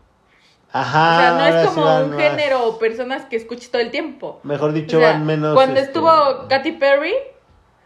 Ajá. 0.74 1.16
o 1.16 1.20
sea, 1.20 1.30
no 1.52 1.58
es 1.58 1.66
como 1.68 1.96
un 2.04 2.10
más. 2.10 2.18
género 2.22 2.66
o 2.66 2.78
personas 2.78 3.26
que 3.26 3.36
escuches 3.36 3.70
todo 3.70 3.82
el 3.82 3.90
tiempo. 3.90 4.40
Mejor 4.42 4.72
dicho, 4.72 4.96
O 4.96 5.00
sea, 5.00 5.12
van 5.12 5.26
menos. 5.26 5.54
Cuando 5.54 5.74
este, 5.80 5.88
estuvo 5.88 6.48
Katy 6.48 6.72
Perry, 6.72 7.14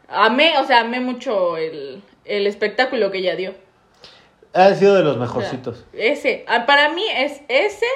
amé, 0.09 0.57
o 0.59 0.64
sea, 0.66 0.80
amé 0.82 1.01
mucho 1.01 1.57
el, 1.57 2.03
el 2.24 2.47
espectáculo 2.47 3.11
que 3.11 3.18
ella 3.18 3.34
dio. 3.34 3.55
Ha 4.53 4.72
sido 4.74 4.94
de 4.94 5.03
los 5.03 5.16
O 5.16 5.18
sea, 5.18 5.26
mejorcitos. 5.26 5.84
ese, 5.94 6.44
ah, 6.47 6.64
para 6.64 6.90
mí 6.90 7.05
es 7.16 7.40
ese 7.49 7.86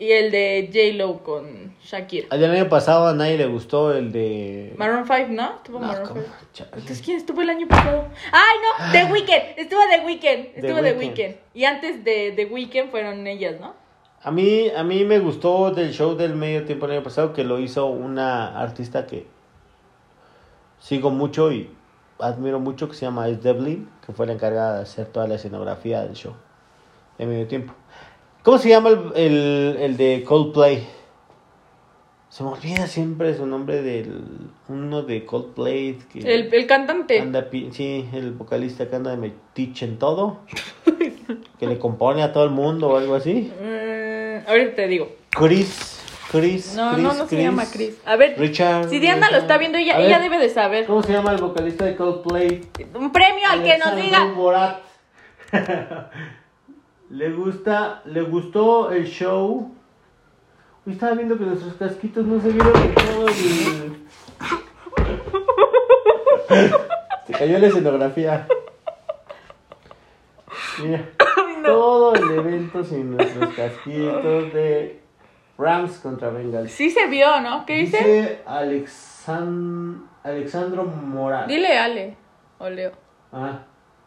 y 0.00 0.12
el 0.12 0.30
de 0.30 0.70
J-Lo 0.72 1.22
con 1.22 1.76
Shakira. 1.84 2.28
El 2.32 2.42
año 2.46 2.70
pasado 2.70 3.08
a 3.08 3.12
nadie 3.12 3.36
le 3.36 3.44
gustó 3.44 3.92
el 3.92 4.10
de. 4.10 4.72
Maroon 4.78 5.04
5, 5.06 5.28
¿no? 5.28 5.56
Estuvo 5.56 5.78
No, 5.78 5.86
Maroon 5.88 6.08
¿cómo? 6.08 6.20
5. 6.22 6.34
Chale. 6.54 6.70
Entonces, 6.72 7.02
¿quién 7.02 7.18
estuvo 7.18 7.42
el 7.42 7.50
año 7.50 7.68
pasado? 7.68 8.06
¡Ay, 8.32 8.56
no! 8.62 8.92
The 8.92 9.12
Weeknd. 9.12 9.58
Estuvo 9.58 9.80
The 9.90 10.06
Weeknd. 10.06 10.56
Estuvo 10.56 10.82
The 10.82 10.92
Weeknd. 10.94 11.18
Weeknd. 11.18 11.36
Y 11.52 11.64
antes 11.66 12.02
de 12.02 12.32
The 12.34 12.46
Weeknd 12.46 12.90
fueron 12.90 13.26
ellas, 13.26 13.60
¿no? 13.60 13.74
A 14.22 14.30
mí, 14.30 14.70
a 14.74 14.82
mí 14.82 15.04
me 15.04 15.18
gustó 15.18 15.70
del 15.70 15.92
show 15.92 16.16
del 16.16 16.34
medio 16.34 16.64
tiempo 16.64 16.86
el 16.86 16.92
año 16.92 17.02
pasado 17.02 17.34
que 17.34 17.44
lo 17.44 17.58
hizo 17.58 17.84
una 17.86 18.58
artista 18.58 19.06
que 19.06 19.26
sigo 20.78 21.10
mucho 21.10 21.52
y 21.52 21.70
admiro 22.18 22.58
mucho 22.58 22.88
que 22.88 22.94
se 22.94 23.04
llama 23.04 23.28
Es 23.28 23.42
Devlin, 23.42 23.90
que 24.04 24.14
fue 24.14 24.26
la 24.26 24.32
encargada 24.32 24.76
de 24.76 24.82
hacer 24.82 25.08
toda 25.08 25.26
la 25.26 25.34
escenografía 25.34 26.00
del 26.02 26.14
show 26.14 26.34
de 27.18 27.26
medio 27.26 27.46
tiempo. 27.46 27.74
¿Cómo 28.42 28.58
se 28.58 28.68
llama 28.70 28.88
el, 28.90 29.12
el, 29.16 29.76
el 29.80 29.96
de 29.96 30.24
Coldplay? 30.26 30.86
Se 32.30 32.44
me 32.44 32.50
olvida 32.50 32.86
siempre 32.86 33.36
su 33.36 33.44
nombre 33.44 33.82
del 33.82 34.22
uno 34.68 35.02
de 35.02 35.26
Coldplay 35.26 35.98
que 36.12 36.20
El, 36.20 36.54
el 36.54 36.66
cantante. 36.66 37.20
anda 37.20 37.48
sí, 37.72 38.08
el 38.14 38.30
vocalista 38.32 38.88
que 38.88 38.96
anda 38.96 39.10
de 39.10 39.16
metiche 39.16 39.84
en 39.84 39.98
todo, 39.98 40.38
que 41.58 41.66
le 41.66 41.78
compone 41.78 42.22
a 42.22 42.32
todo 42.32 42.44
el 42.44 42.50
mundo 42.50 42.88
o 42.90 42.96
algo 42.96 43.16
así. 43.16 43.52
Mm, 43.60 44.48
ahorita 44.48 44.74
te 44.76 44.86
digo. 44.86 45.08
Chris, 45.30 46.00
Chris, 46.30 46.74
No, 46.76 46.92
Chris, 46.92 47.02
no, 47.02 47.14
no 47.14 47.26
se 47.26 47.42
llama 47.42 47.64
Chris. 47.70 47.98
A 48.06 48.14
ver, 48.16 48.38
Richard. 48.38 48.88
si 48.88 49.00
Diana 49.00 49.30
lo 49.32 49.38
está 49.38 49.58
viendo, 49.58 49.76
ella, 49.78 49.98
ella 50.00 50.20
debe 50.20 50.38
de 50.38 50.48
saber. 50.50 50.86
¿Cómo 50.86 51.02
se 51.02 51.12
llama 51.12 51.32
el 51.32 51.38
vocalista 51.42 51.84
de 51.84 51.96
Coldplay? 51.96 52.60
Un 52.94 53.10
premio 53.12 53.48
al 53.50 53.64
que 53.64 53.76
nos 53.76 53.96
diga. 53.96 54.24
Morat. 54.26 54.78
le 57.10 57.32
gusta, 57.32 58.02
le 58.04 58.22
gustó 58.22 58.90
el 58.90 59.06
show. 59.06 59.74
Hoy 60.86 60.92
estaba 60.92 61.14
viendo 61.14 61.36
que 61.36 61.44
nuestros 61.44 61.74
casquitos 61.74 62.24
no 62.24 62.40
se 62.40 62.48
vieron 62.50 62.74
en 62.76 62.94
todo 62.94 63.28
el... 63.28 64.06
Se 67.26 67.32
cayó 67.32 67.58
la 67.58 67.66
escenografía. 67.66 68.46
Mira, 70.82 71.04
todo 71.64 72.14
el 72.14 72.30
evento 72.30 72.82
sin 72.82 73.16
nuestros 73.16 73.54
casquitos 73.54 74.52
de 74.52 75.00
Rams 75.58 75.98
contra 75.98 76.30
Bengals. 76.30 76.72
Sí 76.72 76.90
se 76.90 77.06
vio, 77.06 77.40
¿no? 77.40 77.66
¿Qué 77.66 77.74
dice? 77.76 77.98
Dice 77.98 78.42
Alexan- 78.46 80.06
Alexandro 80.22 80.84
Morat. 80.84 81.46
Dile 81.46 81.78
Ale. 81.78 82.16
O 82.58 82.68
Leo. 82.70 82.92
Ah. 83.32 83.60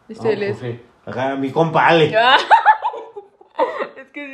Dice 0.08 0.22
no, 0.22 0.30
él 0.30 0.44
pues 0.48 0.58
sí. 0.58 0.80
Acá 1.06 1.36
mi 1.36 1.50
compa 1.50 1.86
Ale. 1.88 2.14
Ah. 2.16 2.36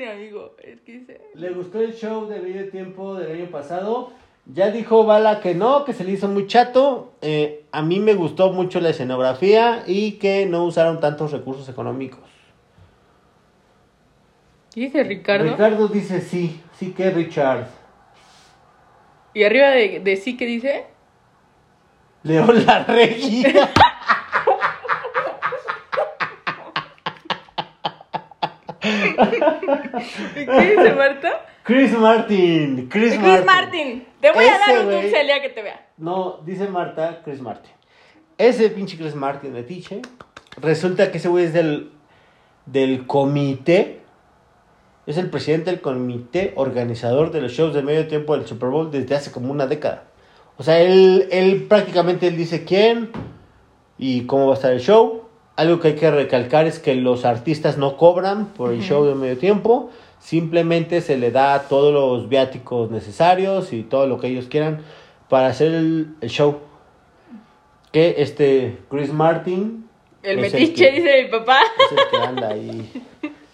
Mi 0.01 0.07
amigo. 0.07 0.57
Es 0.62 0.80
que 0.80 0.92
dice. 0.92 1.20
¿Le 1.34 1.51
gustó 1.51 1.80
el 1.80 1.94
show 1.94 2.26
de 2.26 2.40
medio 2.40 2.70
tiempo 2.70 3.14
del 3.14 3.32
año 3.32 3.51
pasado? 3.51 4.12
Ya 4.46 4.70
dijo 4.70 5.05
Bala 5.05 5.40
que 5.40 5.55
no, 5.55 5.84
que 5.84 5.92
se 5.92 6.05
le 6.05 6.12
hizo 6.12 6.26
muy 6.26 6.46
chato. 6.46 7.12
Eh, 7.20 7.64
a 7.70 7.82
mí 7.82 8.01
me 8.01 8.14
gustó 8.14 8.53
mucho 8.53 8.80
la 8.80 8.90
escenografía 8.90 9.84
y 9.86 10.12
que 10.12 10.46
no 10.46 10.64
usaron 10.64 11.01
tantos 11.01 11.32
recursos 11.32 11.68
económicos. 11.68 12.20
¿Qué 14.74 14.80
dice 14.80 15.05
Ricardo? 15.05 15.51
Ricardo 15.51 15.88
dice 15.88 16.20
sí, 16.20 16.61
sí 16.78 16.92
que 16.92 17.11
Richard. 17.11 17.66
Y 19.34 19.44
arriba 19.44 19.68
de, 19.70 20.01
de 20.01 20.16
sí 20.16 20.36
que 20.36 20.46
dice. 20.46 20.86
León 22.22 22.64
la 22.64 22.84
Regia. 22.88 23.70
¿Qué 30.35 30.41
dice 30.77 30.93
Marta? 30.95 31.47
Chris 31.62 31.93
Martin. 31.99 32.89
Chris, 32.89 33.14
Chris 33.18 33.45
Martin. 33.45 34.07
Te 34.21 34.33
voy 34.33 34.45
a 34.45 34.49
Ese 34.57 34.59
dar 34.73 34.81
un 34.81 34.87
güey. 34.87 35.03
dulce 35.03 35.21
el 35.21 35.27
día 35.27 35.43
que 35.43 35.49
te 35.51 35.62
vea. 35.62 35.89
No, 35.99 36.41
dice 36.45 36.68
Marta, 36.68 37.21
Chris 37.25 37.41
Martin. 37.41 37.71
Ese 38.39 38.71
pinche 38.71 38.97
Chris 38.97 39.14
Martin 39.14 39.53
de 39.53 39.62
Tiche. 39.62 40.01
Resulta 40.61 41.11
que 41.11 41.18
ese 41.18 41.29
güey 41.29 41.45
es 41.47 41.53
del, 41.53 41.93
del 42.66 43.07
comité. 43.07 44.01
Es 45.07 45.16
el 45.18 45.31
presidente 45.31 45.71
del 45.71 45.81
comité 45.81 46.53
organizador 46.57 47.31
de 47.31 47.41
los 47.43 47.53
shows 47.53 47.75
de 47.75 47.83
medio 47.83 48.07
tiempo 48.09 48.37
del 48.37 48.47
Super 48.47 48.68
Bowl 48.68 48.91
desde 48.91 49.14
hace 49.14 49.31
como 49.31 49.51
una 49.51 49.66
década. 49.66 50.05
O 50.57 50.62
sea, 50.62 50.81
él, 50.81 51.29
él 51.31 51.64
prácticamente 51.68 52.27
él 52.27 52.37
dice 52.37 52.64
quién 52.64 53.11
y 53.99 54.27
cómo 54.27 54.47
va 54.47 54.53
a 54.53 54.57
estar 54.57 54.73
el 54.73 54.81
show. 54.81 55.29
Algo 55.61 55.79
que 55.81 55.89
hay 55.89 55.95
que 55.95 56.11
recalcar 56.11 56.67
es 56.67 56.79
que 56.79 56.95
los 56.95 57.25
artistas 57.25 57.77
no 57.77 57.97
cobran 57.97 58.47
por 58.47 58.73
el 58.73 58.81
show 58.83 59.05
de 59.05 59.15
medio 59.15 59.37
tiempo. 59.37 59.91
Simplemente 60.19 61.01
se 61.03 61.17
le 61.19 61.31
da 61.31 61.67
todos 61.69 61.93
los 61.93 62.29
viáticos 62.29 62.91
necesarios 62.91 63.73
y 63.73 63.83
todo 63.83 64.07
lo 64.07 64.19
que 64.19 64.29
ellos 64.29 64.47
quieran 64.47 64.81
para 65.29 65.49
hacer 65.49 65.73
el, 65.75 66.15
el 66.21 66.31
show. 66.31 66.61
Que 67.93 68.17
este 68.19 68.79
Chris 68.91 69.13
Martin 69.13 69.87
El 70.23 70.39
metiche, 70.39 70.85
que- 70.91 70.93
dice 71.01 71.23
mi 71.25 71.29
papá. 71.31 71.59
es 71.79 71.93
el 71.99 72.11
que 72.11 72.17
anda 72.17 72.49
ahí. 72.51 72.93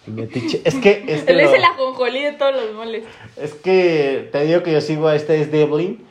el 0.07 0.13
metiche. 0.13 0.61
Es 0.63 0.75
que 0.75 1.03
este 1.07 1.31
Él 1.33 1.39
es 1.39 1.49
lo- 1.49 1.55
el 1.57 1.63
ajonjolí 1.63 2.23
de 2.23 2.31
todos 2.33 2.55
los 2.55 2.73
moles. 2.73 3.03
es 3.35 3.53
que 3.55 4.29
te 4.31 4.45
digo 4.45 4.63
que 4.63 4.71
yo 4.73 4.81
sigo 4.81 5.07
a 5.07 5.15
este 5.15 5.41
es 5.41 5.51
Devlin 5.51 6.05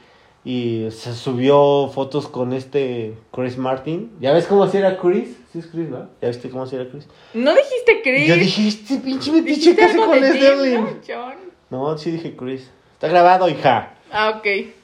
y 0.44 0.88
se 0.90 1.14
subió 1.14 1.88
fotos 1.92 2.28
con 2.28 2.52
este 2.52 3.14
Chris 3.32 3.56
Martin. 3.58 4.10
¿Ya 4.20 4.32
ves 4.32 4.46
cómo 4.46 4.66
si 4.68 4.76
era 4.78 4.96
Chris? 4.98 5.36
Sí 5.56 5.60
es 5.60 5.68
Chris, 5.68 5.90
¿verdad? 5.90 6.10
¿Ya 6.20 6.28
viste 6.28 6.50
cómo 6.50 6.66
si 6.66 6.76
era 6.76 6.86
Chris? 6.90 7.08
¿No 7.32 7.54
dijiste 7.54 8.02
Chris? 8.02 8.28
Yo 8.28 8.34
dije, 8.34 8.68
este 8.68 8.98
pinche 8.98 9.32
metiche 9.32 9.70
¿Dijiste 9.70 9.76
casi 9.80 9.94
algo 9.94 10.04
con 10.04 10.20
de 10.20 10.20
Les 10.20 10.32
Tim, 10.32 10.42
Sterling. 10.42 10.84
no, 10.84 11.00
John? 11.08 11.34
No, 11.70 11.96
sí 11.96 12.10
dije 12.10 12.36
Chris. 12.36 12.70
Está 12.92 13.08
grabado, 13.08 13.48
hija. 13.48 13.94
Ah, 14.12 14.34
ok. 14.36 14.42
¿Qué 14.42 14.74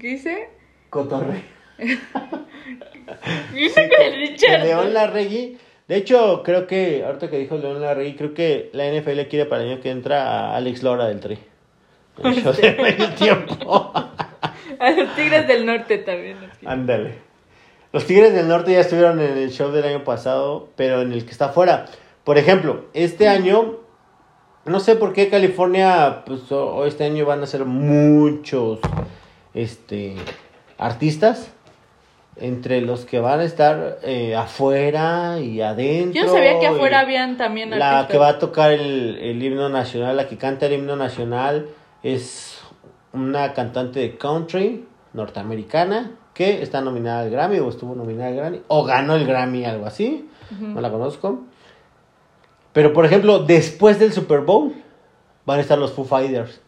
dice? 0.00 0.48
Cotorre. 0.90 1.44
Dice 3.54 3.88
que 3.88 4.06
el 4.08 4.14
Richard. 4.16 4.64
León 4.64 4.92
Larregui. 4.92 5.56
De 5.86 5.96
hecho, 5.96 6.42
creo 6.42 6.66
que, 6.66 7.04
ahorita 7.04 7.30
que 7.30 7.38
dijo 7.38 7.56
León 7.56 7.80
Larregui, 7.80 8.16
creo 8.16 8.34
que 8.34 8.70
la 8.72 8.90
NFL 8.90 9.20
quiere 9.28 9.46
para 9.46 9.62
el 9.62 9.70
año 9.70 9.80
que 9.80 9.90
entra 9.90 10.24
a 10.24 10.56
Alex 10.56 10.82
Lora 10.82 11.06
del 11.06 11.20
Tri. 11.20 11.38
El 12.24 12.34
show 12.42 12.52
de 12.52 12.72
medio 12.72 13.08
tiempo. 13.10 13.92
A 13.94 14.90
los 14.90 15.14
Tigres 15.14 15.46
del 15.46 15.64
Norte 15.64 15.98
también. 15.98 16.38
Ándale. 16.66 17.29
Los 17.92 18.06
Tigres 18.06 18.32
del 18.34 18.46
Norte 18.48 18.72
ya 18.72 18.80
estuvieron 18.80 19.20
en 19.20 19.36
el 19.36 19.50
show 19.50 19.70
del 19.72 19.84
año 19.84 20.04
pasado, 20.04 20.68
pero 20.76 21.02
en 21.02 21.12
el 21.12 21.24
que 21.24 21.32
está 21.32 21.48
fuera. 21.48 21.86
Por 22.24 22.38
ejemplo, 22.38 22.84
este 22.94 23.28
año, 23.28 23.76
no 24.64 24.78
sé 24.80 24.94
por 24.94 25.12
qué 25.12 25.28
California, 25.28 26.22
pues 26.24 26.50
o- 26.52 26.86
este 26.86 27.04
año 27.04 27.24
van 27.26 27.42
a 27.42 27.46
ser 27.46 27.64
muchos 27.64 28.78
este, 29.54 30.14
artistas. 30.78 31.50
Entre 32.36 32.80
los 32.80 33.04
que 33.04 33.18
van 33.20 33.40
a 33.40 33.44
estar 33.44 33.98
eh, 34.02 34.34
afuera 34.34 35.40
y 35.40 35.60
adentro. 35.60 36.18
Yo 36.22 36.26
no 36.26 36.32
sabía 36.32 36.58
que 36.58 36.68
afuera 36.68 37.00
habían 37.00 37.36
también 37.36 37.68
La 37.70 37.98
artistas. 37.98 38.12
que 38.12 38.18
va 38.18 38.28
a 38.28 38.38
tocar 38.38 38.70
el, 38.72 39.18
el 39.20 39.42
himno 39.42 39.68
nacional, 39.68 40.16
la 40.16 40.26
que 40.26 40.38
canta 40.38 40.64
el 40.66 40.72
himno 40.74 40.96
nacional, 40.96 41.66
es 42.02 42.58
una 43.12 43.52
cantante 43.52 44.00
de 44.00 44.16
country 44.16 44.86
norteamericana 45.12 46.12
que 46.40 46.62
está 46.62 46.80
nominada 46.80 47.20
al 47.20 47.30
Grammy 47.30 47.58
o 47.58 47.68
estuvo 47.68 47.94
nominada 47.94 48.30
al 48.30 48.36
Grammy 48.36 48.62
o 48.68 48.82
ganó 48.82 49.14
el 49.14 49.26
Grammy, 49.26 49.66
algo 49.66 49.84
así. 49.84 50.26
No 50.58 50.80
la 50.80 50.90
conozco. 50.90 51.40
Pero 52.72 52.94
por 52.94 53.04
ejemplo, 53.04 53.40
después 53.40 53.98
del 53.98 54.10
Super 54.14 54.40
Bowl 54.40 54.72
van 55.44 55.58
a 55.58 55.60
estar 55.60 55.76
los 55.76 55.92
Foo 55.92 56.06
Fighters 56.06 56.62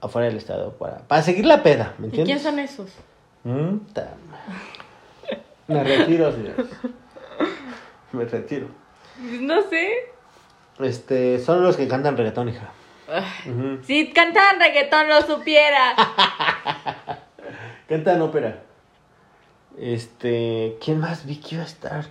afuera 0.00 0.26
del 0.26 0.36
estado 0.36 0.72
para, 0.72 0.98
para 1.06 1.22
seguir 1.22 1.46
la 1.46 1.62
peda, 1.62 1.94
¿me 1.98 2.06
¿Y 2.06 2.10
entiendes? 2.10 2.42
quién 2.42 2.52
son 2.52 2.58
esos? 2.58 2.90
Mm. 3.44 3.76
Me 5.68 5.84
retiro, 5.84 6.32
señores. 6.32 6.66
Me 8.10 8.24
retiro. 8.24 8.66
No 9.42 9.62
sé. 9.62 9.90
Este, 10.80 11.38
son 11.38 11.62
los 11.62 11.76
que 11.76 11.86
cantan 11.86 12.16
reggaetón, 12.16 12.48
hija. 12.48 12.72
Si 13.84 14.12
cantaban 14.12 14.58
reggaetón 14.58 15.08
lo 15.08 15.22
supiera. 15.22 15.94
Cantan 17.88 18.20
ópera. 18.22 18.62
Este, 19.78 20.76
¿quién 20.84 20.98
más 21.00 21.24
vi 21.24 21.36
que 21.36 21.54
iba 21.54 21.64
a 21.64 21.66
estar? 21.66 22.04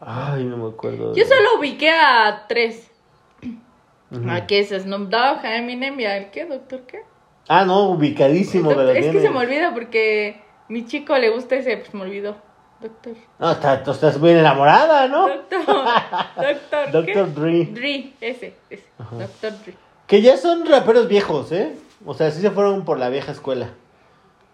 Ay, 0.00 0.44
no 0.44 0.56
me 0.56 0.68
acuerdo. 0.70 1.14
Yo 1.14 1.24
solo 1.24 1.58
ubiqué 1.58 1.90
a 1.90 2.46
tres. 2.48 2.90
Ujú. 4.10 4.28
¿A 4.30 4.46
qué 4.46 4.60
es 4.60 4.68
Snoop 4.70 5.08
Dogg, 5.08 5.44
a 5.44 5.56
Eminem 5.56 5.98
y 6.00 6.04
al 6.06 6.30
qué, 6.30 6.46
doctor 6.46 6.80
qué? 6.82 7.02
Ah, 7.48 7.64
no, 7.64 7.90
ubicadísimo, 7.90 8.70
Doctor- 8.70 8.96
es 8.96 9.06
que 9.06 9.20
se 9.20 9.30
me 9.30 9.38
olvida 9.38 9.72
porque 9.74 10.40
mi 10.68 10.86
chico 10.86 11.16
le 11.16 11.30
gusta 11.30 11.56
ese, 11.56 11.76
pues 11.76 11.92
me 11.94 12.02
olvidó. 12.02 12.36
Doctor. 12.80 13.14
No, 13.38 13.50
está- 13.52 13.82
tú 13.82 13.90
estás 13.90 14.20
bien 14.20 14.38
enamorada, 14.38 15.06
¿no? 15.08 15.28
Doctor. 15.28 15.60
Doctor. 16.36 16.90
Doctor. 16.92 17.34
Dre, 17.34 18.12
ese, 18.20 18.54
ese. 18.70 18.86
Doctor 18.98 19.52
Dre. 19.64 19.74
Que 20.06 20.22
ya 20.22 20.36
son 20.36 20.64
raperos 20.66 21.06
viejos, 21.08 21.52
¿eh? 21.52 21.76
O 22.06 22.14
sea, 22.14 22.30
sí 22.30 22.40
se 22.40 22.50
fueron 22.50 22.84
por 22.84 22.98
la 22.98 23.10
vieja 23.10 23.32
escuela. 23.32 23.70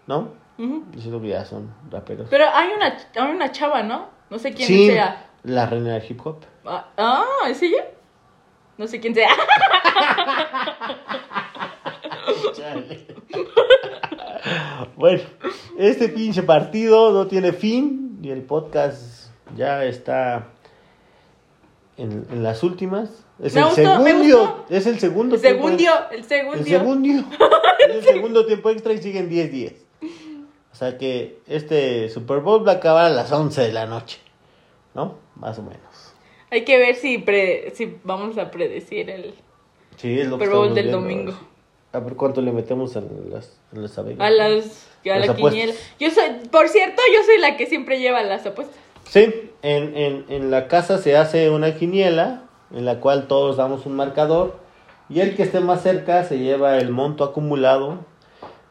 ¿No? 0.06 0.32
Ujú. 0.58 0.84
Yo 0.92 1.00
siento 1.00 1.20
que 1.20 1.28
ya 1.28 1.44
son 1.44 1.74
raperos. 1.90 2.28
Pero 2.30 2.46
hay 2.52 2.70
una, 2.74 2.96
hay 3.14 3.30
una 3.30 3.52
chava, 3.52 3.82
¿no? 3.82 4.08
No 4.30 4.38
sé 4.38 4.52
quién 4.54 4.66
sí, 4.66 4.86
sea. 4.88 5.26
la 5.44 5.66
reina 5.66 5.94
del 5.94 6.10
hip 6.10 6.24
hop. 6.26 6.44
Ah, 6.64 6.88
ah, 6.96 7.24
¿es 7.48 7.62
ella? 7.62 7.84
No 8.78 8.86
sé 8.86 9.00
quién 9.00 9.14
sea. 9.14 9.28
Bueno, 14.96 15.22
este 15.78 16.08
pinche 16.08 16.42
partido 16.42 17.12
no 17.12 17.26
tiene 17.26 17.52
fin 17.52 18.18
y 18.22 18.30
el 18.30 18.42
podcast 18.42 19.30
ya 19.54 19.84
está 19.84 20.48
en, 21.96 22.26
en 22.30 22.42
las 22.42 22.62
últimas. 22.62 23.26
Es 23.42 23.54
Me 23.54 23.60
el 23.60 23.66
gustó, 23.66 24.64
es 24.70 24.86
el 24.86 24.98
segundo. 24.98 25.34
El 25.34 25.40
segundio, 25.40 25.92
el 26.10 26.24
segundio. 26.24 26.60
El 26.60 26.66
segundio. 26.68 27.24
Es 27.80 27.94
el 27.96 28.04
segundo 28.04 28.46
tiempo 28.46 28.70
extra 28.70 28.92
y 28.94 28.98
siguen 28.98 29.30
10-10. 29.30 29.85
O 30.76 30.78
sea 30.78 30.98
que 30.98 31.38
este 31.46 32.10
Super 32.10 32.40
Bowl 32.40 32.68
va 32.68 32.72
a 32.72 32.74
acabar 32.74 33.06
a 33.06 33.08
las 33.08 33.32
11 33.32 33.62
de 33.62 33.72
la 33.72 33.86
noche. 33.86 34.18
¿No? 34.94 35.14
Más 35.34 35.58
o 35.58 35.62
menos. 35.62 36.12
Hay 36.50 36.64
que 36.66 36.76
ver 36.76 36.96
si, 36.96 37.16
pre- 37.16 37.72
si 37.74 37.96
vamos 38.04 38.36
a 38.36 38.50
predecir 38.50 39.08
el, 39.08 39.34
Sí, 39.96 40.20
es 40.20 40.26
lo 40.26 40.32
Super 40.34 40.50
Bowl 40.50 40.74
del 40.74 40.84
viendo. 40.88 41.00
domingo. 41.00 41.32
A 41.94 41.98
ver 42.00 42.12
cuánto 42.14 42.42
le 42.42 42.52
metemos 42.52 42.94
a 42.94 43.00
las, 43.00 43.58
a 43.74 43.78
las 43.78 43.98
a 43.98 44.02
las 44.02 44.20
a 44.20 45.18
Las 45.18 45.28
la 45.28 45.34
quiniela. 45.34 45.72
Yo 45.98 46.10
soy, 46.10 46.24
por 46.50 46.68
cierto, 46.68 47.00
yo 47.14 47.22
soy 47.24 47.38
la 47.38 47.56
que 47.56 47.64
siempre 47.64 47.98
lleva 47.98 48.22
las 48.22 48.44
apuestas. 48.44 48.76
Sí, 49.08 49.50
en, 49.62 49.96
en, 49.96 50.26
en 50.28 50.50
la 50.50 50.68
casa 50.68 50.98
se 50.98 51.16
hace 51.16 51.48
una 51.48 51.74
quiniela 51.74 52.42
en 52.70 52.84
la 52.84 53.00
cual 53.00 53.28
todos 53.28 53.56
damos 53.56 53.86
un 53.86 53.96
marcador 53.96 54.58
y 55.08 55.20
el 55.20 55.36
que 55.36 55.42
esté 55.44 55.60
más 55.60 55.82
cerca 55.82 56.22
se 56.24 56.38
lleva 56.38 56.76
el 56.76 56.90
monto 56.90 57.24
acumulado. 57.24 58.04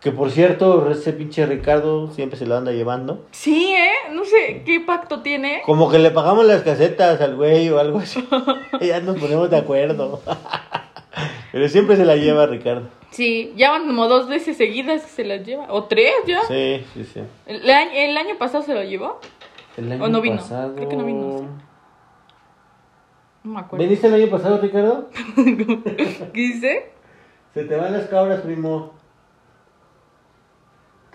Que 0.05 0.11
por 0.11 0.29
cierto, 0.29 0.91
ese 0.91 1.13
pinche 1.13 1.47
Ricardo 1.47 2.11
siempre 2.11 2.37
se 2.37 2.45
lo 2.45 2.55
anda 2.55 2.71
llevando. 2.71 3.25
Sí, 3.31 3.73
¿eh? 3.73 4.11
No 4.13 4.23
sé 4.23 4.61
qué 4.63 4.79
pacto 4.79 5.23
tiene. 5.23 5.63
Como 5.65 5.89
que 5.89 5.97
le 5.97 6.11
pagamos 6.11 6.45
las 6.45 6.61
casetas 6.61 7.19
al 7.21 7.35
güey 7.35 7.71
o 7.71 7.79
algo 7.79 7.97
así. 7.97 8.23
ya 8.81 8.99
nos 8.99 9.17
ponemos 9.17 9.49
de 9.49 9.57
acuerdo. 9.57 10.21
Pero 11.51 11.67
siempre 11.69 11.95
se 11.95 12.05
la 12.05 12.17
lleva 12.17 12.45
Ricardo. 12.45 12.87
Sí, 13.09 13.51
ya 13.55 13.71
van 13.71 13.87
como 13.87 14.07
dos 14.07 14.27
veces 14.29 14.57
seguidas 14.57 15.01
que 15.01 15.09
se 15.09 15.23
las 15.25 15.43
lleva. 15.43 15.73
O 15.73 15.85
tres 15.85 16.13
ya. 16.27 16.43
Sí, 16.43 16.85
sí, 16.93 17.03
sí. 17.11 17.21
El, 17.47 17.67
año, 17.67 17.89
el 17.95 18.15
año 18.15 18.37
pasado 18.37 18.63
se 18.63 18.75
lo 18.75 18.83
llevó. 18.83 19.19
El 19.75 19.91
¿O 19.99 20.07
no 20.07 20.21
vino? 20.21 20.35
pasado- 20.37 20.75
Creo 20.75 20.87
que 20.87 20.97
no 20.97 21.05
vino. 21.05 21.49
No 23.43 23.51
me 23.53 23.59
acuerdo. 23.59 23.83
¿Veniste 23.83 24.05
el 24.05 24.13
año 24.13 24.27
pasado, 24.29 24.59
Ricardo? 24.59 25.09
¿Qué 25.35 26.29
dice? 26.31 26.91
Se 27.55 27.63
te 27.63 27.75
van 27.75 27.91
las 27.91 28.05
cabras, 28.05 28.41
primo. 28.41 28.94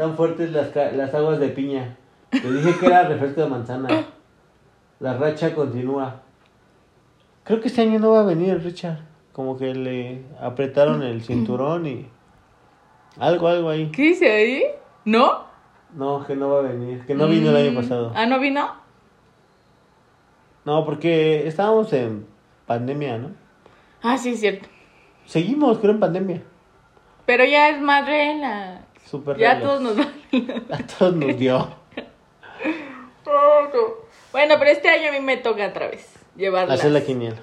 Tan 0.01 0.17
fuertes 0.17 0.51
las, 0.51 0.69
ca- 0.69 0.93
las 0.93 1.13
aguas 1.13 1.39
de 1.39 1.49
piña. 1.49 1.95
Te 2.31 2.51
dije 2.51 2.75
que 2.79 2.87
era 2.87 3.07
refresco 3.07 3.43
de 3.43 3.49
manzana. 3.49 4.07
La 4.99 5.13
racha 5.19 5.55
continúa. 5.55 6.23
Creo 7.45 7.61
que 7.61 7.69
este 7.69 7.83
año 7.83 7.99
no 7.99 8.13
va 8.13 8.21
a 8.21 8.25
venir 8.25 8.63
Richard. 8.63 8.97
Como 9.35 9.59
que 9.59 9.75
le 9.75 10.23
apretaron 10.41 11.03
el 11.03 11.21
cinturón 11.27 11.87
y... 11.87 12.09
Algo, 13.19 13.47
algo 13.49 13.69
ahí. 13.69 13.91
¿Qué 13.93 14.01
dice 14.05 14.31
ahí? 14.33 14.63
¿No? 15.05 15.45
No, 15.95 16.25
que 16.27 16.35
no 16.35 16.49
va 16.49 16.61
a 16.61 16.63
venir. 16.63 17.05
Que 17.05 17.15
no 17.15 17.27
vino 17.29 17.51
el 17.51 17.57
año 17.57 17.73
Mm, 17.73 17.77
pasado. 17.83 18.13
Ah, 18.15 18.25
¿no 18.25 18.41
vino? 18.41 18.73
No, 20.65 20.87
porque 20.87 21.47
estábamos 21.47 21.93
en 21.93 22.27
pandemia, 22.65 23.19
¿no? 23.19 23.33
Ah, 24.03 24.17
sí, 24.17 24.31
es 24.31 24.41
cierto. 24.41 24.67
Seguimos, 25.27 25.77
creo, 25.77 25.93
en 25.93 26.01
pandemia. 26.01 26.43
Pero 27.27 27.45
ya 27.45 27.69
es 27.69 27.83
más 27.83 28.07
relax. 28.07 28.89
Súper 29.11 29.37
Ya 29.39 29.55
relax. 29.55 29.63
todos 29.67 29.81
nos. 29.81 30.07
A 30.81 30.87
todos 30.87 31.15
nos 31.17 31.37
dio. 31.37 31.69
Bueno, 34.33 34.55
pero 34.59 34.71
este 34.71 34.89
año 34.89 35.09
a 35.09 35.13
mí 35.13 35.21
me 35.21 35.37
toca 35.37 35.67
otra 35.67 35.89
vez 35.89 36.15
llevarla. 36.37 36.75
Hacer 36.75 36.93
la 36.93 37.01
quiniela. 37.01 37.37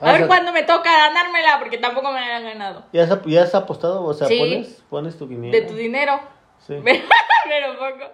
A 0.00 0.12
ver 0.12 0.26
cuándo 0.26 0.52
me 0.52 0.62
toca 0.62 0.90
ganármela, 0.90 1.58
porque 1.60 1.78
tampoco 1.78 2.10
me 2.12 2.20
la 2.20 2.36
han 2.36 2.44
ganado. 2.44 2.84
¿Ya 2.92 3.04
has, 3.04 3.22
ya 3.26 3.42
has 3.42 3.54
apostado? 3.54 4.02
O 4.04 4.14
sea, 4.14 4.26
Sí. 4.26 4.38
pones, 4.38 4.82
pones 4.88 5.18
tu 5.18 5.28
quiniela. 5.28 5.56
De 5.56 5.66
tu 5.66 5.74
dinero. 5.74 6.18
Sí. 6.66 6.74
Pero 6.82 7.78
poco. 7.78 8.10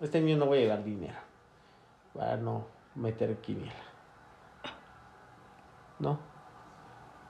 Este 0.00 0.18
año 0.18 0.36
no 0.36 0.46
voy 0.46 0.58
a 0.58 0.60
llevar 0.62 0.82
dinero. 0.82 1.14
Para 2.16 2.36
no 2.38 2.66
meter 2.94 3.36
quiniela. 3.36 3.72
¿No? 5.98 6.18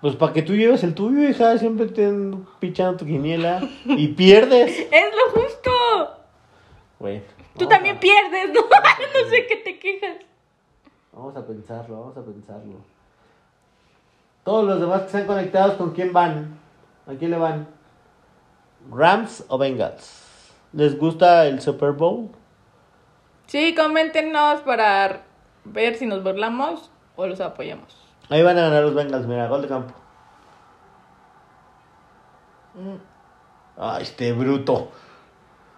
Pues 0.03 0.17
para 0.17 0.33
que 0.33 0.43
tú 0.43 0.55
lleves 0.55 0.83
el 0.83 0.95
tuyo, 0.95 1.27
hija. 1.27 1.57
Siempre 1.57 1.87
te 1.87 2.13
pichando 2.59 2.99
tu 2.99 3.07
quiniela. 3.07 3.63
Y 3.87 4.09
pierdes. 4.09 4.79
Es 4.93 5.05
lo 5.17 5.41
justo. 5.41 5.71
Bueno. 6.99 7.23
Tú 7.57 7.67
también 7.67 7.97
a- 7.97 8.01
pierdes, 8.01 8.53
¿no? 8.53 8.61
no 9.25 9.31
sé 9.31 9.47
qué 9.47 9.57
te 9.57 9.79
quejas. 9.79 10.17
Vamos 11.13 11.37
a 11.37 11.47
pensarlo, 11.47 12.01
vamos 12.01 12.17
a 12.17 12.23
pensarlo. 12.25 12.75
Todos 14.45 14.65
los 14.65 14.81
demás 14.81 15.03
que 15.03 15.07
están 15.07 15.27
conectados, 15.27 15.75
¿con 15.77 15.93
quién 15.93 16.13
van? 16.13 16.59
¿A 17.07 17.13
quién 17.13 17.31
le 17.31 17.37
van? 17.39 17.69
¿Rams 18.91 19.45
o 19.49 19.57
Bengals? 19.59 20.51
¿Les 20.73 20.99
gusta 20.99 21.47
el 21.47 21.61
Super 21.61 21.93
Bowl? 21.93 22.29
Sí, 23.47 23.75
coméntenos 23.75 24.63
para 24.63 25.23
ver 25.65 25.95
si 25.97 26.07
nos 26.07 26.25
burlamos 26.25 26.91
o 27.15 27.27
los 27.27 27.41
apoyamos. 27.41 28.02
Ahí 28.33 28.43
van 28.43 28.57
a 28.59 28.63
ganar 28.63 28.83
los 28.83 28.95
Bengals, 28.95 29.27
mira, 29.27 29.47
gol 29.47 29.61
de 29.63 29.69
campo. 29.69 29.93
Mm. 32.75 32.97
Ay, 33.79 34.03
este 34.05 34.33
bruto. 34.33 34.91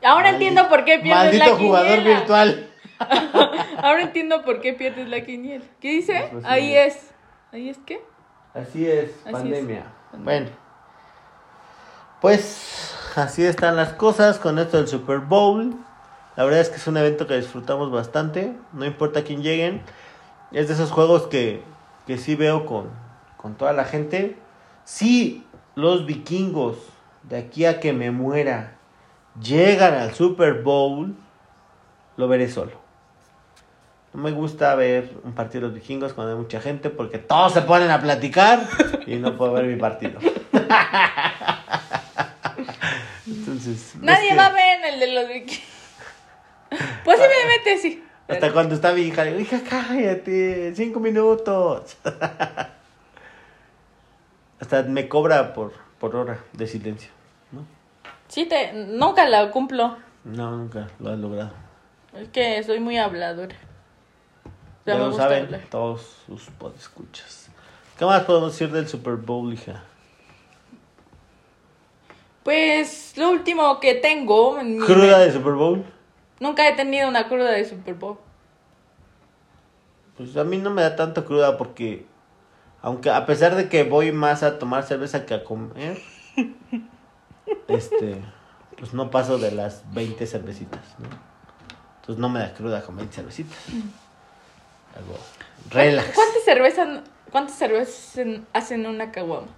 Ahora 0.05 0.31
Maldi- 0.31 0.33
entiendo 0.35 0.69
por 0.69 0.85
qué 0.85 0.99
pierdes 0.99 1.25
Maldito 1.25 1.47
la 1.47 1.57
jugador 1.57 1.99
quiniela. 1.99 2.19
virtual. 2.19 2.71
Ahora 3.83 4.03
entiendo 4.03 4.45
por 4.45 4.61
qué 4.61 4.73
pierdes 4.75 5.09
la 5.09 5.25
quiniela. 5.25 5.65
¿Qué 5.81 5.89
dice? 5.89 6.29
Pues 6.31 6.45
sí. 6.45 6.49
Ahí 6.51 6.77
es. 6.77 7.11
¿Ahí 7.53 7.69
es 7.71 7.79
qué? 7.85 8.05
Así 8.55 8.89
es, 8.89 9.11
Así 9.25 9.33
pandemia. 9.33 9.85
es. 10.13 10.21
Bueno. 10.23 10.51
Pues 12.21 12.95
así 13.17 13.45
están 13.45 13.77
las 13.77 13.93
cosas 13.95 14.39
con 14.39 14.59
esto 14.59 14.77
del 14.77 14.87
Super 14.89 15.19
Bowl. 15.19 15.75
La 16.37 16.45
verdad 16.45 16.61
es 16.61 16.69
que 16.71 16.77
es 16.77 16.87
un 16.87 16.97
evento 16.97 17.27
que 17.27 17.37
disfrutamos 17.37 17.91
bastante. 17.91 18.55
No 18.73 18.85
importa 18.85 19.25
quién 19.25 19.43
lleguen. 19.43 19.83
Es 20.53 20.69
de 20.69 20.75
esos 20.75 20.91
juegos 20.93 21.27
que, 21.27 21.63
que 22.07 22.19
sí 22.19 22.35
veo 22.35 22.67
con, 22.67 22.91
con 23.37 23.55
toda 23.55 23.73
la 23.73 23.85
gente. 23.85 24.37
Si 24.85 25.45
los 25.75 26.07
vikingos, 26.07 26.77
de 27.23 27.39
aquí 27.39 27.65
a 27.65 27.81
que 27.81 27.93
me 27.93 28.11
muera, 28.11 28.77
llegan 29.41 29.95
al 29.95 30.15
Super 30.15 30.63
Bowl, 30.63 31.17
lo 32.17 32.29
veré 32.29 32.49
solo. 32.49 32.83
No 34.13 34.23
me 34.23 34.31
gusta 34.31 34.75
ver 34.77 35.13
un 35.25 35.33
partido 35.33 35.63
de 35.63 35.67
los 35.69 35.75
vikingos 35.75 36.13
cuando 36.13 36.35
hay 36.35 36.39
mucha 36.39 36.61
gente 36.61 36.91
porque 36.91 37.19
todos 37.19 37.53
se 37.53 37.63
ponen 37.63 37.91
a 37.91 38.01
platicar 38.01 38.61
y 39.07 39.17
no 39.17 39.37
puedo 39.37 39.55
ver 39.55 39.65
mi 39.65 39.77
partido. 39.77 40.21
Entonces, 43.27 43.97
Nadie 44.01 44.37
va 44.37 44.47
a 44.47 44.53
ver 44.53 44.79
en 44.79 44.85
el 44.95 45.01
de 45.01 45.07
los 45.13 45.27
vikingos. 45.29 45.75
Posiblemente 47.05 47.79
sí. 47.79 48.04
Hasta 48.27 48.53
cuando 48.53 48.75
está 48.75 48.93
mi 48.93 49.03
hija, 49.03 49.25
digo, 49.25 49.39
hija, 49.39 49.61
cállate, 49.68 50.75
cinco 50.75 50.99
minutos. 50.99 51.97
Hasta 54.61 54.83
me 54.85 55.09
cobra 55.09 55.53
por, 55.53 55.72
por 55.99 56.16
hora 56.16 56.39
de 56.53 56.66
silencio. 56.66 57.11
¿no? 57.53 57.66
Sí, 58.29 58.47
te, 58.47 58.72
nunca 58.72 59.29
la 59.29 59.51
cumplo. 59.51 59.99
no, 60.25 60.53
nunca 60.53 60.89
lo 61.01 61.11
has 61.11 61.18
logrado. 61.18 61.53
Es 62.14 62.29
que 62.29 62.62
soy 62.62 62.81
muy 62.81 62.97
habladora. 62.97 63.57
Ya 64.87 64.95
lo 64.97 65.12
saben 65.12 65.47
hablar. 65.47 65.62
todos 65.70 66.22
sus 66.27 66.45
podescuchas. 66.51 67.49
¿Qué 67.99 68.05
más 68.05 68.22
podemos 68.22 68.53
decir 68.53 68.70
del 68.70 68.89
Super 68.89 69.14
Bowl, 69.16 69.53
hija? 69.53 69.83
Pues 72.43 73.14
lo 73.16 73.31
último 73.31 73.81
que 73.81 73.95
tengo. 73.95 74.59
en 74.59 74.79
¿Cruda 74.81 75.18
de 75.20 75.33
Super 75.33 75.53
Bowl? 75.55 75.85
Nunca 76.41 76.68
he 76.68 76.74
tenido 76.74 77.09
una 77.09 77.28
cruda 77.28 77.51
de 77.53 77.64
Super 77.64 77.95
Bowl. 77.95 78.18
Pues 80.16 80.37
a 80.37 80.45
mí 80.45 80.59
no 80.59 80.70
me 80.70 80.82
da 80.82 80.97
tanto 80.97 81.24
cruda 81.24 81.57
porque, 81.57 82.07
aunque 82.82 83.11
a 83.11 83.26
pesar 83.26 83.55
de 83.57 83.68
que 83.68 83.82
voy 83.85 84.12
más 84.12 84.43
a 84.43 84.59
tomar 84.59 84.85
cerveza 84.85 85.26
que 85.26 85.35
a 85.35 85.45
comer, 85.45 85.99
este, 87.68 88.22
pues 88.78 88.95
no 88.95 89.11
paso 89.11 89.39
de 89.39 89.51
las 89.53 89.82
20 89.93 90.26
cervecitas, 90.26 90.82
¿no? 90.99 91.09
Entonces 92.01 92.20
no 92.20 92.28
me 92.28 92.41
da 92.41 92.53
cruda 92.55 92.82
con 92.82 92.97
20 92.97 93.14
cervecitas. 93.14 93.59
Algo 94.97 95.16
relax. 95.70 96.14
¿Cuántas 96.14 96.45
cervezas, 96.45 97.01
cuántas 97.32 97.57
cervezas 97.57 98.18
en- 98.18 98.47
hacen 98.53 98.87
una 98.87 99.11
caguama? 99.11 99.49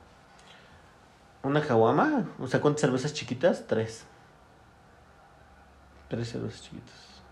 ¿Una 1.42 1.60
caguama? 1.60 2.24
O 2.40 2.46
sea, 2.46 2.60
¿cuántas 2.60 2.80
cervezas 2.82 3.12
chiquitas? 3.12 3.66
Tres. 3.66 4.04
Tres 6.08 6.30
cervezas 6.30 6.62
chiquitas. 6.62 7.22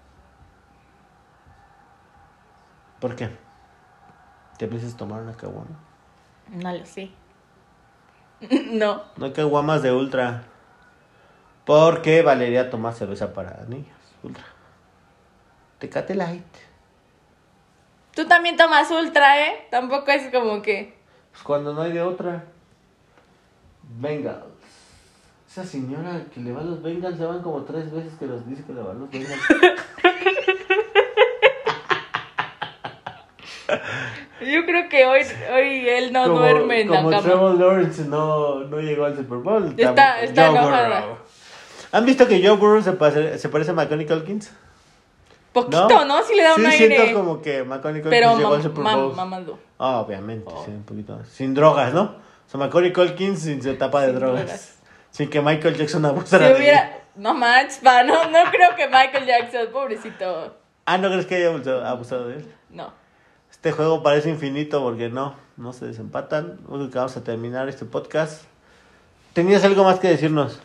¿Por 3.00 3.14
qué? 3.16 3.30
¿Te 4.58 4.66
piensas 4.66 4.96
tomar 4.96 5.22
una 5.22 5.36
caguama? 5.36 5.78
No 6.48 6.72
lo 6.72 6.86
sé. 6.86 7.10
no. 8.72 9.02
No 9.16 9.26
hay 9.26 9.32
caguamas 9.32 9.82
de 9.82 9.92
ultra. 9.92 10.44
Porque 11.64 12.22
valería 12.22 12.70
tomar 12.70 12.94
cerveza 12.94 13.32
para 13.32 13.64
niños. 13.66 13.96
Ultra. 14.22 14.44
Tecate 15.78 16.14
light. 16.14 16.44
Tú 18.14 18.26
también 18.26 18.56
tomas 18.56 18.90
ultra, 18.90 19.48
¿eh? 19.48 19.66
Tampoco 19.70 20.10
es 20.10 20.30
como 20.32 20.62
que... 20.62 20.96
Pues 21.32 21.42
cuando 21.42 21.74
no 21.74 21.82
hay 21.82 21.92
de 21.92 22.02
otra. 22.02 22.44
Bengals. 23.82 24.53
Esa 25.54 25.64
señora 25.64 26.20
que 26.34 26.40
le 26.40 26.50
va 26.50 26.62
a 26.62 26.64
los 26.64 26.82
Bengals 26.82 27.16
ya 27.16 27.28
van 27.28 27.40
como 27.40 27.62
tres 27.62 27.92
veces 27.92 28.12
que 28.18 28.26
los 28.26 28.44
dice 28.44 28.64
que 28.64 28.72
le 28.72 28.82
va 28.82 28.90
a 28.90 28.94
los 28.94 29.08
Bengals. 29.08 29.40
Yo 34.40 34.64
creo 34.66 34.88
que 34.88 35.06
hoy, 35.06 35.22
hoy 35.54 35.88
él 35.88 36.12
no 36.12 36.24
como, 36.24 36.38
duerme 36.40 36.80
en 36.82 36.90
la 36.90 36.96
como 36.98 37.10
cama. 37.10 37.22
Trevor 37.22 37.58
Lawrence 37.58 38.04
no, 38.04 38.60
no 38.64 38.80
llegó 38.80 39.04
al 39.04 39.16
Super 39.16 39.38
Bowl. 39.38 39.74
Está- 39.76 40.20
está 40.22 40.48
enojada. 40.48 41.00
Burrow. 41.02 41.16
¿Han 41.92 42.04
visto 42.04 42.26
que 42.26 42.44
Joe 42.46 42.56
Burrow 42.56 42.82
se, 42.82 42.92
pase- 42.92 43.38
se 43.38 43.48
parece 43.48 43.70
a 43.70 43.74
Macaulay 43.74 44.06
Culkins? 44.06 44.50
Poquito, 45.52 46.04
¿no? 46.04 46.22
Sí 46.24 46.34
le 46.34 46.42
da 46.42 46.54
un 46.56 46.60
sí, 46.62 46.66
aire. 46.66 46.96
siento 46.96 47.18
como 47.20 47.40
que 47.40 47.62
Macaulay 47.62 48.02
Culkins 48.02 48.20
Pero 48.20 48.36
llegó 48.36 48.54
al 48.54 48.62
Super 48.62 48.84
Bowl. 48.84 49.14
mamado. 49.14 49.58
Ah, 49.78 50.00
obviamente, 50.00 50.50
Oh. 50.52 50.64
sí, 50.64 50.72
un 50.72 50.82
poquito. 50.82 51.24
Sin 51.24 51.54
drogas, 51.54 51.94
¿no? 51.94 52.02
O 52.02 52.50
sea, 52.50 52.58
Macaulay 52.58 52.92
Culkin 52.92 53.36
sin 53.36 53.62
su 53.62 53.70
etapa 53.70 54.02
de 54.02 54.08
Sin 54.10 54.16
drogas. 54.18 54.40
drogas. 54.44 54.73
Sin 55.14 55.30
que 55.30 55.40
Michael 55.40 55.76
Jackson 55.76 56.02
Si 56.02 56.08
abusara 56.08 56.48
de 56.48 56.54
hubiera... 56.56 56.88
él. 56.88 57.02
No 57.14 57.34
manches, 57.34 57.78
pa, 57.78 58.02
no, 58.02 58.28
no 58.30 58.50
creo 58.50 58.74
que 58.74 58.88
Michael 58.88 59.26
Jackson, 59.26 59.68
pobrecito. 59.72 60.56
Ah, 60.86 60.98
¿no 60.98 61.08
crees 61.08 61.26
que 61.26 61.36
haya 61.36 61.50
abusado, 61.50 61.86
abusado 61.86 62.28
de 62.28 62.38
él? 62.38 62.54
No. 62.68 62.92
Este 63.48 63.70
juego 63.70 64.02
parece 64.02 64.28
infinito 64.28 64.82
porque 64.82 65.08
no, 65.10 65.36
no 65.56 65.72
se 65.72 65.86
desempatan. 65.86 66.58
Único 66.66 66.90
que 66.90 66.98
vamos 66.98 67.16
a 67.16 67.22
terminar 67.22 67.68
este 67.68 67.84
podcast. 67.84 68.42
¿Tenías 69.34 69.64
algo 69.64 69.84
más 69.84 70.00
que 70.00 70.08
decirnos? 70.08 70.60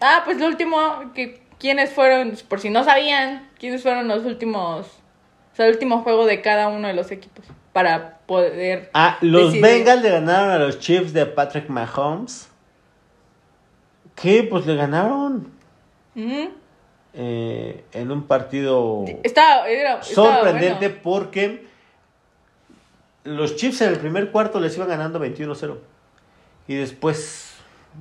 Ah, 0.00 0.22
pues 0.24 0.38
lo 0.38 0.46
último, 0.46 1.12
que 1.14 1.42
quiénes 1.58 1.90
fueron, 1.90 2.38
por 2.48 2.60
si 2.60 2.70
no 2.70 2.82
sabían, 2.84 3.50
quiénes 3.58 3.82
fueron 3.82 4.08
los 4.08 4.24
últimos, 4.24 4.86
o 4.86 5.56
sea, 5.56 5.66
el 5.66 5.72
último 5.72 6.02
juego 6.02 6.24
de 6.24 6.40
cada 6.40 6.68
uno 6.68 6.88
de 6.88 6.94
los 6.94 7.10
equipos 7.10 7.44
para 7.74 8.20
poder... 8.20 8.88
Ah, 8.94 9.18
los. 9.20 9.60
Bengals 9.60 10.00
le 10.00 10.10
ganaron 10.10 10.50
a 10.50 10.58
los 10.58 10.78
Chiefs 10.78 11.12
de 11.12 11.26
Patrick 11.26 11.68
Mahomes. 11.68 12.49
¿Qué? 14.20 14.42
Pues 14.42 14.66
le 14.66 14.76
ganaron 14.76 15.50
eh, 17.14 17.84
en 17.92 18.10
un 18.10 18.24
partido... 18.24 19.04
Era, 19.06 20.00
estaba 20.00 20.02
sorprendente 20.02 20.88
bueno. 20.88 21.00
porque 21.02 21.66
los 23.24 23.56
Chiefs 23.56 23.80
en 23.82 23.92
el 23.92 23.98
primer 23.98 24.30
cuarto 24.30 24.60
les 24.60 24.76
iban 24.76 24.88
ganando 24.88 25.18
21-0 25.18 25.76
y 26.68 26.74
después 26.74 27.54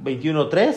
21-3 0.04 0.76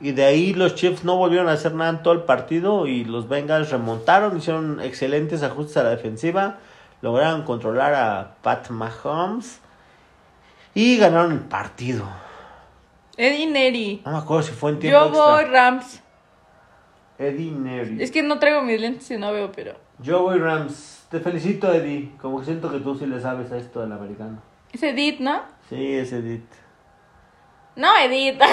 y 0.00 0.12
de 0.12 0.24
ahí 0.24 0.54
los 0.54 0.74
Chiefs 0.74 1.04
no 1.04 1.16
volvieron 1.16 1.48
a 1.48 1.52
hacer 1.52 1.74
nada 1.74 1.90
en 1.90 2.02
todo 2.02 2.14
el 2.14 2.22
partido 2.22 2.86
y 2.86 3.04
los 3.04 3.28
Bengals 3.28 3.70
remontaron, 3.70 4.36
hicieron 4.36 4.80
excelentes 4.80 5.42
ajustes 5.42 5.76
a 5.78 5.84
la 5.84 5.90
defensiva, 5.90 6.58
lograron 7.02 7.42
controlar 7.42 7.94
a 7.94 8.34
Pat 8.42 8.70
Mahomes 8.70 9.60
y 10.74 10.98
ganaron 10.98 11.32
el 11.32 11.40
partido. 11.40 12.25
Eddie 13.16 13.46
Neri. 13.46 14.02
No 14.04 14.12
me 14.12 14.18
acuerdo 14.18 14.42
si 14.42 14.52
fue 14.52 14.70
en 14.70 14.78
tiempo 14.78 14.98
Yo 14.98 15.10
voy. 15.10 15.44
Rams. 15.44 16.02
Eddie 17.18 17.50
Neri. 17.52 18.02
Es 18.02 18.10
que 18.10 18.22
no 18.22 18.38
traigo 18.38 18.62
mis 18.62 18.80
lentes 18.80 19.10
y 19.10 19.16
no 19.16 19.32
veo, 19.32 19.50
pero... 19.52 19.74
Yo 20.00 20.22
voy 20.22 20.38
Rams. 20.38 21.06
Te 21.10 21.20
felicito, 21.20 21.72
Eddie. 21.72 22.12
Como 22.20 22.40
que 22.40 22.46
siento 22.46 22.70
que 22.70 22.78
tú 22.80 22.94
sí 22.94 23.06
le 23.06 23.20
sabes 23.20 23.50
a 23.52 23.56
esto 23.56 23.80
del 23.80 23.92
americano. 23.92 24.42
Es 24.72 24.82
Edith, 24.82 25.20
¿no? 25.20 25.42
Sí, 25.68 25.94
es 25.94 26.12
Edith. 26.12 26.44
No, 27.76 27.96
Edith. 27.98 28.40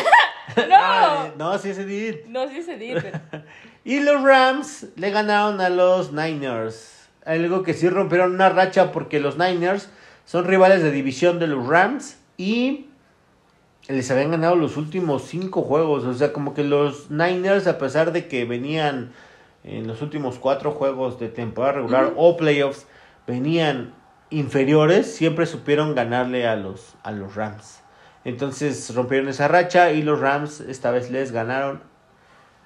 Ah, 0.58 1.30
no. 1.38 1.52
no, 1.52 1.58
sí 1.58 1.70
es 1.70 1.78
Edith. 1.78 2.26
No, 2.28 2.50
sí 2.50 2.58
es 2.58 2.68
Edith. 2.68 3.04
Y 3.86 4.02
los 4.02 4.22
Rams 4.22 4.88
le 4.98 5.10
ganaron 5.10 5.60
a 5.62 5.70
los 5.70 6.12
Niners. 6.12 7.10
Algo 7.26 7.64
que 7.64 7.74
sí 7.74 7.90
rompieron 7.90 8.34
una 8.34 8.50
racha 8.50 8.92
porque 8.92 9.20
los 9.20 9.38
Niners 9.38 9.90
son 10.26 10.46
rivales 10.46 10.84
de 10.84 10.92
división 10.92 11.40
de 11.40 11.48
los 11.48 11.66
Rams 11.68 12.18
y 12.38 12.88
les 13.88 14.10
habían 14.12 14.32
ganado 14.32 14.56
los 14.56 14.78
últimos 14.78 15.24
cinco 15.24 15.62
juegos. 15.62 16.04
O 16.06 16.14
sea, 16.14 16.34
como 16.34 16.54
que 16.54 16.64
los 16.64 17.12
Niners, 17.12 17.68
a 17.68 17.78
pesar 17.78 18.12
de 18.12 18.28
que 18.28 18.46
venían 18.46 19.12
en 19.64 19.88
los 19.88 20.02
últimos 20.02 20.40
cuatro 20.40 20.72
juegos 20.72 21.20
de 21.20 21.30
temporada 21.30 21.74
regular 21.74 22.14
o 22.16 22.38
playoffs, 22.38 22.86
venían 23.28 23.94
inferiores, 24.30 25.14
siempre 25.14 25.46
supieron 25.46 25.96
ganarle 25.96 26.48
a 26.48 26.56
los, 26.56 26.96
a 27.04 27.12
los 27.12 27.36
Rams. 27.36 27.82
Entonces 28.26 28.94
rompieron 28.96 29.28
esa 29.30 29.48
racha 29.48 29.92
y 29.92 30.02
los 30.02 30.20
Rams 30.20 30.62
esta 30.62 30.92
vez 30.92 31.12
les 31.12 31.32
ganaron 31.32 31.82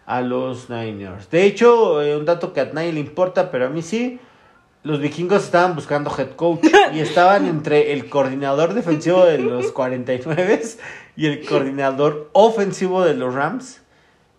a 0.05 0.21
los 0.21 0.69
Niners. 0.69 1.29
De 1.29 1.43
hecho, 1.43 2.01
eh, 2.01 2.15
un 2.15 2.25
dato 2.25 2.53
que 2.53 2.61
a 2.61 2.65
nadie 2.65 2.93
le 2.93 2.99
importa, 2.99 3.51
pero 3.51 3.65
a 3.67 3.69
mí 3.69 3.81
sí. 3.81 4.19
Los 4.87 5.01
vikingos 5.01 5.43
estaban 5.43 5.75
buscando 5.75 6.09
head 6.17 6.37
coach 6.37 6.63
y 6.93 7.01
estaban 7.01 7.45
entre 7.45 7.91
el 7.91 8.09
coordinador 8.09 8.73
defensivo 8.73 9.25
de 9.25 9.37
los 9.37 9.73
49 9.73 10.61
y 11.17 11.25
el 11.25 11.45
coordinador 11.45 12.29
ofensivo 12.31 13.03
de 13.03 13.13
los 13.13 13.33
Rams. 13.33 13.81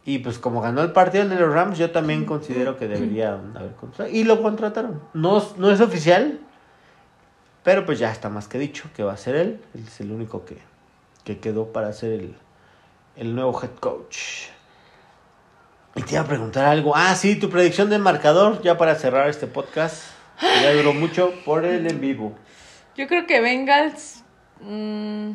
Y 0.06 0.20
pues 0.20 0.38
como 0.38 0.62
ganó 0.62 0.80
el 0.80 0.92
partido 0.92 1.28
de 1.28 1.38
los 1.38 1.52
Rams, 1.52 1.76
yo 1.76 1.90
también 1.90 2.24
considero 2.24 2.78
que 2.78 2.88
deberían 2.88 3.54
haber 3.58 3.72
contratado. 3.72 4.08
Y 4.08 4.24
lo 4.24 4.40
contrataron. 4.40 5.02
No, 5.12 5.44
no 5.58 5.70
es 5.70 5.82
oficial, 5.82 6.40
pero 7.62 7.84
pues 7.84 7.98
ya 7.98 8.10
está 8.10 8.30
más 8.30 8.48
que 8.48 8.58
dicho 8.58 8.88
que 8.96 9.02
va 9.02 9.12
a 9.12 9.18
ser 9.18 9.36
él. 9.36 9.60
Él 9.74 9.84
es 9.86 10.00
el 10.00 10.10
único 10.10 10.46
que, 10.46 10.56
que 11.24 11.40
quedó 11.40 11.74
para 11.74 11.92
ser 11.92 12.12
el, 12.12 12.34
el 13.16 13.34
nuevo 13.34 13.60
head 13.62 13.76
coach. 13.80 14.46
Y 15.94 16.00
te 16.04 16.14
iba 16.14 16.22
a 16.22 16.26
preguntar 16.26 16.64
algo. 16.64 16.96
Ah, 16.96 17.14
sí, 17.16 17.38
tu 17.38 17.50
predicción 17.50 17.90
de 17.90 17.98
marcador, 17.98 18.62
ya 18.62 18.78
para 18.78 18.94
cerrar 18.94 19.28
este 19.28 19.46
podcast. 19.46 20.16
Ya 20.40 20.72
duró 20.72 20.92
mucho 20.94 21.32
por 21.44 21.64
el 21.64 21.86
en 21.86 22.00
vivo. 22.00 22.36
Yo 22.96 23.06
creo 23.06 23.26
que 23.26 23.40
Bengals. 23.40 24.24
mm, 24.60 25.32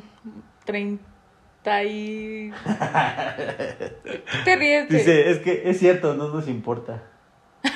30 0.66 1.84
y. 1.84 2.51
¿Qué 2.54 4.41
te 4.45 4.56
ríes? 4.56 4.89
Dice, 4.89 5.30
es 5.32 5.39
que 5.39 5.64
es 5.70 5.80
cierto, 5.80 6.14
no 6.14 6.30
nos 6.30 6.47
importa. 6.47 7.04
Muy 7.64 7.72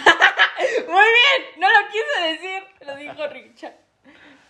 bien, 0.87 1.59
no 1.59 1.67
lo 1.67 1.79
quise 1.89 2.27
decir, 2.33 2.63
lo 2.85 2.95
dijo 2.97 3.27
Richard. 3.33 3.75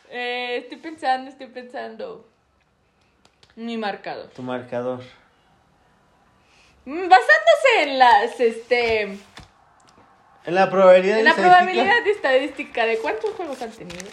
Eh, 0.10 0.58
estoy 0.64 0.78
pensando, 0.78 1.30
estoy 1.30 1.48
pensando. 1.48 2.28
Mi 3.56 3.78
marcador. 3.78 4.30
Tu 4.30 4.42
marcador. 4.44 5.02
Mm, 6.86 7.10
Basándose 7.10 7.82
en 7.84 8.00
las, 8.00 8.40
este, 8.40 9.18
En 10.48 10.56
la 10.56 10.70
probabilidad 10.70 11.20
en 11.20 11.26
la 11.26 11.32
estadística, 11.32 11.60
probabilidad 11.60 12.04
de 12.06 12.12
estadística 12.12 12.86
de 12.86 12.98
cuántos 13.00 13.32
juegos 13.32 13.62
han 13.62 13.72
tenido, 13.72 14.06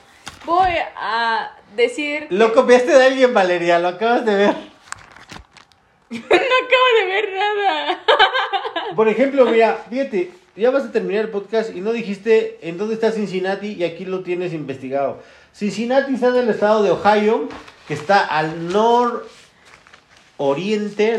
voy 0.45 0.73
a 0.97 1.53
decir. 1.77 2.27
Lo 2.31 2.53
copiaste 2.53 2.91
de 2.91 3.05
alguien, 3.05 3.33
Valeria, 3.33 3.79
lo 3.79 3.87
acabas 3.87 4.27
de 4.27 4.35
ver. 4.35 4.55
no 6.11 6.19
acabo 6.19 6.89
de 6.99 7.07
ver 7.07 7.33
nada. 7.35 8.01
Por 8.97 9.09
ejemplo, 9.09 9.47
mira, 9.47 9.85
fíjate, 9.89 10.33
ya 10.57 10.73
vas 10.73 10.83
a 10.83 10.91
terminar 10.91 11.27
el 11.27 11.31
podcast 11.31 11.73
y 11.73 11.81
no 11.81 11.93
dijiste 11.93 12.59
en 12.63 12.79
dónde 12.79 12.95
está 12.95 13.13
Cincinnati 13.13 13.69
y 13.69 13.85
aquí 13.85 14.05
lo 14.05 14.25
tienes 14.25 14.53
investigado. 14.53 15.23
Cincinnati 15.53 16.15
está 16.15 16.31
en 16.31 16.37
el 16.37 16.51
estado 16.51 16.83
de 16.83 16.91
Ohio, 16.91 17.49
que 17.87 17.95
está 17.95 18.25
al 18.25 18.73
nororiente 18.73 19.29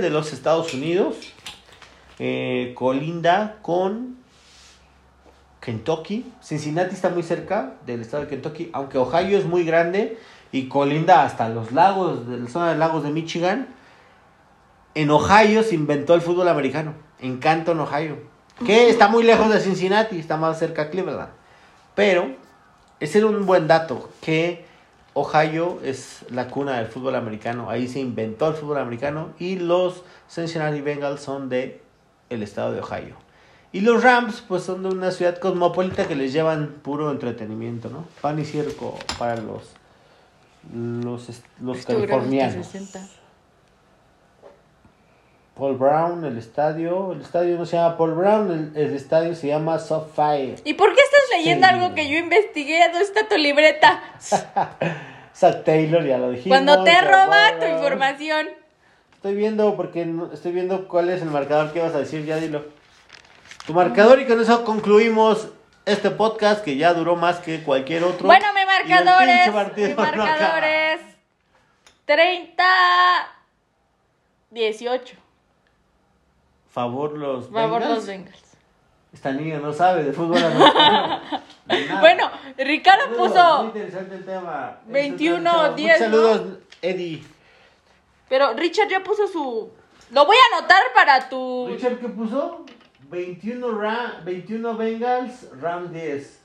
de 0.01 0.09
los 0.09 0.33
Estados 0.33 0.73
Unidos, 0.73 1.15
eh, 2.19 2.73
colinda 2.75 3.59
con 3.61 4.24
Kentucky. 5.65 6.31
Cincinnati 6.43 6.93
está 6.93 7.09
muy 7.09 7.23
cerca 7.23 7.73
del 7.87 8.01
estado 8.01 8.23
de 8.23 8.29
Kentucky, 8.29 8.69
aunque 8.71 8.99
Ohio 8.99 9.39
es 9.39 9.45
muy 9.45 9.63
grande 9.63 10.19
y 10.51 10.67
colinda 10.67 11.23
hasta 11.23 11.49
los 11.49 11.71
lagos, 11.71 12.29
de 12.29 12.37
la 12.37 12.47
zona 12.47 12.69
de 12.69 12.77
lagos 12.77 13.03
de 13.03 13.09
Michigan. 13.09 13.67
En 14.93 15.09
Ohio 15.09 15.63
se 15.63 15.73
inventó 15.73 16.13
el 16.13 16.21
fútbol 16.21 16.47
americano, 16.49 16.93
en 17.19 17.37
Canton, 17.37 17.79
Ohio, 17.79 18.17
que 18.63 18.89
está 18.89 19.07
muy 19.07 19.23
lejos 19.23 19.51
de 19.51 19.59
Cincinnati, 19.59 20.19
está 20.19 20.37
más 20.37 20.59
cerca 20.59 20.85
de 20.85 20.91
Cleveland. 20.91 21.31
Pero 21.95 22.35
ese 22.99 23.17
era 23.17 23.27
un 23.27 23.45
buen 23.47 23.67
dato, 23.67 24.09
que 24.21 24.65
Ohio 25.13 25.79
es 25.83 26.25
la 26.29 26.47
cuna 26.47 26.77
del 26.77 26.87
fútbol 26.87 27.15
americano, 27.15 27.71
ahí 27.71 27.87
se 27.87 27.99
inventó 27.99 28.49
el 28.49 28.53
fútbol 28.53 28.77
americano 28.77 29.29
y 29.39 29.55
los 29.55 30.03
Cincinnati 30.29 30.81
Bengals 30.81 31.21
son 31.21 31.49
de 31.49 31.81
el 32.29 32.43
estado 32.43 32.71
de 32.71 32.81
Ohio. 32.81 33.24
Y 33.75 33.81
los 33.81 34.01
Rams 34.01 34.41
pues 34.47 34.63
son 34.63 34.83
de 34.83 34.87
una 34.87 35.11
ciudad 35.11 35.37
cosmopolita 35.37 36.07
que 36.07 36.15
les 36.15 36.31
llevan 36.31 36.75
puro 36.81 37.11
entretenimiento, 37.11 37.89
¿no? 37.89 38.05
Pan 38.21 38.39
y 38.39 38.45
circo 38.45 38.97
para 39.19 39.35
los 39.35 39.63
los, 40.73 41.27
los 41.61 41.85
californianos. 41.85 42.65
60. 42.67 43.05
Paul 45.57 45.75
Brown, 45.75 46.23
el 46.23 46.37
estadio, 46.37 47.11
el 47.11 47.19
estadio 47.21 47.57
no 47.57 47.65
se 47.65 47.75
llama 47.75 47.97
Paul 47.97 48.13
Brown, 48.13 48.71
el, 48.75 48.81
el 48.81 48.93
estadio 48.95 49.35
se 49.35 49.47
llama 49.47 49.77
SoFi. 49.77 50.55
¿Y 50.63 50.75
por 50.75 50.95
qué 50.95 51.01
estás 51.01 51.37
leyendo 51.37 51.67
Sí. 51.67 51.73
algo 51.73 51.93
que 51.95 52.09
yo 52.09 52.17
investigué? 52.17 52.79
¿Dónde 52.87 53.03
está 53.03 53.27
tu 53.27 53.35
libreta? 53.37 54.01
Zach 55.35 55.65
Taylor, 55.65 56.01
ya 56.05 56.17
lo 56.17 56.29
dijimos. 56.31 56.57
Cuando 56.57 56.81
te 56.85 56.91
ya 56.91 57.01
roba 57.01 57.59
tu 57.59 57.65
información. 57.65 58.47
Estoy 59.15 59.35
viendo 59.35 59.75
porque 59.75 60.09
estoy 60.31 60.53
viendo 60.53 60.87
cuál 60.87 61.09
es 61.09 61.21
el 61.21 61.29
marcador 61.29 61.73
que 61.73 61.81
vas 61.81 61.93
a 61.93 61.99
decir, 61.99 62.23
ya 62.23 62.37
dilo. 62.37 62.63
Tu 63.65 63.73
marcador 63.73 64.19
y 64.21 64.27
con 64.27 64.39
eso 64.39 64.63
concluimos 64.63 65.49
este 65.85 66.11
podcast 66.11 66.63
que 66.63 66.77
ya 66.77 66.93
duró 66.93 67.15
más 67.15 67.39
que 67.39 67.63
cualquier 67.63 68.03
otro. 68.03 68.27
Bueno, 68.27 68.45
mi 68.53 68.65
marcador 68.65 69.23
es. 69.27 69.47
Mi 69.77 69.93
no 69.93 70.01
marcador 70.01 70.29
acaba. 70.29 70.67
es. 70.93 71.01
30. 72.05 72.63
18. 74.51 75.15
Favor 76.71 77.17
los 77.17 77.49
Favor 77.49 77.79
Bengals. 77.79 77.95
los 77.95 78.05
Bengals. 78.07 78.43
Esta 79.13 79.31
niña 79.31 79.59
no 79.59 79.71
sabe 79.73 80.03
de 80.03 80.13
fútbol 80.13 80.37
americano. 80.43 81.21
De. 81.65 81.87
Bueno, 81.99 82.29
Ricardo 82.57 83.05
Saludos, 83.05 83.27
puso. 83.31 83.57
muy 83.57 83.67
interesante 83.67 84.15
el 84.15 84.25
tema. 84.25 84.77
21, 84.85 85.51
Muchos 85.51 85.75
10, 85.75 85.99
¿no? 85.99 86.05
Saludos, 86.05 86.41
Eddie. 86.81 87.23
Pero 88.29 88.53
Richard 88.53 88.87
ya 88.89 89.01
puso 89.03 89.27
su. 89.27 89.71
Lo 90.11 90.25
voy 90.27 90.35
a 90.37 90.57
anotar 90.57 90.83
para 90.93 91.27
tu. 91.27 91.67
Richard, 91.71 91.97
¿qué 91.97 92.09
puso? 92.09 92.65
21, 93.09 93.71
Ra 93.79 94.21
21 94.23 94.75
Bengals, 94.77 95.47
Ram 95.61 95.91
10. 95.91 96.39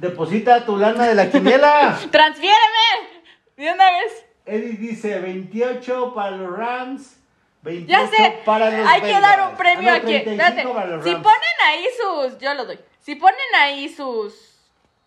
Deposita 0.00 0.64
tu 0.64 0.76
lana 0.76 1.06
de 1.06 1.14
la 1.14 1.30
quiniela. 1.30 1.98
¡Transfiéreme! 2.10 3.22
De 3.56 3.72
una 3.72 3.90
vez. 3.90 4.26
Eddie 4.44 4.76
dice 4.76 5.18
28 5.20 6.12
para 6.14 6.32
los 6.36 6.56
Rams, 6.56 7.16
28 7.62 7.88
Ya 7.88 8.06
sé. 8.08 8.38
para 8.44 8.70
los 8.70 8.86
Hay 8.88 9.00
que 9.02 9.12
dar 9.12 9.48
un 9.50 9.56
premio 9.56 9.88
Ah, 9.90 9.92
no, 9.92 9.98
aquí. 9.98 10.20
35 10.20 10.42
Espérate. 10.42 10.74
para 10.74 10.86
los 10.96 11.04
Si 11.04 11.10
ponen 11.14 11.56
ahí 11.66 11.86
sus. 12.00 12.38
Yo 12.38 12.54
lo 12.54 12.64
doy. 12.66 12.78
Si 13.00 13.14
ponen 13.14 13.38
ahí 13.58 13.88
sus. 13.88 14.34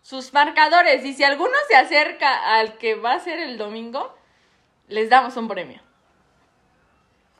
Sus 0.01 0.31
marcadores. 0.33 1.03
Y 1.03 1.13
si 1.13 1.23
alguno 1.23 1.53
se 1.67 1.75
acerca 1.75 2.55
al 2.57 2.77
que 2.77 2.95
va 2.95 3.13
a 3.13 3.19
ser 3.19 3.39
el 3.39 3.57
domingo, 3.57 4.15
les 4.87 5.09
damos 5.09 5.35
un 5.37 5.47
premio. 5.47 5.81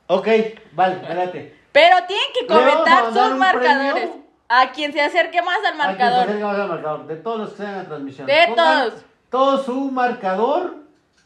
Ok, 0.08 0.28
vale, 0.72 0.96
espérate. 0.96 1.56
Pero 1.76 1.96
tienen 2.06 2.26
que 2.32 2.44
a 2.54 2.56
comentar 2.56 3.12
sus 3.12 3.36
marcadores. 3.36 4.08
A 4.48 4.72
quien 4.72 4.94
se 4.94 5.02
acerque 5.02 5.42
más 5.42 5.58
al 5.62 5.74
marcador. 5.76 6.20
saber 6.24 6.38
qué 6.38 6.42
va 6.44 6.50
a 6.52 6.54
ser 6.54 6.62
el 6.62 6.68
marcador. 6.70 7.06
De 7.06 7.16
todos 7.16 7.38
los 7.40 7.48
que 7.48 7.54
están 7.54 7.68
en 7.70 7.76
la 7.82 7.84
transmisión. 7.84 8.26
De 8.26 8.44
Pongan 8.48 8.56
todos. 8.90 9.02
Todo 9.28 9.62
su 9.62 9.90
marcador 9.90 10.76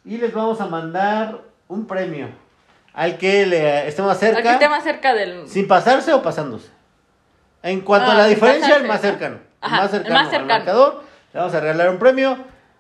y 0.04 0.16
les 0.16 0.32
vamos 0.34 0.60
a 0.60 0.66
mandar 0.66 1.38
un 1.68 1.86
premio. 1.86 2.28
Al 2.94 3.16
que 3.16 3.46
le 3.46 3.86
esté 3.86 4.02
más 4.02 4.20
Al 4.20 4.30
que 4.30 4.34
cerca. 4.34 4.52
esté 4.54 4.68
más 4.68 4.82
cerca 4.82 5.14
del. 5.14 5.46
Sin 5.48 5.68
pasarse 5.68 6.12
o 6.12 6.20
pasándose. 6.20 6.68
En 7.62 7.82
cuanto 7.82 8.10
Ah, 8.10 8.14
a 8.14 8.16
la 8.16 8.24
sin 8.24 8.34
diferencia, 8.34 8.76
el 8.76 8.88
más 8.88 9.00
cercano. 9.02 9.38
Ajá, 9.60 9.76
el 9.76 9.82
más 9.82 9.92
el 9.92 9.98
cercano, 10.00 10.14
más 10.14 10.24
al 10.24 10.30
cercano. 10.30 10.48
marcador. 10.58 11.04
Le 11.32 11.38
vamos 11.38 11.54
a 11.54 11.60
regalar 11.60 11.90
un 11.90 11.98
premio, 12.00 12.36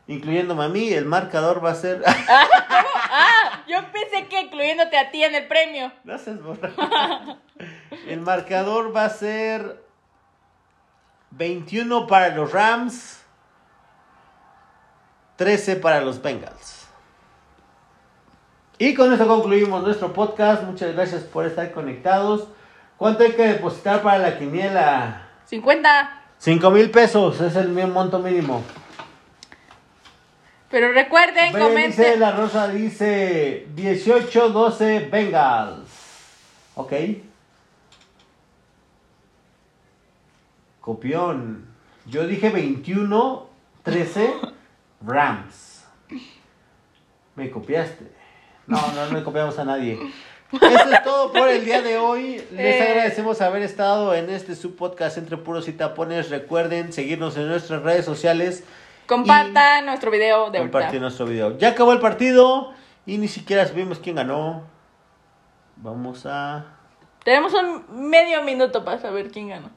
incluyéndome 0.08 0.64
a 0.64 0.68
mí. 0.68 0.92
El 0.92 1.04
marcador 1.04 1.64
va 1.64 1.70
a 1.70 1.74
ser. 1.76 2.02
Yo 3.66 3.76
pensé 3.92 4.26
que 4.28 4.40
incluyéndote 4.40 4.96
a 4.98 5.10
ti 5.10 5.24
en 5.24 5.34
el 5.34 5.46
premio. 5.46 5.92
Seas 6.18 6.42
borracho. 6.42 6.76
El 8.06 8.20
marcador 8.20 8.94
va 8.94 9.04
a 9.04 9.10
ser 9.10 9.84
21 11.32 12.06
para 12.06 12.34
los 12.34 12.52
Rams, 12.52 13.22
13 15.36 15.76
para 15.76 16.00
los 16.00 16.20
Bengals. 16.20 16.88
Y 18.78 18.94
con 18.94 19.12
eso 19.12 19.26
concluimos 19.26 19.82
nuestro 19.82 20.12
podcast. 20.12 20.62
Muchas 20.62 20.94
gracias 20.94 21.22
por 21.22 21.44
estar 21.44 21.70
conectados. 21.72 22.48
¿Cuánto 22.96 23.24
hay 23.24 23.32
que 23.32 23.46
depositar 23.46 24.02
para 24.02 24.18
la 24.18 24.38
quiniela? 24.38 25.28
50. 25.44 26.22
5 26.38 26.70
mil 26.70 26.90
pesos 26.90 27.40
es 27.40 27.56
el 27.56 27.68
monto 27.68 28.18
mínimo. 28.18 28.62
Pero 30.70 30.92
recuerden, 30.92 31.48
Dice 31.52 31.58
comenten. 31.58 32.20
la 32.20 32.30
Rosa 32.32 32.68
dice 32.68 33.66
18-12 33.74 35.10
Bengals. 35.10 35.88
Ok. 36.76 36.92
Copión. 40.80 41.66
Yo 42.06 42.26
dije 42.26 42.52
21-13 42.52 43.52
Rams. 45.06 45.84
Me 47.36 47.50
copiaste. 47.50 48.10
No, 48.66 48.80
no 48.92 49.06
le 49.12 49.22
copiamos 49.22 49.58
a 49.58 49.64
nadie. 49.64 49.98
Eso 50.52 50.66
es 50.92 51.02
todo 51.04 51.32
por 51.32 51.48
el 51.48 51.64
día 51.64 51.80
de 51.80 51.96
hoy. 51.98 52.42
Les 52.52 52.76
Eh. 52.76 52.82
agradecemos 52.90 53.40
haber 53.40 53.62
estado 53.62 54.14
en 54.14 54.30
este 54.30 54.56
subpodcast 54.56 55.18
entre 55.18 55.36
puros 55.36 55.68
y 55.68 55.72
tapones. 55.72 56.28
Recuerden 56.30 56.92
seguirnos 56.92 57.36
en 57.36 57.48
nuestras 57.48 57.82
redes 57.82 58.04
sociales. 58.04 58.64
Compartan 59.10 59.86
nuestro 59.86 60.08
video 60.08 60.52
de 60.52 60.60
Compartir 60.60 60.86
ahorita. 60.86 61.00
nuestro 61.00 61.26
video. 61.26 61.58
Ya 61.58 61.70
acabó 61.70 61.92
el 61.92 61.98
partido 61.98 62.72
y 63.04 63.18
ni 63.18 63.26
siquiera 63.26 63.66
supimos 63.66 63.98
quién 63.98 64.14
ganó. 64.14 64.62
Vamos 65.74 66.26
a. 66.26 66.76
Tenemos 67.24 67.52
un 67.54 68.08
medio 68.08 68.44
minuto 68.44 68.84
para 68.84 68.98
saber 68.98 69.32
quién 69.32 69.48
ganó. 69.48 69.68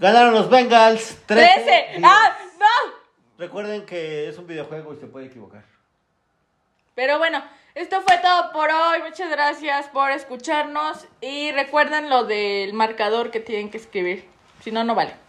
Ganaron 0.00 0.34
los 0.34 0.50
Bengals 0.50 1.18
13. 1.26 1.52
13. 1.54 1.64
10. 1.98 2.04
¡Ah! 2.04 2.36
¡No! 2.58 2.94
Recuerden 3.38 3.86
que 3.86 4.28
es 4.28 4.36
un 4.36 4.48
videojuego 4.48 4.92
y 4.92 4.96
se 4.96 5.06
puede 5.06 5.26
equivocar. 5.26 5.62
Pero 6.96 7.18
bueno, 7.18 7.44
esto 7.76 8.00
fue 8.00 8.18
todo 8.18 8.50
por 8.50 8.68
hoy. 8.70 9.02
Muchas 9.02 9.30
gracias 9.30 9.86
por 9.86 10.10
escucharnos. 10.10 11.06
Y 11.20 11.52
recuerden 11.52 12.10
lo 12.10 12.24
del 12.24 12.72
marcador 12.72 13.30
que 13.30 13.38
tienen 13.38 13.70
que 13.70 13.76
escribir. 13.76 14.28
Si 14.64 14.72
no, 14.72 14.82
no 14.82 14.96
vale. 14.96 15.21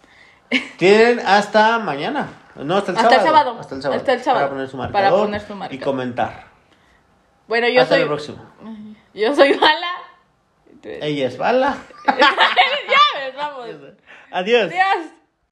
Tienen 0.78 1.20
hasta 1.26 1.80
mañana. 1.80 2.28
No, 2.56 2.78
hasta 2.78 2.91
el 2.91 2.97
Hasta 2.97 3.10
el 3.16 3.22
sábado. 3.22 3.26
sábado. 3.38 3.60
Hasta 3.60 3.76
el 3.76 3.82
sábado. 3.82 3.99
Hasta 3.99 4.14
el 4.14 4.24
sábado. 4.24 4.45
Para 4.45 4.49
poner 4.54 4.68
su 4.70 4.78
Para 4.78 4.91
marcador. 4.91 5.20
poner 5.26 5.41
su 5.41 5.54
Y 5.54 5.56
marcador. 5.56 5.84
comentar. 5.84 6.43
Bueno, 7.47 7.68
yo 7.68 7.82
hasta 7.82 7.95
soy. 7.95 8.01
el 8.04 8.08
próximo. 8.08 8.45
Yo 9.14 9.36
soy 9.36 9.54
Bala. 9.54 9.91
Ella 10.84 11.28
es 11.28 11.38
Bala. 11.38 11.78
ya 12.08 13.20
ves, 13.20 13.36
vamos. 13.36 13.66
Adiós. 14.32 14.72
Adiós. 14.72 15.06